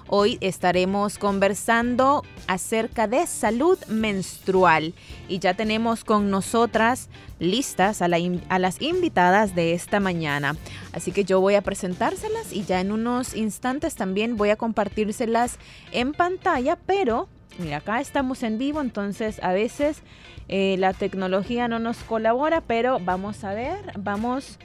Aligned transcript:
Hoy 0.09 0.37
estaremos 0.39 1.17
conversando 1.17 2.23
acerca 2.47 3.07
de 3.07 3.27
salud 3.27 3.77
menstrual 3.89 4.93
y 5.27 5.39
ya 5.39 5.53
tenemos 5.53 6.05
con 6.05 6.31
nosotras 6.31 7.09
listas 7.39 8.01
a, 8.01 8.07
las 8.07 8.81
invitadas 8.81 9.53
de 9.53 9.73
esta 9.73 9.99
mañana. 9.99 10.55
Así 10.93 11.11
que 11.11 11.25
yo 11.25 11.41
voy 11.41 11.55
a 11.55 11.61
presentárselas 11.61 12.53
y 12.53 12.63
ya 12.63 12.79
en 12.79 12.93
unos 12.93 13.35
instantes 13.35 13.95
también 13.95 14.37
voy 14.37 14.49
a 14.49 14.55
compartírselas 14.55 15.59
en 15.91 16.13
pantalla, 16.13 16.77
pero 16.77 17.27
mira, 17.59 17.77
acá 17.77 17.99
estamos 17.99 18.43
en 18.43 18.57
vivo, 18.57 18.79
entonces 18.79 19.43
a 19.43 19.51
veces 19.51 20.03
eh, 20.47 20.77
la 20.79 20.93
tecnología 20.93 21.67
no 21.67 21.79
nos 21.79 21.97
colabora, 21.97 22.61
pero 22.61 22.99
vamos 23.01 23.43
a 23.43 23.53
ver, 23.53 23.77
vamos 23.99 24.57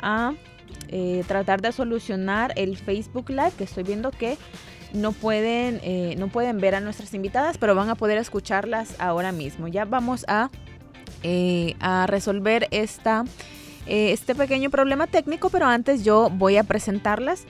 a 0.00 0.32
eh, 0.88 1.24
tratar 1.26 1.60
de 1.60 1.72
solucionar 1.72 2.52
el 2.56 2.76
Facebook 2.76 3.28
Live, 3.30 3.52
que 3.58 3.64
estoy 3.64 3.82
viendo 3.82 4.10
que 4.10 4.38
no 4.92 5.12
pueden, 5.12 5.80
eh, 5.82 6.14
no 6.18 6.28
pueden 6.28 6.58
ver 6.58 6.74
a 6.74 6.80
nuestras 6.80 7.12
invitadas, 7.14 7.58
pero 7.58 7.74
van 7.74 7.90
a 7.90 7.94
poder 7.94 8.18
escucharlas 8.18 8.94
ahora 8.98 9.32
mismo. 9.32 9.68
Ya 9.68 9.84
vamos 9.84 10.24
a, 10.28 10.50
eh, 11.22 11.74
a 11.80 12.06
resolver 12.06 12.68
esta, 12.70 13.24
eh, 13.86 14.12
este 14.12 14.34
pequeño 14.34 14.70
problema 14.70 15.06
técnico, 15.06 15.50
pero 15.50 15.66
antes 15.66 16.04
yo 16.04 16.30
voy 16.30 16.56
a 16.56 16.64
presentarlas. 16.64 17.44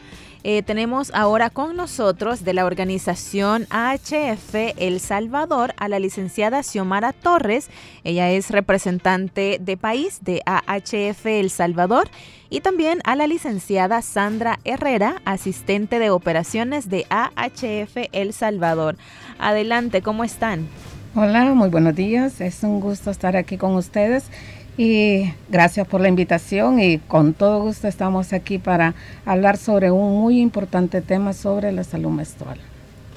Eh, 0.49 0.63
tenemos 0.63 1.11
ahora 1.13 1.51
con 1.51 1.75
nosotros 1.75 2.45
de 2.45 2.55
la 2.55 2.67
organización 2.67 3.67
AHF 3.69 4.55
El 4.77 5.01
Salvador 5.01 5.75
a 5.77 5.89
la 5.89 5.99
licenciada 5.99 6.63
Xiomara 6.63 7.13
Torres. 7.13 7.69
Ella 8.05 8.31
es 8.31 8.53
representante 8.53 9.59
de 9.61 9.77
país 9.77 10.21
de 10.23 10.43
AHF 10.47 11.27
El 11.27 11.51
Salvador. 11.51 12.09
Y 12.49 12.61
también 12.61 13.01
a 13.03 13.17
la 13.17 13.27
licenciada 13.27 14.03
Sandra 14.03 14.61
Herrera, 14.63 15.21
asistente 15.25 15.99
de 15.99 16.11
operaciones 16.11 16.89
de 16.89 17.07
AHF 17.11 18.09
El 18.13 18.33
Salvador. 18.33 18.97
Adelante, 19.41 20.01
¿cómo 20.01 20.23
están? 20.23 20.69
Hola, 21.17 21.43
muy 21.55 21.71
buenos 21.71 21.97
días. 21.97 22.41
Es 22.41 22.63
un 22.63 22.79
gusto 22.79 23.11
estar 23.11 23.37
aquí 23.37 23.57
con 23.57 23.75
ustedes 23.75 24.31
y 24.77 25.33
gracias 25.49 25.87
por 25.87 26.01
la 26.01 26.09
invitación 26.09 26.81
y 26.81 26.99
con 26.99 27.35
todo 27.35 27.63
gusto 27.63 27.89
estamos 27.89 28.33
aquí 28.33 28.59
para 28.59 28.95
hablar 29.25 29.57
sobre 29.57 29.91
un 29.91 30.21
muy 30.21 30.41
importante 30.41 31.01
tema 31.01 31.33
sobre 31.33 31.73
la 31.73 31.85
salud 31.85 32.11
menstrual. 32.11 32.59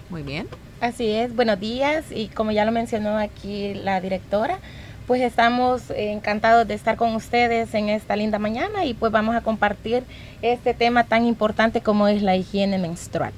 Muy 0.09 0.23
bien. 0.23 0.47
Así 0.81 1.09
es, 1.09 1.35
buenos 1.35 1.59
días 1.59 2.05
y 2.11 2.27
como 2.27 2.51
ya 2.51 2.63
lo 2.63 2.71
mencionó 2.71 3.17
aquí 3.17 3.73
la 3.73 3.99
directora, 3.99 4.59
pues 5.07 5.21
estamos 5.21 5.83
encantados 5.95 6.67
de 6.67 6.75
estar 6.75 6.95
con 6.95 7.15
ustedes 7.15 7.73
en 7.73 7.89
esta 7.89 8.15
linda 8.15 8.39
mañana 8.39 8.85
y 8.85 8.93
pues 8.93 9.11
vamos 9.11 9.35
a 9.35 9.41
compartir 9.41 10.03
este 10.41 10.73
tema 10.73 11.03
tan 11.03 11.25
importante 11.25 11.81
como 11.81 12.07
es 12.07 12.21
la 12.21 12.37
higiene 12.37 12.77
menstrual. 12.77 13.33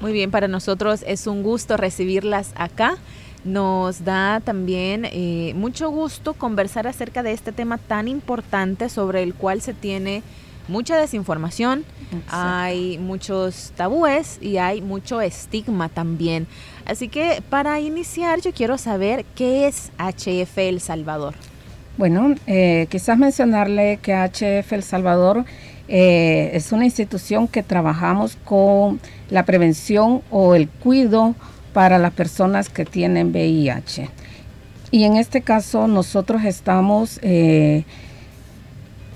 Muy 0.00 0.12
bien, 0.12 0.30
para 0.30 0.48
nosotros 0.48 1.04
es 1.06 1.26
un 1.26 1.42
gusto 1.42 1.76
recibirlas 1.76 2.52
acá. 2.56 2.96
Nos 3.46 4.04
da 4.04 4.40
también 4.40 5.04
eh, 5.04 5.54
mucho 5.54 5.88
gusto 5.90 6.34
conversar 6.34 6.88
acerca 6.88 7.22
de 7.22 7.30
este 7.30 7.52
tema 7.52 7.78
tan 7.78 8.08
importante 8.08 8.88
sobre 8.88 9.22
el 9.22 9.34
cual 9.34 9.60
se 9.62 9.72
tiene 9.72 10.24
mucha 10.66 10.96
desinformación, 10.96 11.84
hay 12.28 12.98
muchos 12.98 13.72
tabúes 13.76 14.38
y 14.40 14.56
hay 14.56 14.80
mucho 14.80 15.20
estigma 15.20 15.88
también. 15.88 16.48
Así 16.86 17.06
que 17.06 17.40
para 17.48 17.78
iniciar 17.78 18.40
yo 18.40 18.52
quiero 18.52 18.78
saber 18.78 19.24
qué 19.36 19.68
es 19.68 19.92
HF 19.98 20.58
El 20.58 20.80
Salvador. 20.80 21.34
Bueno, 21.96 22.34
eh, 22.48 22.88
quizás 22.90 23.16
mencionarle 23.16 24.00
que 24.02 24.12
HF 24.12 24.72
El 24.72 24.82
Salvador 24.82 25.44
eh, 25.86 26.50
es 26.52 26.72
una 26.72 26.84
institución 26.84 27.46
que 27.46 27.62
trabajamos 27.62 28.36
con 28.44 29.00
la 29.30 29.44
prevención 29.44 30.22
o 30.30 30.56
el 30.56 30.68
cuidado 30.68 31.36
para 31.76 31.98
las 31.98 32.14
personas 32.14 32.70
que 32.70 32.86
tienen 32.86 33.32
VIH. 33.32 34.08
Y 34.90 35.04
en 35.04 35.18
este 35.18 35.42
caso 35.42 35.86
nosotros 35.86 36.42
estamos 36.46 37.20
eh, 37.20 37.84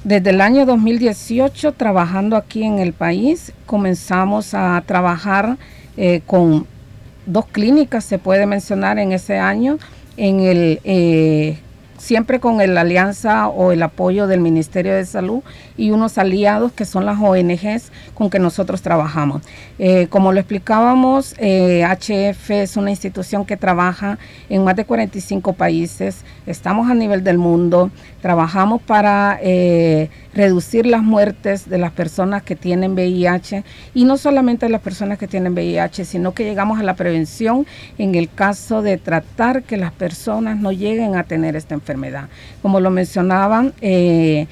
desde 0.04 0.28
el 0.28 0.42
año 0.42 0.66
2018 0.66 1.72
trabajando 1.72 2.36
aquí 2.36 2.62
en 2.64 2.78
el 2.78 2.92
país. 2.92 3.54
Comenzamos 3.64 4.52
a 4.52 4.84
trabajar 4.84 5.56
eh, 5.96 6.20
con 6.26 6.66
dos 7.24 7.46
clínicas, 7.46 8.04
se 8.04 8.18
puede 8.18 8.44
mencionar 8.44 8.98
en 8.98 9.12
ese 9.12 9.38
año, 9.38 9.78
en 10.18 10.40
el 10.40 10.80
eh, 10.84 11.60
siempre 12.00 12.40
con 12.40 12.56
la 12.56 12.80
alianza 12.80 13.48
o 13.48 13.72
el 13.72 13.82
apoyo 13.82 14.26
del 14.26 14.40
Ministerio 14.40 14.94
de 14.94 15.04
Salud 15.04 15.42
y 15.76 15.90
unos 15.90 16.16
aliados 16.16 16.72
que 16.72 16.86
son 16.86 17.04
las 17.04 17.18
ONGs 17.20 17.92
con 18.14 18.30
que 18.30 18.38
nosotros 18.38 18.80
trabajamos. 18.80 19.42
Eh, 19.78 20.06
como 20.08 20.32
lo 20.32 20.40
explicábamos, 20.40 21.34
HF 21.34 22.50
eh, 22.50 22.62
es 22.62 22.76
una 22.76 22.90
institución 22.90 23.44
que 23.44 23.58
trabaja 23.58 24.18
en 24.48 24.64
más 24.64 24.76
de 24.76 24.86
45 24.86 25.52
países, 25.52 26.24
estamos 26.46 26.90
a 26.90 26.94
nivel 26.94 27.22
del 27.22 27.36
mundo, 27.36 27.90
trabajamos 28.22 28.80
para 28.80 29.38
eh, 29.42 30.08
reducir 30.34 30.86
las 30.86 31.02
muertes 31.02 31.68
de 31.68 31.78
las 31.78 31.92
personas 31.92 32.42
que 32.42 32.56
tienen 32.56 32.92
VIH 32.92 33.62
y 33.92 34.04
no 34.04 34.16
solamente 34.16 34.68
las 34.70 34.80
personas 34.80 35.18
que 35.18 35.28
tienen 35.28 35.52
VIH, 35.52 36.06
sino 36.06 36.32
que 36.32 36.44
llegamos 36.44 36.80
a 36.80 36.82
la 36.82 36.94
prevención 36.94 37.66
en 37.98 38.14
el 38.14 38.32
caso 38.32 38.80
de 38.80 38.96
tratar 38.96 39.64
que 39.64 39.76
las 39.76 39.92
personas 39.92 40.58
no 40.58 40.72
lleguen 40.72 41.14
a 41.16 41.24
tener 41.24 41.56
esta 41.56 41.74
enfermedad. 41.74 41.89
Como 42.62 42.80
lo 42.80 42.90
mencionaban, 42.90 43.72
eh, 43.80 44.46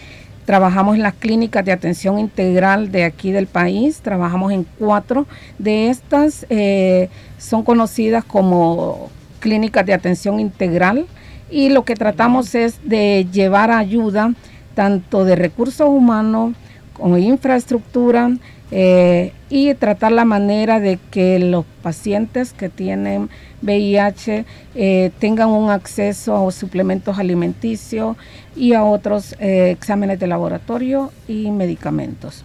Trabajamos 0.48 0.96
en 0.96 1.02
las 1.02 1.12
clínicas 1.12 1.62
de 1.62 1.72
atención 1.72 2.18
integral 2.18 2.90
de 2.90 3.04
aquí 3.04 3.32
del 3.32 3.46
país, 3.46 4.00
trabajamos 4.00 4.50
en 4.50 4.64
cuatro 4.78 5.26
de 5.58 5.90
estas, 5.90 6.46
eh, 6.48 7.10
son 7.36 7.64
conocidas 7.64 8.24
como 8.24 9.10
clínicas 9.40 9.84
de 9.84 9.92
atención 9.92 10.40
integral 10.40 11.04
y 11.50 11.68
lo 11.68 11.84
que 11.84 11.96
tratamos 11.96 12.54
es 12.54 12.80
de 12.82 13.26
llevar 13.30 13.70
ayuda 13.70 14.32
tanto 14.74 15.26
de 15.26 15.36
recursos 15.36 15.86
humanos 15.86 16.54
como 16.94 17.18
infraestructura 17.18 18.30
eh, 18.70 19.32
y 19.50 19.72
tratar 19.74 20.12
la 20.12 20.24
manera 20.24 20.78
de 20.80 20.98
que 21.10 21.38
los 21.38 21.64
pacientes 21.82 22.52
que 22.52 22.68
tienen 22.68 23.30
VIH 23.62 24.44
eh, 24.74 25.10
tengan 25.18 25.48
un 25.48 25.70
acceso 25.70 26.48
a 26.48 26.52
suplementos 26.52 27.18
alimenticios 27.18 28.16
y 28.54 28.74
a 28.74 28.84
otros 28.84 29.34
eh, 29.38 29.70
exámenes 29.70 30.20
de 30.20 30.26
laboratorio 30.26 31.12
y 31.26 31.50
medicamentos. 31.50 32.44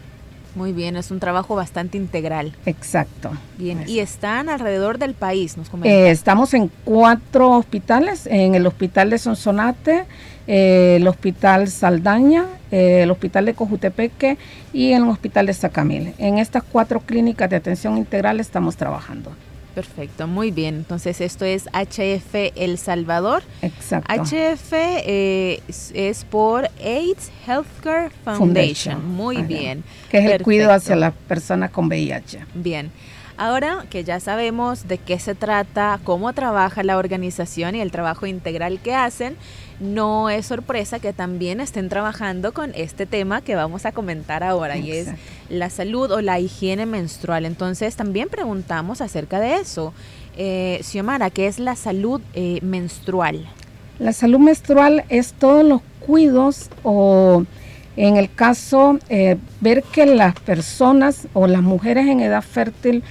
Muy 0.56 0.72
bien, 0.72 0.96
es 0.98 1.10
un 1.10 1.20
trabajo 1.20 1.56
bastante 1.56 1.98
integral. 1.98 2.56
Exacto. 2.68 3.32
Bien, 3.58 3.84
y 3.88 4.00
están 4.00 4.50
alrededor 4.50 5.00
del 5.00 5.16
país, 5.16 5.58
nos 5.58 5.68
eh, 5.84 6.12
estamos 6.12 6.54
en 6.54 6.70
cuatro 6.84 7.50
hospitales, 7.50 8.28
en 8.28 8.54
el 8.54 8.68
hospital 8.68 9.10
de 9.10 9.18
Sonsonate, 9.18 10.06
eh, 10.48 10.98
el 11.00 11.08
hospital 11.08 11.68
Saldaña, 11.68 12.46
eh, 12.72 13.04
el 13.04 13.12
hospital 13.12 13.46
de 13.46 13.54
Cojutepeque 13.54 14.38
y 14.74 14.92
en 14.92 15.04
el 15.04 15.10
hospital 15.10 15.46
de 15.46 15.54
Sacamil. 15.54 16.14
En 16.18 16.38
estas 16.38 16.64
cuatro 16.64 17.00
clínicas 17.00 17.50
de 17.50 17.56
atención 17.56 17.98
integral 17.98 18.40
estamos 18.40 18.76
trabajando. 18.76 19.32
Perfecto, 19.76 20.28
muy 20.28 20.52
bien. 20.52 20.76
Entonces 20.76 21.20
esto 21.20 21.46
es 21.46 21.66
HF 21.68 22.52
El 22.56 22.78
Salvador. 22.78 23.44
Exacto. 23.62 24.14
HF 24.14 24.74
eh, 24.74 25.62
es, 25.68 26.26
por 26.26 26.70
AIDS 26.84 27.32
Healthcare 27.48 28.12
Foundation. 28.24 29.04
Muy 29.16 29.42
bien. 29.42 29.84
Que 30.10 30.20
es 30.20 30.32
el 30.32 30.44
cuidado 30.44 30.74
hacia 30.74 30.96
las 30.96 31.14
personas 31.14 31.72
con 31.72 31.88
VIH. 31.88 32.46
Bien. 32.54 32.92
Ahora 33.36 33.86
que 33.90 34.04
ya 34.04 34.20
sabemos 34.20 34.88
de 34.88 35.00
qué 35.00 35.18
se 35.18 35.34
trata, 35.34 36.00
cómo 36.04 36.34
trabaja 36.34 36.84
la 36.84 36.98
organización 36.98 37.76
y 37.76 37.82
el 37.82 37.92
trabajo 37.92 38.28
integral 38.28 38.80
que 38.80 38.94
hacen, 38.94 39.36
no 39.80 40.30
es 40.30 40.46
sorpresa 40.46 41.00
que 41.00 41.14
también 41.14 41.60
estén 41.60 41.90
trabajando 41.90 42.54
con 42.54 42.74
este 42.76 43.08
tema 43.08 43.42
que 43.42 43.56
vamos 43.56 43.86
a 43.86 43.92
comentar 43.92 44.44
ahora 44.44 44.78
y 44.78 44.92
es 44.92 45.10
la 45.50 45.72
salud 45.72 46.12
o 46.12 46.22
la 46.22 46.40
higiene 46.40 46.86
menstrual. 46.86 47.46
Entonces 47.46 47.96
también 47.96 48.30
preguntamos 48.30 49.02
acerca 49.02 49.40
de 49.40 49.56
eso. 49.56 49.94
Eh, 50.38 50.80
Xiomara, 50.84 51.32
¿qué 51.32 51.48
es 51.48 51.58
la 51.58 51.76
salud 51.76 52.22
eh, 52.36 52.60
menstrual? 52.62 53.48
La 53.98 54.14
salud 54.14 54.40
menstrual 54.40 55.06
es 55.10 55.34
todos 55.34 55.66
los 55.66 55.82
cuidos 56.00 56.70
o 56.84 57.46
en 57.96 58.18
el 58.18 58.34
caso 58.34 59.00
eh, 59.10 59.38
ver 59.62 59.84
que 59.84 60.06
las 60.06 60.34
personas 60.40 61.28
o 61.34 61.48
las 61.48 61.62
mujeres 61.62 62.08
en 62.08 62.20
edad 62.20 62.42
fértil 62.42 63.04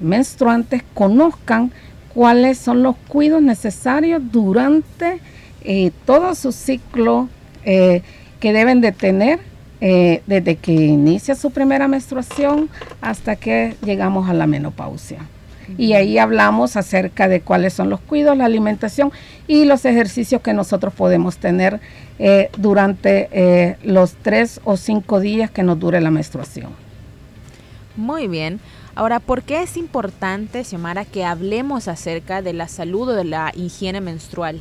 menstruantes 0.00 0.82
conozcan 0.94 1.72
cuáles 2.14 2.58
son 2.58 2.82
los 2.82 2.96
cuidos 3.08 3.42
necesarios 3.42 4.22
durante 4.30 5.20
eh, 5.62 5.92
todo 6.06 6.34
su 6.34 6.52
ciclo 6.52 7.28
eh, 7.64 8.02
que 8.40 8.52
deben 8.52 8.80
de 8.80 8.92
tener 8.92 9.38
desde 9.80 10.56
que 10.56 10.72
inicia 10.72 11.34
su 11.34 11.52
primera 11.52 11.88
menstruación 11.88 12.68
hasta 13.00 13.36
que 13.36 13.76
llegamos 13.82 14.28
a 14.28 14.34
la 14.34 14.46
menopausia 14.46 15.20
y 15.78 15.92
ahí 15.94 16.18
hablamos 16.18 16.76
acerca 16.76 17.28
de 17.28 17.40
cuáles 17.40 17.74
son 17.74 17.90
los 17.90 18.00
cuidados, 18.00 18.38
la 18.38 18.44
alimentación 18.44 19.12
y 19.46 19.64
los 19.64 19.84
ejercicios 19.84 20.40
que 20.42 20.52
nosotros 20.52 20.92
podemos 20.94 21.36
tener 21.36 21.80
eh, 22.18 22.50
durante 22.56 23.28
eh, 23.32 23.76
los 23.82 24.14
tres 24.14 24.60
o 24.64 24.76
cinco 24.76 25.20
días 25.20 25.50
que 25.50 25.62
nos 25.62 25.78
dure 25.78 26.00
la 26.00 26.10
menstruación. 26.10 26.70
Muy 27.96 28.28
bien. 28.28 28.60
Ahora, 28.94 29.20
¿por 29.20 29.42
qué 29.42 29.62
es 29.62 29.76
importante, 29.76 30.64
Xiomara, 30.64 31.04
que 31.04 31.24
hablemos 31.24 31.86
acerca 31.86 32.42
de 32.42 32.52
la 32.52 32.68
salud 32.68 33.10
o 33.10 33.12
de 33.12 33.24
la 33.24 33.52
higiene 33.54 34.00
menstrual? 34.00 34.60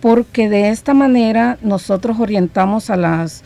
Porque 0.00 0.48
de 0.48 0.70
esta 0.70 0.94
manera 0.94 1.58
nosotros 1.60 2.18
orientamos 2.20 2.88
a 2.88 2.96
las 2.96 3.42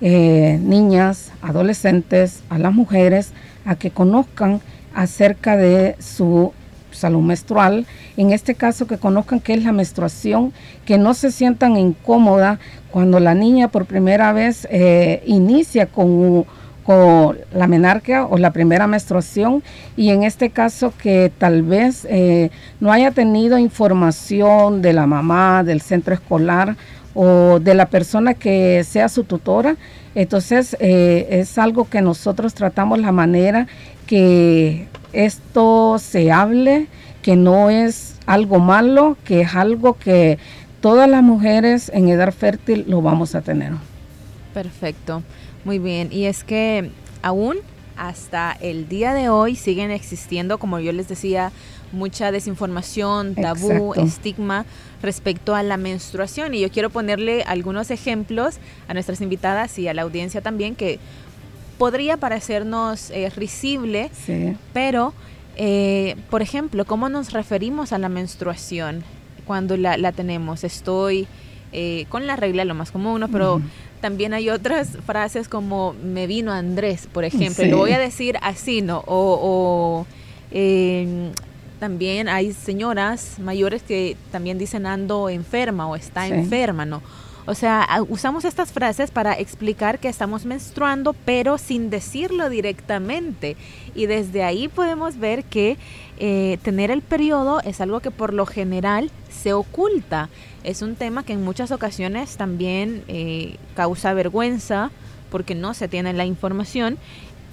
eh, 0.00 0.58
niñas, 0.62 1.30
adolescentes, 1.42 2.42
a 2.48 2.58
las 2.58 2.72
mujeres, 2.72 3.32
a 3.66 3.76
que 3.76 3.90
conozcan 3.90 4.62
acerca 4.94 5.58
de 5.58 5.94
su 5.98 6.52
salud 6.90 7.20
menstrual, 7.20 7.86
en 8.16 8.32
este 8.32 8.54
caso 8.54 8.86
que 8.86 8.98
conozcan 8.98 9.40
qué 9.40 9.54
es 9.54 9.64
la 9.64 9.72
menstruación, 9.72 10.52
que 10.86 10.98
no 10.98 11.14
se 11.14 11.30
sientan 11.30 11.76
incómoda 11.76 12.58
cuando 12.90 13.20
la 13.20 13.34
niña 13.34 13.68
por 13.68 13.84
primera 13.86 14.32
vez 14.32 14.66
eh, 14.70 15.22
inicia 15.26 15.86
con, 15.86 16.46
con, 16.84 17.38
la 17.52 17.66
menarquia 17.66 18.24
o 18.24 18.38
la 18.38 18.52
primera 18.52 18.86
menstruación 18.86 19.62
y 19.96 20.10
en 20.10 20.22
este 20.22 20.50
caso 20.50 20.92
que 20.96 21.32
tal 21.36 21.62
vez 21.62 22.06
eh, 22.08 22.50
no 22.80 22.92
haya 22.92 23.10
tenido 23.10 23.58
información 23.58 24.82
de 24.82 24.92
la 24.92 25.06
mamá, 25.06 25.62
del 25.64 25.80
centro 25.80 26.14
escolar 26.14 26.76
o 27.14 27.58
de 27.60 27.74
la 27.74 27.86
persona 27.86 28.34
que 28.34 28.84
sea 28.84 29.08
su 29.08 29.24
tutora. 29.24 29.76
Entonces 30.14 30.76
eh, 30.80 31.26
es 31.30 31.58
algo 31.58 31.88
que 31.88 32.00
nosotros 32.02 32.54
tratamos 32.54 32.98
la 32.98 33.12
manera 33.12 33.66
que 34.06 34.88
esto 35.12 35.98
se 35.98 36.32
hable, 36.32 36.86
que 37.22 37.36
no 37.36 37.70
es 37.70 38.16
algo 38.26 38.58
malo, 38.58 39.16
que 39.24 39.42
es 39.42 39.54
algo 39.54 39.94
que 39.94 40.38
todas 40.80 41.08
las 41.08 41.22
mujeres 41.22 41.90
en 41.94 42.08
edad 42.08 42.32
fértil 42.32 42.84
lo 42.88 43.02
vamos 43.02 43.34
a 43.34 43.42
tener. 43.42 43.72
Perfecto, 44.54 45.22
muy 45.64 45.78
bien. 45.78 46.08
Y 46.12 46.26
es 46.26 46.44
que 46.44 46.90
aún 47.22 47.58
hasta 47.96 48.56
el 48.60 48.88
día 48.88 49.12
de 49.12 49.28
hoy 49.28 49.56
siguen 49.56 49.90
existiendo, 49.90 50.58
como 50.58 50.80
yo 50.80 50.92
les 50.92 51.08
decía, 51.08 51.52
mucha 51.92 52.32
desinformación, 52.32 53.34
tabú, 53.34 53.94
estigma 53.94 54.64
respecto 55.02 55.54
a 55.54 55.62
la 55.62 55.76
menstruación. 55.76 56.54
Y 56.54 56.60
yo 56.60 56.70
quiero 56.70 56.90
ponerle 56.90 57.42
algunos 57.42 57.90
ejemplos 57.90 58.58
a 58.88 58.94
nuestras 58.94 59.20
invitadas 59.20 59.78
y 59.78 59.88
a 59.88 59.94
la 59.94 60.02
audiencia 60.02 60.40
también 60.40 60.76
que 60.76 60.98
podría 61.78 62.18
parecernos 62.18 63.10
eh, 63.10 63.30
risible, 63.30 64.10
pero, 64.74 65.14
eh, 65.56 66.16
por 66.28 66.42
ejemplo, 66.42 66.84
¿cómo 66.84 67.08
nos 67.08 67.32
referimos 67.32 67.92
a 67.92 67.98
la 67.98 68.10
menstruación 68.10 69.02
cuando 69.46 69.78
la, 69.78 70.12
tenemos? 70.12 70.62
Estoy 70.62 71.26
eh, 71.72 72.06
con 72.08 72.26
la 72.26 72.36
regla, 72.36 72.64
lo 72.64 72.74
más 72.74 72.90
común, 72.90 73.26
pero 73.30 73.60
también 74.00 74.34
hay 74.34 74.50
otras 74.50 74.96
frases 75.06 75.48
como 75.48 75.94
me 76.02 76.26
vino 76.26 76.52
Andrés, 76.52 77.08
por 77.12 77.24
ejemplo, 77.24 77.64
lo 77.66 77.76
voy 77.78 77.92
a 77.92 77.98
decir 77.98 78.36
así, 78.42 78.82
¿no? 78.82 79.04
O, 79.06 80.06
em, 80.50 81.30
también 81.78 82.28
hay 82.28 82.52
señoras 82.52 83.38
mayores 83.38 83.82
que 83.82 84.16
también 84.30 84.58
dicen 84.58 84.86
ando 84.86 85.28
enferma 85.28 85.86
o 85.86 85.96
está 85.96 86.26
enferma, 86.26 86.84
¿no? 86.84 87.02
O 87.46 87.54
sea, 87.54 87.86
usamos 88.08 88.44
estas 88.44 88.72
frases 88.72 89.10
para 89.10 89.32
explicar 89.32 89.98
que 89.98 90.08
estamos 90.08 90.44
menstruando, 90.44 91.14
pero 91.24 91.58
sin 91.58 91.90
decirlo 91.90 92.48
directamente. 92.48 93.56
Y 93.94 94.06
desde 94.06 94.44
ahí 94.44 94.68
podemos 94.68 95.18
ver 95.18 95.44
que 95.44 95.76
eh, 96.18 96.58
tener 96.62 96.90
el 96.90 97.02
periodo 97.02 97.60
es 97.62 97.80
algo 97.80 98.00
que 98.00 98.10
por 98.10 98.34
lo 98.34 98.46
general 98.46 99.10
se 99.30 99.52
oculta. 99.52 100.28
Es 100.64 100.82
un 100.82 100.96
tema 100.96 101.24
que 101.24 101.32
en 101.32 101.42
muchas 101.42 101.70
ocasiones 101.70 102.36
también 102.36 103.04
eh, 103.08 103.56
causa 103.74 104.12
vergüenza 104.12 104.90
porque 105.30 105.54
no 105.54 105.74
se 105.74 105.88
tiene 105.88 106.12
la 106.12 106.26
información 106.26 106.98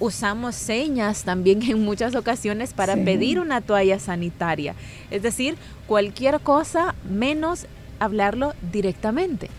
usamos 0.00 0.54
señas 0.54 1.24
también 1.24 1.62
en 1.68 1.84
muchas 1.84 2.14
ocasiones 2.14 2.72
para 2.72 2.94
pedir 2.96 3.40
una 3.40 3.60
toalla 3.60 3.98
sanitaria. 3.98 4.74
Es 5.10 5.22
decir, 5.22 5.56
cualquier 5.86 6.40
cosa 6.40 6.94
menos 7.08 7.66
hablarlo 7.98 8.54
directamente. 8.72 9.50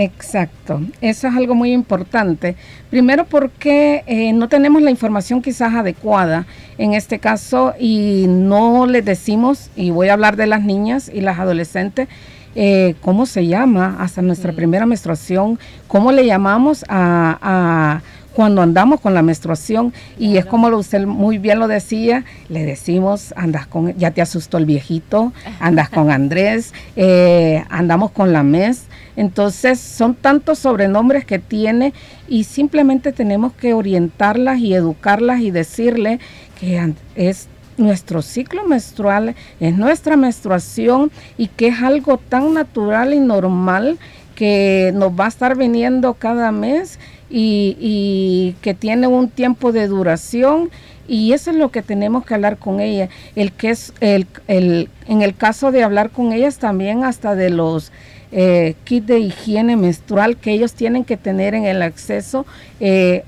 Exacto, 0.00 0.80
eso 1.02 1.28
es 1.28 1.36
algo 1.36 1.54
muy 1.54 1.72
importante. 1.72 2.56
Primero 2.88 3.26
porque 3.26 4.02
eh, 4.06 4.32
no 4.32 4.48
tenemos 4.48 4.80
la 4.80 4.90
información 4.90 5.42
quizás 5.42 5.74
adecuada 5.74 6.46
en 6.78 6.94
este 6.94 7.18
caso 7.18 7.74
y 7.78 8.24
no 8.26 8.86
les 8.86 9.04
decimos, 9.04 9.68
y 9.76 9.90
voy 9.90 10.08
a 10.08 10.14
hablar 10.14 10.36
de 10.36 10.46
las 10.46 10.62
niñas 10.62 11.10
y 11.12 11.20
las 11.20 11.38
adolescentes, 11.38 12.08
eh, 12.54 12.94
cómo 13.02 13.26
se 13.26 13.46
llama 13.46 13.98
hasta 14.00 14.22
nuestra 14.22 14.54
primera 14.54 14.86
menstruación, 14.86 15.58
cómo 15.86 16.12
le 16.12 16.24
llamamos 16.24 16.82
a, 16.88 18.00
cuando 18.34 18.62
andamos 18.62 19.00
con 19.00 19.14
la 19.14 19.22
menstruación 19.22 19.92
y 20.18 20.36
es 20.36 20.46
como 20.46 20.68
usted 20.68 21.06
muy 21.06 21.38
bien 21.38 21.58
lo 21.58 21.68
decía, 21.68 22.24
le 22.48 22.64
decimos, 22.64 23.34
andas 23.36 23.66
con, 23.66 23.96
ya 23.96 24.10
te 24.12 24.22
asustó 24.22 24.58
el 24.58 24.66
viejito, 24.66 25.32
andas 25.58 25.88
con 25.88 26.10
Andrés, 26.20 26.72
eh, 26.96 27.64
andamos 27.70 28.10
con 28.12 28.32
la 28.32 28.42
mes. 28.42 28.84
Entonces 29.16 29.80
son 29.80 30.14
tantos 30.14 30.60
sobrenombres 30.60 31.24
que 31.24 31.38
tiene 31.38 31.92
y 32.28 32.44
simplemente 32.44 33.12
tenemos 33.12 33.52
que 33.52 33.74
orientarlas 33.74 34.60
y 34.60 34.72
educarlas 34.72 35.40
y 35.40 35.50
decirle 35.50 36.20
que 36.58 36.94
es 37.16 37.48
nuestro 37.76 38.22
ciclo 38.22 38.66
menstrual, 38.66 39.34
es 39.58 39.76
nuestra 39.76 40.16
menstruación 40.16 41.10
y 41.36 41.48
que 41.48 41.68
es 41.68 41.82
algo 41.82 42.18
tan 42.18 42.54
natural 42.54 43.12
y 43.14 43.20
normal 43.20 43.98
que 44.34 44.92
nos 44.94 45.12
va 45.12 45.26
a 45.26 45.28
estar 45.28 45.56
viniendo 45.56 46.14
cada 46.14 46.52
mes 46.52 46.98
y, 47.30 48.56
que 48.60 48.74
tiene 48.74 49.06
un 49.06 49.28
tiempo 49.28 49.72
de 49.72 49.86
duración 49.86 50.70
y 51.06 51.32
eso 51.32 51.50
es 51.50 51.56
lo 51.56 51.70
que 51.70 51.82
tenemos 51.82 52.24
que 52.24 52.34
hablar 52.34 52.56
con 52.58 52.80
ella. 52.80 53.08
El 53.34 53.52
que 53.52 53.70
es 53.70 53.92
el, 54.00 54.26
el, 54.48 54.88
en 55.08 55.22
el 55.22 55.34
caso 55.34 55.72
de 55.72 55.82
hablar 55.82 56.10
con 56.10 56.32
ellas 56.32 56.58
también 56.58 57.04
hasta 57.04 57.34
de 57.34 57.50
los 57.50 57.92
eh, 58.32 58.76
kit 58.84 59.06
de 59.06 59.18
higiene 59.18 59.76
menstrual 59.76 60.36
que 60.36 60.52
ellos 60.52 60.74
tienen 60.74 61.04
que 61.04 61.16
tener 61.16 61.54
en 61.54 61.64
el 61.64 61.82
acceso. 61.82 62.46
Eh, 62.78 63.24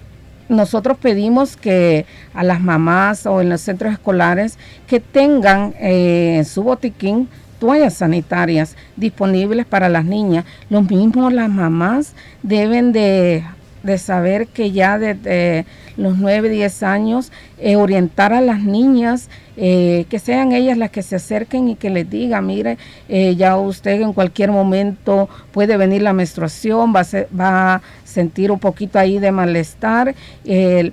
nosotros 0.49 0.99
pedimos 0.99 1.57
que 1.57 2.05
a 2.35 2.45
las 2.45 2.61
mamás 2.61 3.27
o 3.27 3.41
en 3.41 3.49
los 3.49 3.63
centros 3.63 3.93
escolares 3.93 4.59
que 4.87 5.01
tengan 5.01 5.75
eh, 5.81 6.37
en 6.37 6.45
su 6.45 6.63
botiquín 6.63 7.29
toallas 7.59 7.95
sanitarias 7.95 8.77
disponibles 8.97 9.67
para 9.67 9.89
las 9.89 10.05
niñas. 10.05 10.45
Lo 10.69 10.83
mismo 10.83 11.31
las 11.31 11.49
mamás 11.49 12.13
deben 12.43 12.93
de 12.93 13.45
de 13.83 13.99
saber 13.99 14.47
que 14.47 14.71
ya 14.71 14.99
desde 14.99 15.67
los 15.97 16.19
9, 16.19 16.49
10 16.49 16.83
años, 16.83 17.33
eh, 17.59 17.77
orientar 17.77 18.33
a 18.33 18.41
las 18.41 18.62
niñas, 18.62 19.29
eh, 19.57 20.07
que 20.09 20.19
sean 20.19 20.53
ellas 20.53 20.79
las 20.79 20.91
que 20.91 21.03
se 21.03 21.17
acerquen 21.17 21.69
y 21.69 21.77
que 21.77 21.91
les 21.91 22.09
digan, 22.09 22.47
mire, 22.47 22.79
eh, 23.09 23.37
ya 23.37 23.57
usted 23.57 24.01
en 24.01 24.15
cualquier 24.15 24.51
momento 24.51 25.29
puede 25.53 25.77
venir 25.77 26.03
la 26.03 26.15
menstruación, 26.15 26.95
va 26.95 27.01
a, 27.01 27.39
va 27.39 27.75
a 27.75 27.83
sentir 28.05 28.51
un 28.51 28.59
poquito 28.59 28.99
ahí 28.99 29.19
de 29.19 29.31
malestar, 29.31 30.15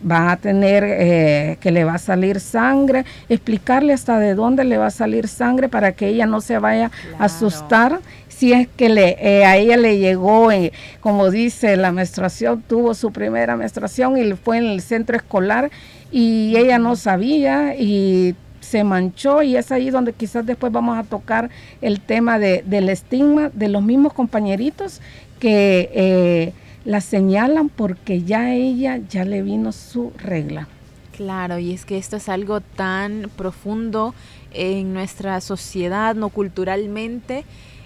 va 0.10 0.32
a 0.32 0.38
tener 0.38 1.58
que 1.58 1.72
le 1.72 1.84
va 1.84 1.96
a 1.96 1.98
salir 1.98 2.40
sangre, 2.40 3.04
explicarle 3.28 3.94
hasta 3.94 4.20
de 4.20 4.36
dónde 4.36 4.64
le 4.64 4.78
va 4.78 4.88
a 4.88 4.92
salir 4.92 5.28
sangre 5.28 5.68
para 5.68 5.92
que 5.92 6.08
ella 6.08 6.26
no 6.26 6.40
se 6.40 6.60
vaya 6.60 6.92
a 7.18 7.26
asustar 7.26 8.00
si 8.40 8.54
es 8.54 8.70
que 8.70 8.88
le, 8.88 9.18
eh, 9.20 9.44
a 9.44 9.58
ella 9.58 9.76
le 9.76 9.98
llegó, 9.98 10.50
eh, 10.50 10.72
como 11.02 11.30
dice, 11.30 11.76
la 11.76 11.92
menstruación, 11.92 12.62
tuvo 12.62 12.94
su 12.94 13.12
primera 13.12 13.58
menstruación 13.58 14.18
y 14.18 14.32
fue 14.32 14.60
en 14.60 14.66
el 14.68 14.80
centro 14.80 15.18
escolar 15.18 15.70
y 16.10 16.56
ella 16.56 16.80
no 16.80 16.96
sabía 16.96 17.76
y 17.76 18.36
se 18.62 18.86
manchó 18.86 19.42
y 19.42 19.58
es 19.58 19.74
ahí 19.74 19.90
donde 19.90 20.14
quizás 20.14 20.46
después 20.46 20.72
vamos 20.72 20.98
a 20.98 21.04
tocar 21.04 21.50
el 21.82 22.00
tema 22.00 22.40
de, 22.40 22.64
del 22.66 22.88
estigma 22.88 23.50
de 23.50 23.68
los 23.68 23.84
mismos 23.84 24.14
compañeritos 24.14 25.02
que 25.40 25.90
eh, 25.94 26.54
la 26.86 27.02
señalan 27.02 27.68
porque 27.68 28.24
ya 28.24 28.54
ella 28.54 29.02
ya 29.10 29.26
le 29.26 29.42
vino 29.42 29.74
su 29.74 30.14
regla. 30.18 30.70
Claro, 31.18 31.60
y 31.60 31.74
es 31.74 31.84
que 31.84 31.98
esto 31.98 32.16
es 32.16 32.30
algo 32.30 32.62
tan 32.62 33.30
profundo 33.36 34.16
en 34.54 34.94
nuestra 34.94 35.42
sociedad, 35.42 36.16
no 36.16 36.30
culturalmente, 36.30 37.44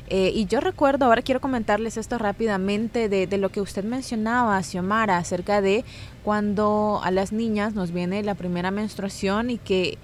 Eh, 0.09 0.31
y 0.33 0.45
yo 0.45 0.59
recuerdo, 0.59 1.05
ahora 1.05 1.21
quiero 1.21 1.39
comentarles 1.39 1.97
esto 1.97 2.17
rápidamente, 2.17 3.09
de, 3.09 3.25
de, 3.25 3.37
lo 3.37 3.49
que 3.49 3.61
usted 3.61 3.83
mencionaba, 3.83 4.61
Xiomara, 4.61 5.17
acerca 5.17 5.61
de 5.61 5.85
cuando 6.23 6.99
a 7.03 7.11
las 7.11 7.31
niñas 7.31 7.73
nos 7.73 7.91
viene 7.91 8.21
la 8.21 8.35
primera 8.35 8.69
menstruación 8.69 9.49
y 9.49 9.57
que 9.57 9.97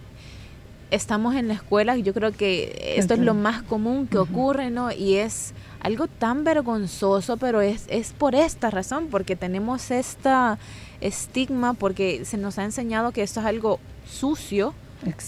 estamos 0.91 1.35
en 1.35 1.47
la 1.47 1.53
escuela, 1.53 1.95
yo 1.97 2.13
creo 2.13 2.31
que 2.31 2.95
esto 2.97 3.13
es 3.13 3.19
lo 3.19 3.33
más 3.33 3.61
común 3.63 4.07
que 4.07 4.17
ocurre, 4.17 4.71
¿no? 4.71 4.91
Y 4.91 5.15
es 5.15 5.53
algo 5.81 6.07
tan 6.07 6.43
vergonzoso, 6.43 7.37
pero 7.37 7.61
es, 7.61 7.85
es 7.89 8.13
por 8.13 8.35
esta 8.35 8.69
razón, 8.69 9.07
porque 9.11 9.35
tenemos 9.35 9.91
esta 9.91 10.57
estigma, 11.01 11.73
porque 11.73 12.25
se 12.25 12.37
nos 12.37 12.57
ha 12.57 12.63
enseñado 12.63 13.11
que 13.11 13.21
esto 13.21 13.39
es 13.39 13.45
algo 13.45 13.79
sucio, 14.09 14.73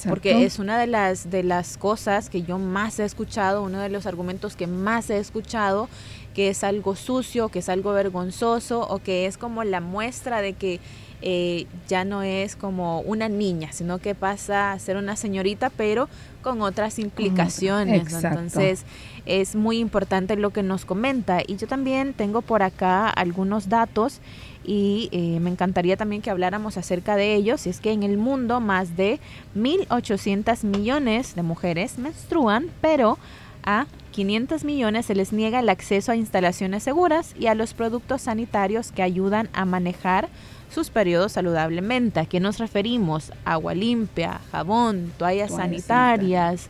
porque 0.07 0.45
es 0.45 0.59
una 0.59 0.77
de 0.79 0.87
las, 0.87 1.29
de 1.29 1.43
las 1.43 1.77
cosas 1.77 2.29
que 2.29 2.43
yo 2.43 2.57
más 2.59 2.99
he 2.99 3.05
escuchado, 3.05 3.63
uno 3.63 3.79
de 3.79 3.89
los 3.89 4.05
argumentos 4.05 4.55
que 4.55 4.67
más 4.67 5.09
he 5.09 5.17
escuchado, 5.17 5.87
que 6.33 6.49
es 6.49 6.63
algo 6.63 6.95
sucio, 6.95 7.49
que 7.49 7.59
es 7.59 7.69
algo 7.69 7.93
vergonzoso 7.93 8.81
o 8.81 8.99
que 8.99 9.25
es 9.25 9.37
como 9.37 9.63
la 9.63 9.81
muestra 9.81 10.41
de 10.41 10.53
que 10.53 10.79
eh, 11.21 11.67
ya 11.87 12.03
no 12.03 12.23
es 12.23 12.55
como 12.55 13.01
una 13.01 13.29
niña, 13.29 13.71
sino 13.71 13.99
que 13.99 14.15
pasa 14.15 14.71
a 14.71 14.79
ser 14.79 14.97
una 14.97 15.15
señorita, 15.15 15.69
pero 15.69 16.09
con 16.41 16.61
otras 16.61 16.97
implicaciones. 16.99 18.11
Entonces, 18.13 18.85
es 19.25 19.55
muy 19.55 19.77
importante 19.77 20.35
lo 20.35 20.49
que 20.49 20.63
nos 20.63 20.85
comenta. 20.85 21.41
Y 21.45 21.57
yo 21.57 21.67
también 21.67 22.13
tengo 22.13 22.41
por 22.41 22.63
acá 22.63 23.09
algunos 23.09 23.69
datos 23.69 24.19
y 24.63 25.09
eh, 25.11 25.39
me 25.39 25.49
encantaría 25.49 25.97
también 25.97 26.21
que 26.21 26.29
habláramos 26.29 26.77
acerca 26.77 27.15
de 27.15 27.35
ellos. 27.35 27.67
Es 27.67 27.79
que 27.79 27.91
en 27.91 28.03
el 28.03 28.17
mundo 28.17 28.59
más 28.59 28.97
de 28.97 29.19
1.800 29.55 30.63
millones 30.63 31.35
de 31.35 31.43
mujeres 31.43 31.97
menstruan, 31.97 32.69
pero 32.81 33.17
a 33.63 33.85
500 34.11 34.63
millones 34.63 35.05
se 35.05 35.15
les 35.15 35.31
niega 35.31 35.59
el 35.59 35.69
acceso 35.69 36.11
a 36.11 36.15
instalaciones 36.15 36.83
seguras 36.83 37.35
y 37.39 37.47
a 37.47 37.55
los 37.55 37.73
productos 37.73 38.23
sanitarios 38.23 38.91
que 38.91 39.03
ayudan 39.03 39.49
a 39.53 39.65
manejar 39.65 40.29
sus 40.71 40.89
periodos 40.89 41.33
saludablemente. 41.33 42.19
¿A 42.19 42.25
qué 42.25 42.39
nos 42.39 42.57
referimos? 42.57 43.31
Agua 43.45 43.73
limpia, 43.73 44.41
jabón, 44.51 45.11
toallas 45.17 45.51
sanitarias. 45.51 46.69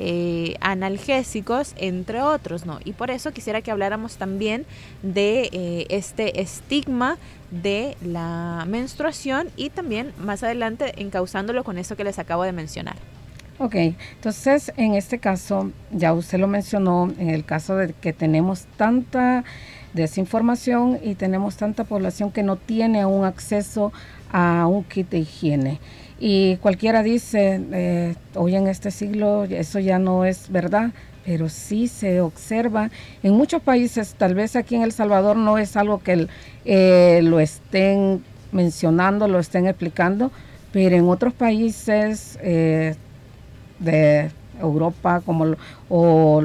Eh, 0.00 0.54
analgésicos, 0.60 1.74
entre 1.76 2.22
otros, 2.22 2.64
¿no? 2.64 2.78
Y 2.84 2.92
por 2.92 3.10
eso 3.10 3.32
quisiera 3.32 3.62
que 3.62 3.72
habláramos 3.72 4.16
también 4.16 4.64
de 5.02 5.48
eh, 5.50 5.86
este 5.88 6.40
estigma 6.40 7.18
de 7.50 7.96
la 8.00 8.64
menstruación 8.68 9.48
y 9.56 9.70
también 9.70 10.12
más 10.20 10.44
adelante 10.44 10.92
encauzándolo 11.02 11.64
con 11.64 11.78
eso 11.78 11.96
que 11.96 12.04
les 12.04 12.20
acabo 12.20 12.44
de 12.44 12.52
mencionar. 12.52 12.94
Ok, 13.58 13.74
entonces 13.74 14.72
en 14.76 14.94
este 14.94 15.18
caso, 15.18 15.72
ya 15.90 16.12
usted 16.12 16.38
lo 16.38 16.46
mencionó, 16.46 17.12
en 17.18 17.30
el 17.30 17.44
caso 17.44 17.74
de 17.74 17.92
que 17.92 18.12
tenemos 18.12 18.66
tanta 18.76 19.42
desinformación 19.98 20.98
y 21.02 21.14
tenemos 21.14 21.56
tanta 21.56 21.84
población 21.84 22.32
que 22.32 22.42
no 22.42 22.56
tiene 22.56 23.04
un 23.04 23.26
acceso 23.26 23.92
a 24.32 24.66
un 24.66 24.84
kit 24.84 25.10
de 25.10 25.18
higiene. 25.18 25.80
Y 26.18 26.56
cualquiera 26.56 27.02
dice, 27.02 27.60
eh, 27.72 28.14
hoy 28.34 28.56
en 28.56 28.66
este 28.66 28.90
siglo 28.90 29.44
eso 29.44 29.78
ya 29.78 29.98
no 29.98 30.24
es 30.24 30.50
verdad, 30.50 30.90
pero 31.24 31.48
sí 31.50 31.88
se 31.88 32.20
observa 32.22 32.90
en 33.22 33.34
muchos 33.34 33.62
países, 33.62 34.14
tal 34.14 34.34
vez 34.34 34.56
aquí 34.56 34.76
en 34.76 34.82
El 34.82 34.92
Salvador 34.92 35.36
no 35.36 35.58
es 35.58 35.76
algo 35.76 36.02
que 36.02 36.26
eh, 36.64 37.20
lo 37.22 37.38
estén 37.38 38.24
mencionando, 38.50 39.28
lo 39.28 39.38
estén 39.38 39.66
explicando, 39.66 40.32
pero 40.72 40.96
en 40.96 41.08
otros 41.08 41.34
países 41.34 42.38
eh, 42.42 42.94
de 43.78 44.30
Europa 44.60 45.20
como 45.24 45.54
o 45.88 46.42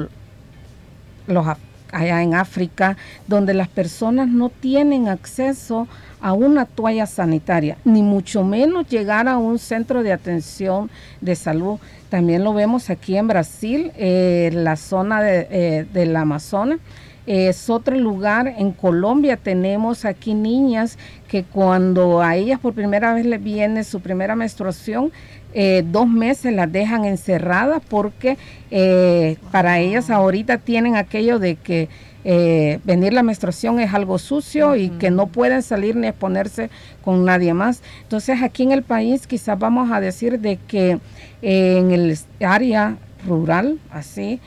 los 1.26 1.46
allá 1.94 2.22
en 2.22 2.34
África, 2.34 2.96
donde 3.26 3.54
las 3.54 3.68
personas 3.68 4.28
no 4.28 4.48
tienen 4.48 5.08
acceso 5.08 5.88
a 6.20 6.32
una 6.32 6.64
toalla 6.64 7.06
sanitaria, 7.06 7.76
ni 7.84 8.02
mucho 8.02 8.44
menos 8.44 8.88
llegar 8.88 9.28
a 9.28 9.36
un 9.36 9.58
centro 9.58 10.02
de 10.02 10.12
atención 10.12 10.90
de 11.20 11.36
salud. 11.36 11.78
También 12.08 12.44
lo 12.44 12.54
vemos 12.54 12.88
aquí 12.88 13.16
en 13.16 13.28
Brasil, 13.28 13.92
eh, 13.96 14.50
la 14.54 14.76
zona 14.76 15.20
de, 15.22 15.46
eh, 15.50 15.86
del 15.92 16.16
Amazonas. 16.16 16.78
es 17.26 17.70
otro 17.70 17.96
lugar, 17.96 18.54
en 18.58 18.72
Colombia 18.72 19.38
tenemos 19.38 20.04
aquí 20.04 20.34
niñas 20.34 20.98
que 21.26 21.42
cuando 21.42 22.20
a 22.20 22.36
ellas 22.36 22.60
por 22.60 22.74
primera 22.74 23.14
vez 23.14 23.24
les 23.24 23.42
viene 23.42 23.82
su 23.82 24.00
primera 24.00 24.36
menstruación, 24.36 25.10
eh, 25.56 25.84
dos 25.86 26.08
meses 26.08 26.52
las 26.52 26.70
dejan 26.70 27.04
encerradas 27.04 27.80
porque 27.88 28.36
eh, 28.72 29.36
para 29.52 29.78
ellas 29.78 30.10
ahorita 30.10 30.58
tienen 30.58 30.96
aquello 30.96 31.38
de 31.38 31.54
que 31.54 31.88
eh, 32.24 32.80
venir 32.82 33.12
la 33.12 33.22
menstruación 33.22 33.78
es 33.78 33.94
algo 33.94 34.18
sucio 34.18 34.74
y 34.74 34.88
que 34.88 35.12
no 35.12 35.28
pueden 35.28 35.62
salir 35.62 35.94
ni 35.94 36.08
exponerse 36.08 36.70
con 37.04 37.24
nadie 37.24 37.54
más. 37.54 37.82
Entonces 38.02 38.42
aquí 38.42 38.64
en 38.64 38.72
el 38.72 38.82
país 38.82 39.28
quizás 39.28 39.56
vamos 39.56 39.92
a 39.92 40.00
decir 40.00 40.40
de 40.40 40.56
que 40.56 40.98
en 41.40 41.90
el 41.92 42.18
área 42.40 42.96
rural, 43.24 43.78
así, 43.90 44.40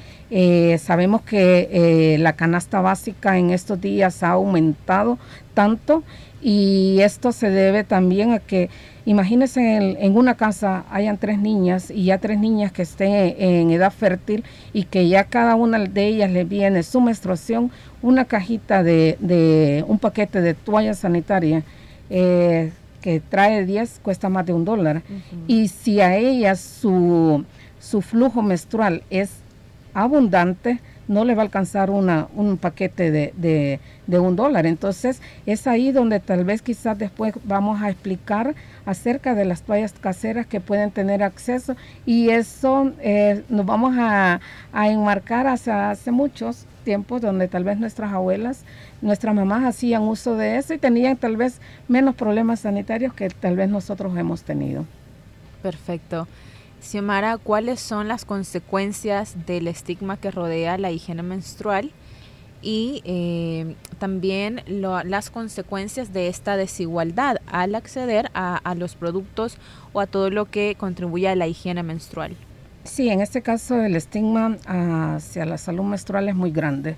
sabemos 0.79 1.21
que 1.21 2.17
la 2.19 2.33
canasta 2.33 2.81
básica 2.81 3.37
en 3.37 3.51
estos 3.51 3.79
días 3.79 4.23
ha 4.23 4.31
aumentado 4.31 5.19
tanto 5.53 6.03
y 6.41 6.99
esto 7.01 7.31
se 7.31 7.49
debe 7.49 7.83
también 7.83 8.31
a 8.33 8.39
que 8.39 8.69
Imagínense 9.07 9.61
en, 9.77 10.17
una 10.17 10.35
casa 10.35 10.83
hayan 10.91 11.17
tres 11.17 11.39
niñas 11.39 11.89
y 11.89 12.03
ya 12.03 12.17
tres 12.17 12.37
niñas 12.37 12.73
que 12.73 12.81
estén 12.81 13.35
en, 13.39 13.71
edad 13.71 13.93
fértil 13.93 14.43
y 14.73 14.83
que 14.83 15.07
ya 15.07 15.23
cada 15.23 15.55
una 15.55 15.79
de 15.79 16.07
ellas 16.07 16.29
le 16.29 16.43
viene 16.43 16.83
su 16.83 16.99
menstruación, 16.99 17.71
una 18.01 18.25
cajita 18.25 18.83
de, 18.83 19.85
un 19.87 19.97
paquete 19.97 20.41
de 20.41 20.53
toalla 20.55 20.93
sanitaria 20.93 21.63
eh, 22.09 22.73
que 22.99 23.21
trae 23.21 23.65
10 23.65 24.01
cuesta 24.03 24.27
más 24.27 24.45
de 24.45 24.51
un 24.51 24.65
dólar. 24.65 25.01
Y 25.47 25.69
si 25.69 26.01
a 26.01 26.17
ellas 26.17 26.59
su, 26.59 27.45
su 27.79 28.01
flujo 28.01 28.41
menstrual 28.41 29.03
es 29.09 29.29
abundante, 29.93 30.81
no 31.07 31.23
le 31.25 31.35
va 31.35 31.41
a 31.41 31.45
alcanzar 31.45 31.89
una, 31.89 32.27
un 32.35 32.57
paquete 32.57 33.11
de, 33.11 33.79
de, 34.07 34.19
un 34.19 34.35
dólar. 34.35 34.65
Entonces 34.65 35.21
es 35.45 35.67
ahí 35.67 35.91
donde 35.91 36.19
tal 36.19 36.43
vez 36.43 36.61
quizás 36.61 36.97
después 36.97 37.33
vamos 37.43 37.81
a 37.81 37.89
explicar 37.89 38.55
acerca 38.85 39.35
de 39.35 39.45
las 39.45 39.61
toallas 39.61 39.93
caseras 39.93 40.45
que 40.45 40.59
pueden 40.59 40.91
tener 40.91 41.23
acceso 41.23 41.75
y 42.05 42.29
eso 42.29 42.91
eh, 42.99 43.43
nos 43.49 43.65
vamos 43.65 43.95
a, 43.97 44.39
enmarcar 44.73 45.47
hacia 45.47 45.91
hace 45.91 46.11
muchos 46.11 46.65
tiempos 46.83 47.21
donde 47.21 47.47
tal 47.47 47.63
vez 47.63 47.77
nuestras 47.77 48.13
abuelas, 48.13 48.63
nuestras 49.01 49.35
mamás 49.35 49.65
hacían 49.65 50.03
uso 50.03 50.35
de 50.35 50.57
eso 50.57 50.73
y 50.73 50.77
tenían 50.77 51.17
tal 51.17 51.35
vez 51.35 51.59
menos 51.87 52.15
problemas 52.15 52.61
sanitarios 52.61 53.13
que 53.13 53.29
tal 53.29 53.55
vez 53.55 53.69
nosotros 53.69 54.17
hemos 54.17 54.43
tenido. 54.43 54.85
Perfecto. 55.61 56.27
Xiomara, 56.81 57.37
¿cuáles 57.37 57.79
son 57.79 58.07
las 58.07 58.25
consecuencias 58.25 59.35
del 59.45 59.67
estigma 59.67 60.17
que 60.17 60.31
rodea 60.31 60.77
la 60.77 60.91
higiene 60.91 61.23
menstrual? 61.23 61.91
y 62.61 63.01
eh, 63.05 63.75
también 63.99 64.61
las 64.67 65.29
consecuencias 65.29 66.13
de 66.13 66.27
esta 66.27 66.57
desigualdad 66.57 67.37
al 67.47 67.75
acceder 67.75 68.31
a, 68.33 68.75
los 68.75 68.95
productos 68.95 69.57
o 69.93 69.99
a 69.99 70.07
todo 70.07 70.29
lo 70.29 70.45
que 70.45 70.75
contribuye 70.77 71.27
a 71.27 71.35
la 71.35 71.47
higiene 71.47 71.83
menstrual. 71.83 72.35
Sí, 72.83 73.09
en 73.09 73.21
este 73.21 73.41
caso 73.41 73.81
el 73.81 73.95
estigma 73.95 74.57
hacia 74.65 75.45
la 75.45 75.57
salud 75.57 75.83
menstrual 75.83 76.29
es 76.29 76.35
muy 76.35 76.51
grande 76.51 76.95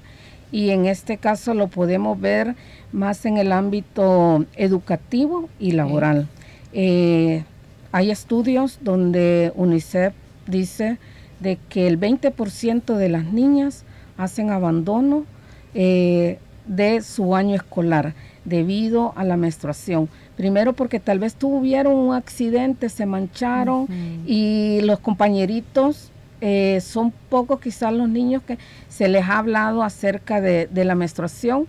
y 0.52 0.70
en 0.70 0.86
este 0.86 1.18
caso 1.18 1.54
lo 1.54 1.68
podemos 1.68 2.20
ver 2.20 2.56
más 2.92 3.26
en 3.26 3.38
el 3.38 3.52
ámbito 3.52 4.46
educativo 4.56 5.50
y 5.60 5.72
laboral. 5.72 6.28
Eh, 6.74 7.44
hay 7.92 8.12
estudios 8.12 8.80
donde 8.82 9.52
UNICEF 9.56 10.14
dice 10.48 10.98
de 11.40 11.58
que 11.70 11.88
el 11.88 12.00
20% 12.00 12.96
de 12.96 13.10
las 13.10 13.26
niñas 13.26 13.84
hacen 14.18 14.50
abandono 14.50 15.26
eh, 15.74 16.40
de 16.66 17.02
su 17.02 17.36
año 17.36 17.56
escolar 17.56 18.14
debido 18.46 19.14
a 19.16 19.24
la 19.24 19.38
menstruación. 19.38 20.10
Primero 20.36 20.74
porque 20.74 21.00
tal 21.00 21.20
vez 21.20 21.36
tuvieron 21.36 21.94
un 21.94 22.14
accidente, 22.14 22.90
se 22.90 23.06
mancharon 23.06 23.88
y 24.26 24.82
los 24.84 25.00
compañeritos 25.00 26.12
eh, 26.42 26.80
son 26.82 27.12
pocos 27.30 27.60
quizás 27.60 27.92
los 27.94 28.08
niños 28.08 28.44
que 28.44 28.58
se 28.88 29.10
les 29.10 29.24
ha 29.26 29.40
hablado 29.40 29.84
acerca 29.84 30.42
de 30.42 30.86
la 30.86 30.96
menstruación 30.96 31.68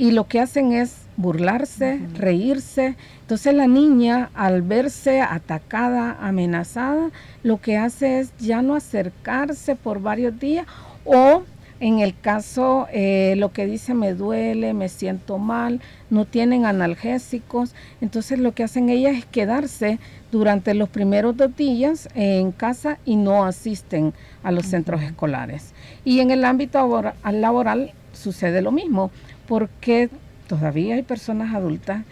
y 0.00 0.12
lo 0.12 0.26
que 0.26 0.40
hacen 0.40 0.72
es 0.72 0.94
burlarse, 1.18 2.00
reírse. 2.14 2.96
Entonces 3.20 3.52
la 3.52 3.66
niña 3.66 4.30
al 4.32 4.62
verse 4.62 5.20
atacada, 5.20 6.16
amenazada, 6.22 7.10
lo 7.42 7.60
que 7.60 7.76
hace 7.76 8.20
es 8.20 8.32
ya 8.38 8.62
no 8.62 8.76
acercarse 8.76 9.76
por 9.76 10.00
varios 10.00 10.40
días 10.40 10.66
o 11.04 11.42
En 11.80 12.00
el 12.00 12.14
caso, 12.18 12.88
eh, 12.92 13.34
lo 13.38 13.52
que 13.52 13.64
dice 13.64 13.94
me 13.94 14.12
duele, 14.12 14.74
me 14.74 14.90
siento 14.90 15.38
mal, 15.38 15.80
no 16.10 16.26
tienen 16.26 16.66
analgésicos, 16.66 17.74
entonces 18.02 18.38
lo 18.38 18.52
que 18.52 18.64
hacen 18.64 18.90
ellas 18.90 19.16
es 19.16 19.24
quedarse 19.24 19.98
durante 20.30 20.74
los 20.74 20.90
primeros 20.90 21.38
dos 21.38 21.56
días 21.56 22.10
en 22.14 22.52
casa 22.52 22.98
y 23.06 23.16
no 23.16 23.46
asisten 23.46 24.12
a 24.42 24.50
los 24.52 24.66
centros 24.66 25.00
escolares. 25.00 25.72
Y 26.04 26.20
en 26.20 26.30
el 26.30 26.44
ámbito 26.44 27.02
laboral, 27.24 27.94
sucede 28.12 28.60
lo 28.60 28.72
mismo, 28.72 29.10
porque 29.50 30.10
todavía 30.46 30.94
hay 30.94 31.02
personas 31.02 31.56
adultas, 31.56 32.04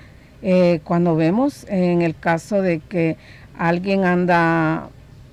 eh, 0.42 0.80
cuando 0.82 1.14
vemos 1.14 1.64
en 1.68 2.02
el 2.02 2.16
caso 2.16 2.62
de 2.62 2.80
que 2.80 3.16
alguien 3.56 4.04
anda 4.04 4.88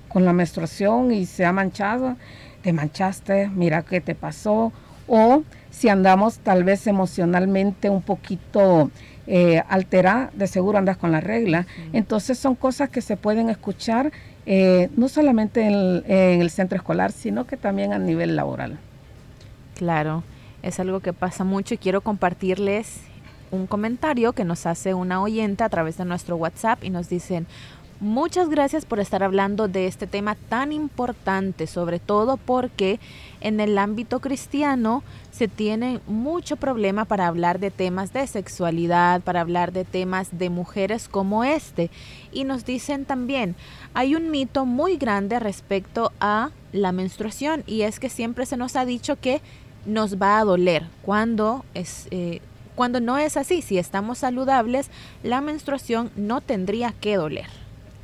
con 0.06 0.24
la 0.24 0.32
menstruación 0.32 1.10
y 1.10 1.26
se 1.26 1.44
ha 1.44 1.52
manchado, 1.52 2.14
te 2.62 2.72
manchaste, 2.72 3.48
mira 3.48 3.82
qué 3.82 4.00
te 4.00 4.14
pasó, 4.14 4.72
o 5.08 5.42
si 5.72 5.88
andamos 5.88 6.38
tal 6.38 6.62
vez 6.62 6.86
emocionalmente 6.86 7.90
un 7.90 8.02
poquito 8.02 8.92
eh, 9.26 9.64
alterada, 9.68 10.30
de 10.32 10.46
seguro 10.46 10.78
andas 10.78 10.98
con 10.98 11.10
la 11.10 11.20
regla. 11.20 11.66
Entonces 11.92 12.38
son 12.38 12.54
cosas 12.54 12.88
que 12.88 13.00
se 13.00 13.16
pueden 13.16 13.50
escuchar 13.50 14.12
eh, 14.46 14.90
no 14.96 15.08
solamente 15.08 15.66
en 15.66 16.40
el, 16.40 16.50
centro 16.50 16.76
escolar, 16.76 17.10
sino 17.10 17.48
que 17.48 17.56
también 17.56 17.92
a 17.92 17.98
nivel 17.98 18.36
laboral. 18.36 18.78
Claro, 19.74 20.22
es 20.66 20.80
algo 20.80 21.00
que 21.00 21.12
pasa 21.12 21.44
mucho 21.44 21.74
y 21.74 21.78
quiero 21.78 22.00
compartirles 22.00 22.98
un 23.52 23.68
comentario 23.68 24.32
que 24.32 24.44
nos 24.44 24.66
hace 24.66 24.94
una 24.94 25.22
oyente 25.22 25.62
a 25.62 25.68
través 25.68 25.96
de 25.96 26.04
nuestro 26.04 26.36
WhatsApp 26.36 26.82
y 26.82 26.90
nos 26.90 27.08
dicen, 27.08 27.46
Muchas 27.98 28.50
gracias 28.50 28.84
por 28.84 29.00
estar 29.00 29.22
hablando 29.22 29.68
de 29.68 29.86
este 29.86 30.06
tema 30.06 30.34
tan 30.34 30.70
importante, 30.70 31.66
sobre 31.66 31.98
todo 31.98 32.36
porque 32.36 33.00
en 33.40 33.58
el 33.58 33.78
ámbito 33.78 34.20
cristiano 34.20 35.02
se 35.30 35.48
tiene 35.48 36.00
mucho 36.06 36.56
problema 36.56 37.06
para 37.06 37.26
hablar 37.26 37.58
de 37.58 37.70
temas 37.70 38.12
de 38.12 38.26
sexualidad, 38.26 39.22
para 39.22 39.40
hablar 39.40 39.72
de 39.72 39.86
temas 39.86 40.28
de 40.38 40.50
mujeres 40.50 41.08
como 41.08 41.42
este. 41.42 41.88
Y 42.32 42.44
nos 42.44 42.66
dicen 42.66 43.06
también, 43.06 43.56
hay 43.94 44.14
un 44.14 44.30
mito 44.30 44.66
muy 44.66 44.98
grande 44.98 45.40
respecto 45.40 46.12
a 46.20 46.50
la 46.72 46.92
menstruación 46.92 47.64
y 47.66 47.82
es 47.82 47.98
que 47.98 48.10
siempre 48.10 48.44
se 48.44 48.58
nos 48.58 48.76
ha 48.76 48.84
dicho 48.84 49.16
que 49.18 49.40
nos 49.86 50.20
va 50.20 50.38
a 50.38 50.44
doler 50.44 50.84
cuando 51.02 51.64
es... 51.74 52.08
Eh, 52.10 52.40
cuando 52.74 53.00
no 53.00 53.16
es 53.16 53.38
así, 53.38 53.62
si 53.62 53.78
estamos 53.78 54.18
saludables, 54.18 54.90
la 55.22 55.40
menstruación 55.40 56.10
no 56.14 56.42
tendría 56.42 56.92
que 56.92 57.16
doler. 57.16 57.46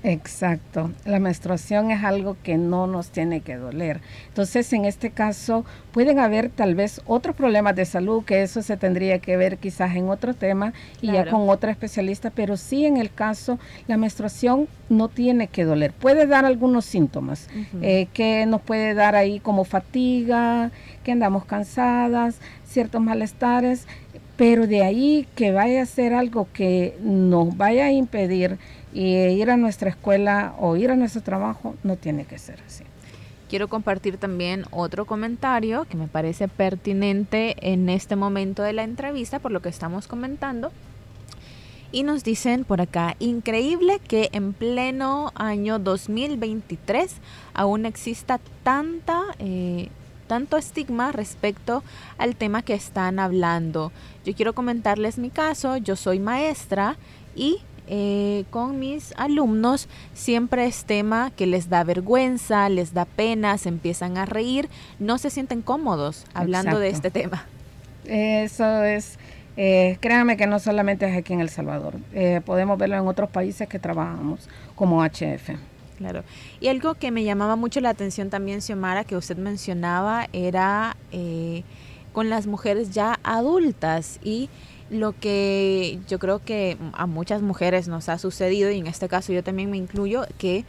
Exacto, 0.05 0.91
la 1.05 1.21
menstruación 1.21 1.93
es 1.93 2.03
algo 2.03 2.37
que 2.43 2.59
no 2.59 2.89
nos 2.89 3.11
tiene 3.11 3.41
que 3.41 3.55
doler. 3.55 4.01
Entonces, 4.29 4.73
en 4.73 4.85
este 4.85 5.11
caso, 5.11 5.65
pueden 5.93 6.19
haber 6.19 6.51
tal 6.51 6.75
vez 6.75 7.01
otros 7.07 7.37
problemas 7.37 7.77
de 7.77 7.85
salud, 7.85 8.25
que 8.25 8.43
eso 8.43 8.63
se 8.63 8.77
tendría 8.77 9.21
que 9.21 9.37
ver 9.37 9.59
quizás 9.59 9.95
en 9.95 10.09
otro 10.09 10.35
tema 10.35 10.73
y 11.01 11.13
ya 11.13 11.31
con 11.31 11.49
otra 11.49 11.71
especialista, 11.71 12.31
pero 12.31 12.57
sí 12.57 12.85
en 12.85 12.97
el 12.97 13.13
caso, 13.13 13.61
la 13.87 13.97
menstruación 13.97 14.67
no 14.89 15.09
tiene 15.09 15.47
que 15.47 15.65
doler. 15.65 15.93
Puede 15.93 16.27
dar 16.27 16.45
algunos 16.45 16.85
síntomas, 16.85 17.49
eh, 17.81 18.09
que 18.13 18.45
nos 18.47 18.61
puede 18.61 18.95
dar 18.95 19.15
ahí 19.15 19.39
como 19.39 19.63
fatiga, 19.63 20.73
que 21.05 21.13
andamos 21.13 21.45
cansadas, 21.45 22.39
ciertos 22.65 23.01
malestares, 23.01 23.87
pero 24.37 24.67
de 24.67 24.83
ahí 24.83 25.29
que 25.37 25.53
vaya 25.53 25.83
a 25.83 25.87
ser 25.87 26.15
algo 26.15 26.49
que 26.53 26.97
nos 27.01 27.57
vaya 27.57 27.87
a 27.87 27.93
impedir 27.93 28.59
y 28.93 29.15
ir 29.15 29.51
a 29.51 29.57
nuestra 29.57 29.91
escuela 29.91 30.55
o 30.59 30.77
ir 30.77 30.91
a 30.91 30.97
nuestro 30.97 31.23
trabajo 31.23 31.75
no 31.83 31.97
tiene 31.97 32.25
que 32.25 32.39
ser 32.39 32.61
así. 32.67 32.85
Quiero 33.49 33.69
compartir 33.69 34.17
también 34.17 34.65
otro 34.71 35.05
comentario 35.05 35.85
que 35.85 35.99
me 35.99 36.09
parece 36.09 36.49
pertinente 36.49 37.55
en 37.61 37.91
este 37.91 38.17
momento 38.17 38.63
de 38.63 38.73
la 38.73 38.83
entrevista 38.83 39.41
por 39.41 39.53
lo 39.53 39.61
que 39.61 39.69
estamos 39.69 40.07
comentando. 40.07 40.73
Y 41.91 42.05
nos 42.05 42.25
dicen 42.25 42.65
por 42.65 42.81
acá, 42.81 43.17
increíble 43.19 44.01
que 44.09 44.31
en 44.33 44.55
pleno 44.55 45.33
año 45.35 45.79
2023 45.79 47.17
aún 47.53 47.85
exista 47.85 48.41
tanta, 48.63 49.21
eh, 49.39 49.91
tanto 50.27 50.57
estigma 50.57 51.13
respecto 51.13 51.85
al 52.17 52.35
tema 52.37 52.63
que 52.63 52.73
están 52.73 53.19
hablando. 53.19 53.93
Yo 54.25 54.35
quiero 54.35 54.55
comentarles 54.55 55.19
mi 55.19 55.29
caso, 55.29 55.77
yo 55.77 55.95
soy 55.95 56.19
maestra 56.19 56.97
y 57.37 57.59
eh, 57.89 58.45
con 58.51 58.79
mis 58.79 59.13
alumnos 59.17 59.89
siempre 60.15 60.67
es 60.67 60.85
tema 60.85 61.33
que 61.37 61.47
les 61.47 61.69
da 61.69 61.85
vergüenza, 61.85 62.69
les 62.69 62.95
da 62.95 63.05
pena, 63.05 63.59
se 63.59 63.69
empiezan 63.69 64.17
a 64.19 64.25
reír, 64.25 64.69
no 64.99 65.19
se 65.19 65.31
sienten 65.31 65.63
cómodos 65.63 66.25
hablando 66.33 66.79
de 66.79 66.89
este 66.91 67.11
tema. 67.11 67.45
Eso 68.05 68.85
es, 68.85 69.19
eh, 69.57 69.99
créanme 70.01 70.37
que 70.37 70.47
no 70.47 70.59
solamente 70.59 71.09
es 71.09 71.17
aquí 71.17 71.33
en 71.33 71.41
El 71.41 71.49
Salvador, 71.49 71.95
eh, 72.13 72.41
podemos 72.45 72.79
verlo 72.79 72.97
en 72.97 73.07
otros 73.07 73.31
países 73.31 73.69
que 73.69 73.79
trabajamos 73.79 74.49
como 74.75 75.03
HF. 75.03 75.57
Claro. 75.99 76.25
Y 76.61 76.69
algo 76.69 76.95
que 76.95 77.11
me 77.11 77.23
llamaba 77.23 77.57
mucho 77.57 77.81
la 77.81 77.91
atención 77.91 78.31
también, 78.31 78.61
Xiomara, 78.61 79.05
que 79.05 79.17
usted 79.17 79.37
mencionaba, 79.37 80.29
era 80.33 80.97
con 82.13 82.29
las 82.29 82.47
mujeres 82.47 82.91
ya 82.91 83.19
adultas 83.23 84.21
y 84.23 84.51
lo 84.93 85.19
que 85.19 85.99
yo 86.09 86.19
creo 86.19 86.45
que 86.45 86.77
a 86.93 87.07
muchas 87.07 87.43
mujeres 87.43 87.89
nos 87.89 88.09
ha 88.09 88.19
sucedido, 88.19 88.71
y 88.71 88.79
en 88.79 88.87
este 88.87 89.09
caso 89.09 89.33
yo 89.33 89.43
también 89.43 89.71
me 89.71 89.79
incluyo, 89.79 90.27
que 90.39 90.65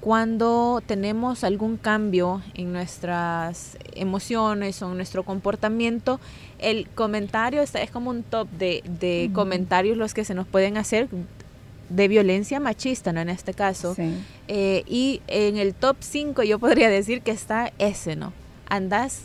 cuando 0.00 0.82
tenemos 0.86 1.44
algún 1.44 1.76
cambio 1.76 2.42
en 2.54 2.72
nuestras 2.72 3.76
emociones 3.94 4.80
o 4.82 4.90
en 4.90 4.96
nuestro 4.96 5.24
comportamiento, 5.24 6.20
el 6.58 6.88
comentario 6.88 7.62
es, 7.62 7.74
es 7.74 7.90
como 7.90 8.10
un 8.10 8.22
top 8.22 8.48
de, 8.50 9.30
comentarios 9.34 9.96
los 9.96 10.14
que 10.14 10.24
se 10.24 10.34
nos 10.34 10.46
pueden 10.46 10.76
hacer 10.76 11.08
de 11.90 12.08
violencia 12.08 12.60
machista, 12.60 13.12
¿no? 13.12 13.20
En 13.20 13.28
este 13.28 13.52
caso. 13.52 13.94
Eh, 14.48 14.84
y 14.86 15.20
en 15.26 15.58
el 15.58 15.74
top 15.74 15.96
5 16.00 16.42
yo 16.44 16.58
podría 16.58 16.88
decir 16.88 17.20
que 17.20 17.32
está 17.32 17.72
ese, 17.78 18.16
¿no? 18.16 18.32
Andas 18.68 19.24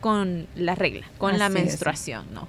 con 0.00 0.46
la 0.56 0.74
regla, 0.74 1.06
con 1.16 1.38
la 1.38 1.48
menstruación, 1.48 2.26
¿no? 2.34 2.48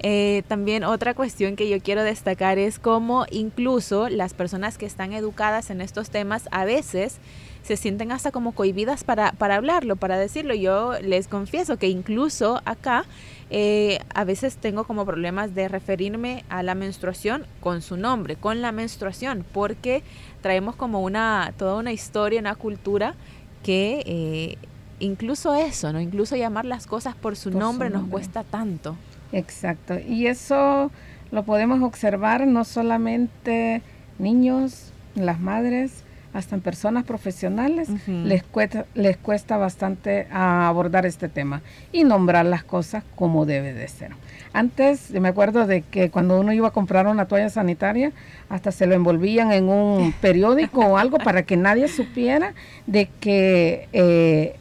Eh, 0.00 0.42
también 0.46 0.84
otra 0.84 1.14
cuestión 1.14 1.56
que 1.56 1.68
yo 1.68 1.80
quiero 1.80 2.04
destacar 2.04 2.58
es 2.58 2.78
cómo 2.78 3.26
incluso 3.30 4.08
las 4.08 4.32
personas 4.32 4.78
que 4.78 4.86
están 4.86 5.12
educadas 5.12 5.70
en 5.70 5.80
estos 5.80 6.10
temas 6.10 6.48
a 6.52 6.64
veces 6.64 7.18
se 7.62 7.76
sienten 7.76 8.12
hasta 8.12 8.30
como 8.30 8.52
cohibidas 8.52 9.04
para, 9.04 9.32
para 9.32 9.56
hablarlo, 9.56 9.96
para 9.96 10.16
decirlo. 10.16 10.54
Yo 10.54 10.94
les 11.00 11.26
confieso 11.28 11.76
que 11.76 11.88
incluso 11.88 12.62
acá 12.64 13.04
eh, 13.50 13.98
a 14.14 14.24
veces 14.24 14.56
tengo 14.56 14.84
como 14.84 15.04
problemas 15.04 15.54
de 15.54 15.68
referirme 15.68 16.44
a 16.48 16.62
la 16.62 16.74
menstruación 16.74 17.44
con 17.60 17.82
su 17.82 17.96
nombre, 17.96 18.36
con 18.36 18.62
la 18.62 18.72
menstruación, 18.72 19.44
porque 19.52 20.02
traemos 20.40 20.76
como 20.76 21.02
una, 21.02 21.52
toda 21.58 21.74
una 21.74 21.92
historia, 21.92 22.40
una 22.40 22.54
cultura 22.54 23.14
que 23.62 24.02
eh, 24.06 24.58
incluso 25.00 25.54
eso, 25.54 25.92
¿no? 25.92 26.00
Incluso 26.00 26.36
llamar 26.36 26.64
las 26.64 26.86
cosas 26.86 27.16
por 27.16 27.36
su 27.36 27.50
nombre 27.50 27.90
nos 27.90 28.08
cuesta 28.08 28.44
tanto. 28.44 28.96
Exacto. 29.32 29.98
Y 29.98 30.26
eso 30.26 30.90
lo 31.30 31.42
podemos 31.44 31.82
observar 31.82 32.46
no 32.46 32.64
solamente 32.64 33.82
niños, 34.18 34.92
las 35.14 35.40
madres, 35.40 36.04
hasta 36.32 36.54
en 36.54 36.60
personas 36.60 37.04
profesionales 37.04 37.88
les 38.06 38.42
cuesta 38.42 38.84
les 38.94 39.16
cuesta 39.16 39.56
bastante 39.56 40.28
abordar 40.30 41.06
este 41.06 41.28
tema 41.28 41.62
y 41.90 42.04
nombrar 42.04 42.44
las 42.44 42.62
cosas 42.62 43.02
como 43.16 43.46
debe 43.46 43.72
de 43.72 43.88
ser. 43.88 44.12
Antes 44.52 45.10
me 45.10 45.28
acuerdo 45.28 45.66
de 45.66 45.82
que 45.82 46.10
cuando 46.10 46.38
uno 46.38 46.52
iba 46.52 46.68
a 46.68 46.70
comprar 46.70 47.06
una 47.06 47.26
toalla 47.26 47.48
sanitaria 47.48 48.12
hasta 48.48 48.72
se 48.72 48.86
lo 48.86 48.94
envolvían 48.94 49.52
en 49.52 49.68
un 49.68 50.12
periódico 50.20 50.80
o 50.80 50.96
algo 50.98 51.18
para 51.18 51.42
que 51.42 51.56
nadie 51.56 51.88
supiera 51.88 52.54
de 52.86 53.08
que 53.20 53.88
eh, 53.92 54.56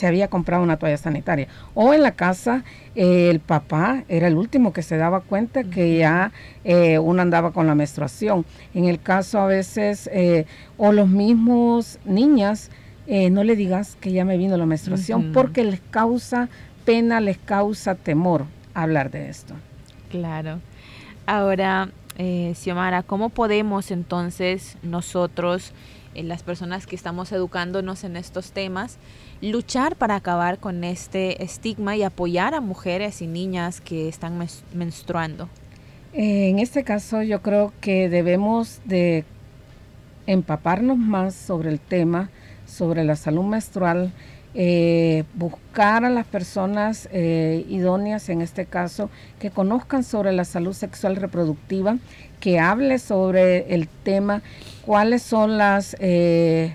se 0.00 0.06
había 0.06 0.28
comprado 0.28 0.62
una 0.62 0.78
toalla 0.78 0.96
sanitaria. 0.96 1.46
O 1.74 1.92
en 1.92 2.02
la 2.02 2.12
casa 2.12 2.64
el 2.94 3.38
papá 3.38 4.04
era 4.08 4.28
el 4.28 4.36
último 4.36 4.72
que 4.72 4.80
se 4.80 4.96
daba 4.96 5.20
cuenta 5.20 5.62
que 5.64 5.98
ya 5.98 6.32
eh, 6.64 6.98
uno 6.98 7.20
andaba 7.20 7.52
con 7.52 7.66
la 7.66 7.74
menstruación. 7.74 8.46
En 8.72 8.86
el 8.86 8.98
caso 8.98 9.40
a 9.40 9.46
veces, 9.46 10.08
eh, 10.10 10.46
o 10.78 10.92
los 10.92 11.06
mismos 11.06 11.98
niñas, 12.06 12.70
eh, 13.08 13.28
no 13.28 13.44
le 13.44 13.56
digas 13.56 13.98
que 14.00 14.10
ya 14.10 14.24
me 14.24 14.38
vino 14.38 14.56
la 14.56 14.64
menstruación 14.64 15.32
porque 15.34 15.64
les 15.64 15.80
causa 15.90 16.48
pena, 16.86 17.20
les 17.20 17.36
causa 17.36 17.94
temor 17.94 18.46
hablar 18.72 19.10
de 19.10 19.28
esto. 19.28 19.52
Claro. 20.08 20.60
Ahora, 21.26 21.90
Xiomara, 22.54 23.02
¿cómo 23.02 23.28
podemos 23.28 23.90
entonces 23.90 24.78
nosotros, 24.82 25.72
las 26.14 26.42
personas 26.42 26.86
que 26.86 26.96
estamos 26.96 27.32
educándonos 27.32 28.04
en 28.04 28.16
estos 28.16 28.52
temas, 28.52 28.98
luchar 29.40 29.96
para 29.96 30.16
acabar 30.16 30.58
con 30.58 30.84
este 30.84 31.42
estigma 31.42 31.96
y 31.96 32.02
apoyar 32.02 32.54
a 32.54 32.60
mujeres 32.60 33.22
y 33.22 33.26
niñas 33.26 33.80
que 33.80 34.08
están 34.08 34.38
menstruando? 34.74 35.48
En 36.12 36.58
este 36.58 36.82
caso 36.82 37.22
yo 37.22 37.40
creo 37.40 37.72
que 37.80 38.08
debemos 38.08 38.80
de 38.84 39.24
empaparnos 40.26 40.98
más 40.98 41.34
sobre 41.34 41.70
el 41.70 41.80
tema, 41.80 42.30
sobre 42.66 43.04
la 43.04 43.16
salud 43.16 43.44
menstrual 43.44 44.12
eh, 44.52 45.22
buscar 45.34 46.04
a 46.04 46.10
las 46.10 46.26
personas 46.26 47.08
eh, 47.12 47.64
idóneas, 47.68 48.28
en 48.30 48.42
este 48.42 48.66
caso, 48.66 49.08
que 49.38 49.50
conozcan 49.50 50.02
sobre 50.02 50.32
la 50.32 50.44
salud 50.44 50.72
sexual 50.72 51.14
reproductiva, 51.14 51.98
que 52.40 52.58
hable 52.58 52.98
sobre 52.98 53.74
el 53.74 53.88
tema, 53.88 54.42
cuáles 54.84 55.22
son 55.22 55.58
las... 55.58 55.96
Eh, 56.00 56.74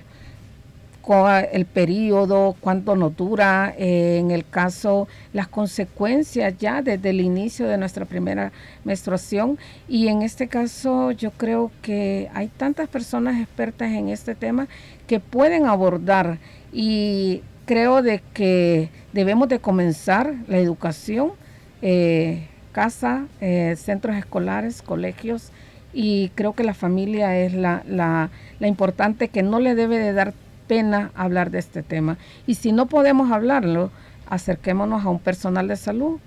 el 1.51 1.65
periodo, 1.65 2.55
cuánto 2.59 2.95
nos 2.95 3.15
dura, 3.15 3.73
en 3.77 4.31
el 4.31 4.47
caso, 4.47 5.07
las 5.33 5.47
consecuencias 5.47 6.57
ya 6.57 6.81
desde 6.81 7.11
el 7.11 7.21
inicio 7.21 7.67
de 7.67 7.77
nuestra 7.77 8.05
primera 8.05 8.51
menstruación. 8.83 9.59
Y 9.87 10.07
en 10.07 10.23
este 10.23 10.47
caso 10.47 11.11
yo 11.11 11.29
creo 11.31 11.71
que 11.83 12.29
hay 12.33 12.47
tantas 12.47 12.87
personas 12.87 13.39
expertas 13.39 13.91
en 13.91 14.09
este 14.09 14.33
tema 14.33 14.67
que 15.05 15.19
pueden 15.19 15.67
abordar 15.67 16.39
y 16.73 17.43
creo 17.65 18.01
de 18.01 18.21
que 18.33 18.89
debemos 19.13 19.47
de 19.47 19.59
comenzar 19.59 20.33
la 20.47 20.57
educación, 20.57 21.33
eh, 21.81 22.47
casa, 22.75 23.27
eh, 23.39 23.77
centros 23.77 24.17
escolares, 24.17 24.81
colegios, 24.81 25.51
y 25.93 26.27
creo 26.35 26.51
que 26.51 26.65
la 26.65 26.73
familia 26.73 27.37
es 27.37 27.53
la, 27.53 27.83
la, 27.87 28.31
la, 28.59 28.67
importante 28.67 29.29
que 29.29 29.43
no 29.43 29.61
le 29.61 29.75
debe 29.75 29.97
de 29.97 30.11
dar 30.11 30.33
pena 30.67 31.09
hablar 31.15 31.51
de 31.51 31.59
este 31.59 31.83
tema. 31.83 32.17
Y 32.45 32.55
si 32.55 32.73
no 32.73 32.87
podemos 32.87 33.31
hablarlo, 33.31 33.91
acerquémonos 34.27 35.05
a 35.05 35.09
un 35.09 35.19
personal 35.19 35.69
de 35.69 35.77
salud 35.77 36.19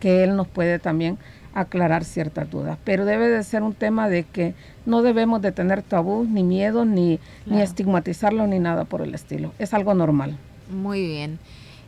que 0.00 0.24
él 0.24 0.34
nos 0.34 0.48
puede 0.48 0.78
también 0.78 1.18
aclarar 1.52 2.04
ciertas 2.04 2.50
dudas. 2.50 2.78
Pero 2.84 3.04
debe 3.04 3.28
de 3.28 3.44
ser 3.44 3.62
un 3.62 3.74
tema 3.74 4.08
de 4.08 4.22
que 4.22 4.54
no 4.86 5.02
debemos 5.02 5.42
de 5.42 5.52
tener 5.52 5.82
tabú, 5.82 6.24
ni 6.24 6.42
miedo, 6.42 6.86
ni, 6.86 7.20
ni 7.44 7.60
estigmatizarlo, 7.60 8.46
ni 8.46 8.60
nada 8.60 8.86
por 8.86 9.02
el 9.02 9.14
estilo. 9.14 9.52
Es 9.58 9.74
algo 9.74 9.92
normal. 9.92 10.38
Muy 10.70 11.06
bien. 11.06 11.38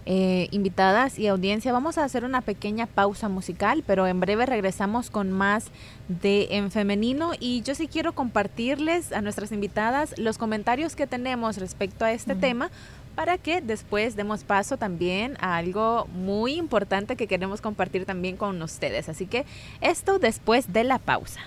Eh, 0.07 0.49
invitadas 0.51 1.19
y 1.19 1.29
audiencia, 1.29 1.73
vamos 1.73 1.97
a 1.97 2.05
hacer 2.05 2.25
una 2.25 2.43
pequeña 2.43 2.87
pausa 2.87 3.31
musical, 3.31 3.83
pero 3.87 4.07
en 4.07 4.21
breve 4.21 4.45
regresamos 4.45 5.09
con 5.09 5.33
más 5.33 5.69
de 6.09 6.49
En 6.51 6.71
Femenino 6.71 7.33
y 7.41 7.63
yo 7.63 7.75
sí 7.75 7.89
quiero 7.89 8.13
compartirles 8.13 9.13
a 9.13 9.23
nuestras 9.23 9.51
invitadas 9.51 10.15
los 10.19 10.37
comentarios 10.37 10.95
que 10.95 11.07
tenemos 11.07 11.57
respecto 11.57 12.05
a 12.05 12.13
este 12.13 12.35
tema 12.35 12.71
para 13.15 13.39
que 13.39 13.63
después 13.63 14.15
demos 14.15 14.45
paso 14.45 14.77
también 14.77 15.39
a 15.41 15.57
algo 15.57 16.07
muy 16.13 16.55
importante 16.55 17.17
que 17.17 17.27
queremos 17.27 17.63
compartir 17.63 18.05
también 18.05 18.37
con 18.37 18.61
ustedes. 18.61 19.09
Así 19.09 19.27
que 19.27 19.47
esto 19.81 20.19
después 20.19 20.73
de 20.73 20.85
la 20.85 20.99
pausa. 20.99 21.41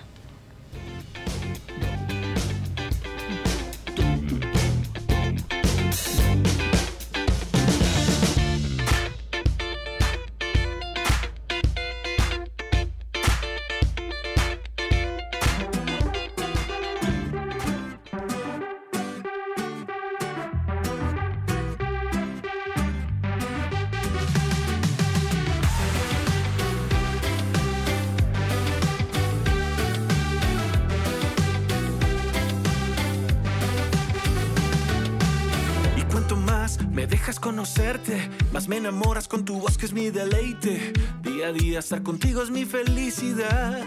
Me 38.68 38.76
enamoras 38.76 39.26
con 39.26 39.46
tu 39.46 39.58
voz 39.58 39.78
que 39.78 39.86
es 39.86 39.92
mi 39.92 40.10
deleite. 40.10 40.92
Día 41.22 41.48
a 41.48 41.52
día 41.52 41.78
estar 41.78 42.02
contigo 42.02 42.42
es 42.42 42.50
mi 42.50 42.66
felicidad. 42.66 43.82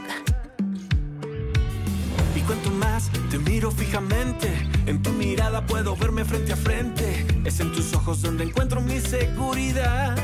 Y 2.36 2.39
cuanto 2.41 2.72
más 2.72 3.12
te 3.30 3.38
miro 3.38 3.70
fijamente, 3.70 4.50
en 4.88 5.02
tu 5.04 5.12
mirada 5.12 5.65
puedo 5.67 5.96
verme 5.96 6.26
frente 6.26 6.54
a 6.54 6.56
frente. 6.56 7.26
Es 7.46 7.60
en 7.60 7.72
tus 7.72 7.94
ojos 7.94 8.24
donde 8.24 8.44
encuentro 8.44 8.82
mi 8.82 9.00
seguridad. 9.00 10.17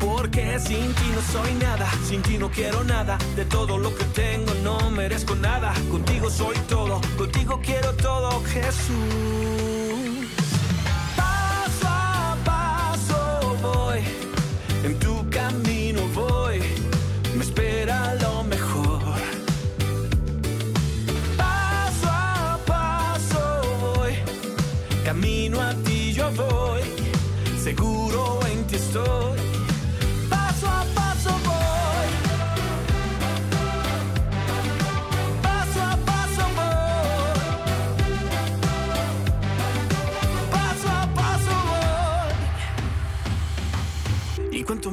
Porque 0.00 0.58
sin 0.58 0.92
ti 0.94 1.10
no 1.14 1.22
soy 1.32 1.54
nada, 1.54 1.88
sin 2.04 2.22
ti 2.22 2.38
no 2.38 2.50
quiero 2.50 2.82
nada. 2.82 3.18
De 3.36 3.44
todo 3.44 3.78
lo 3.78 3.94
que 3.94 4.04
tengo 4.04 4.52
no 4.64 4.90
merezco 4.90 5.36
nada. 5.36 5.72
Contigo 5.90 6.28
soy 6.28 6.56
todo, 6.68 7.00
contigo 7.16 7.60
quiero 7.62 7.94
todo, 7.94 8.42
Jesús. 8.46 9.67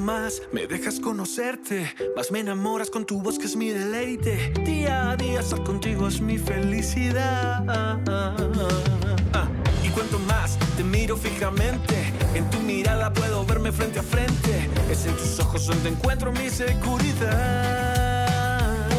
Más 0.05 0.41
me 0.51 0.67
dejas 0.67 0.99
conocerte, 0.99 1.91
más 2.15 2.31
me 2.31 2.39
enamoras 2.39 2.91
con 2.91 3.05
tu 3.05 3.21
voz 3.21 3.39
que 3.39 3.45
es 3.45 3.55
mi 3.55 3.69
deleite. 3.69 4.53
Día 4.63 5.11
a 5.11 5.17
día 5.17 5.39
estar 5.39 5.63
contigo 5.63 6.07
es 6.07 6.21
mi 6.21 6.37
felicidad. 6.37 7.63
Y 9.83 9.89
cuanto 9.89 10.19
más 10.19 10.57
te 10.77 10.83
miro 10.83 11.17
fijamente, 11.17 12.13
en 12.35 12.49
tu 12.51 12.59
mirada 12.59 13.11
frente 13.71 13.99
a 13.99 14.03
frente. 14.03 14.69
Es 14.89 15.05
en 15.05 15.15
tus 15.15 15.39
ojos 15.39 15.65
donde 15.67 15.89
encuentro 15.89 16.31
mi 16.31 16.49
seguridad. 16.49 17.29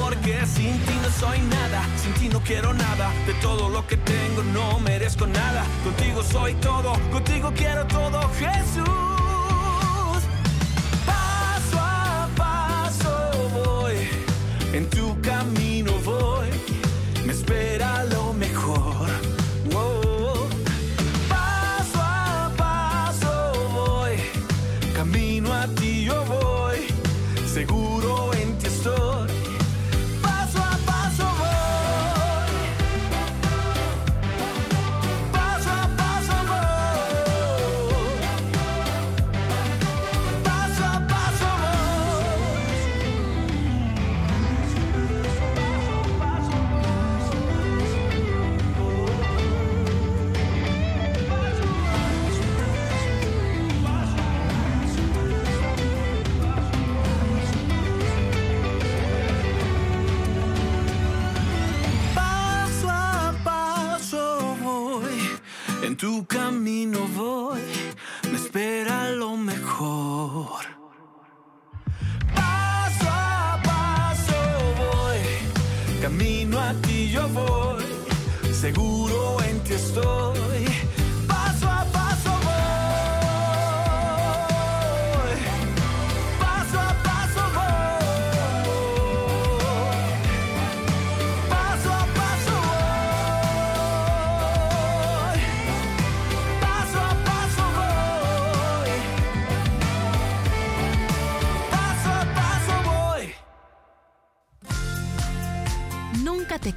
Porque 0.00 0.44
sin 0.46 0.78
ti 0.80 0.92
no 1.02 1.10
soy 1.10 1.40
nada, 1.40 1.82
sin 2.02 2.14
ti 2.14 2.28
no 2.28 2.40
quiero 2.40 2.72
nada. 2.72 3.12
De 3.26 3.34
todo 3.34 3.68
lo 3.68 3.86
que 3.86 3.96
tengo 3.96 4.42
no 4.52 4.78
merezco 4.80 5.26
nada. 5.26 5.64
Contigo 5.84 6.22
soy 6.22 6.54
todo, 6.54 6.94
contigo 7.12 7.52
quiero 7.54 7.86
todo, 7.86 8.20
Jesús. 8.38 9.15
Seguro 27.56 27.95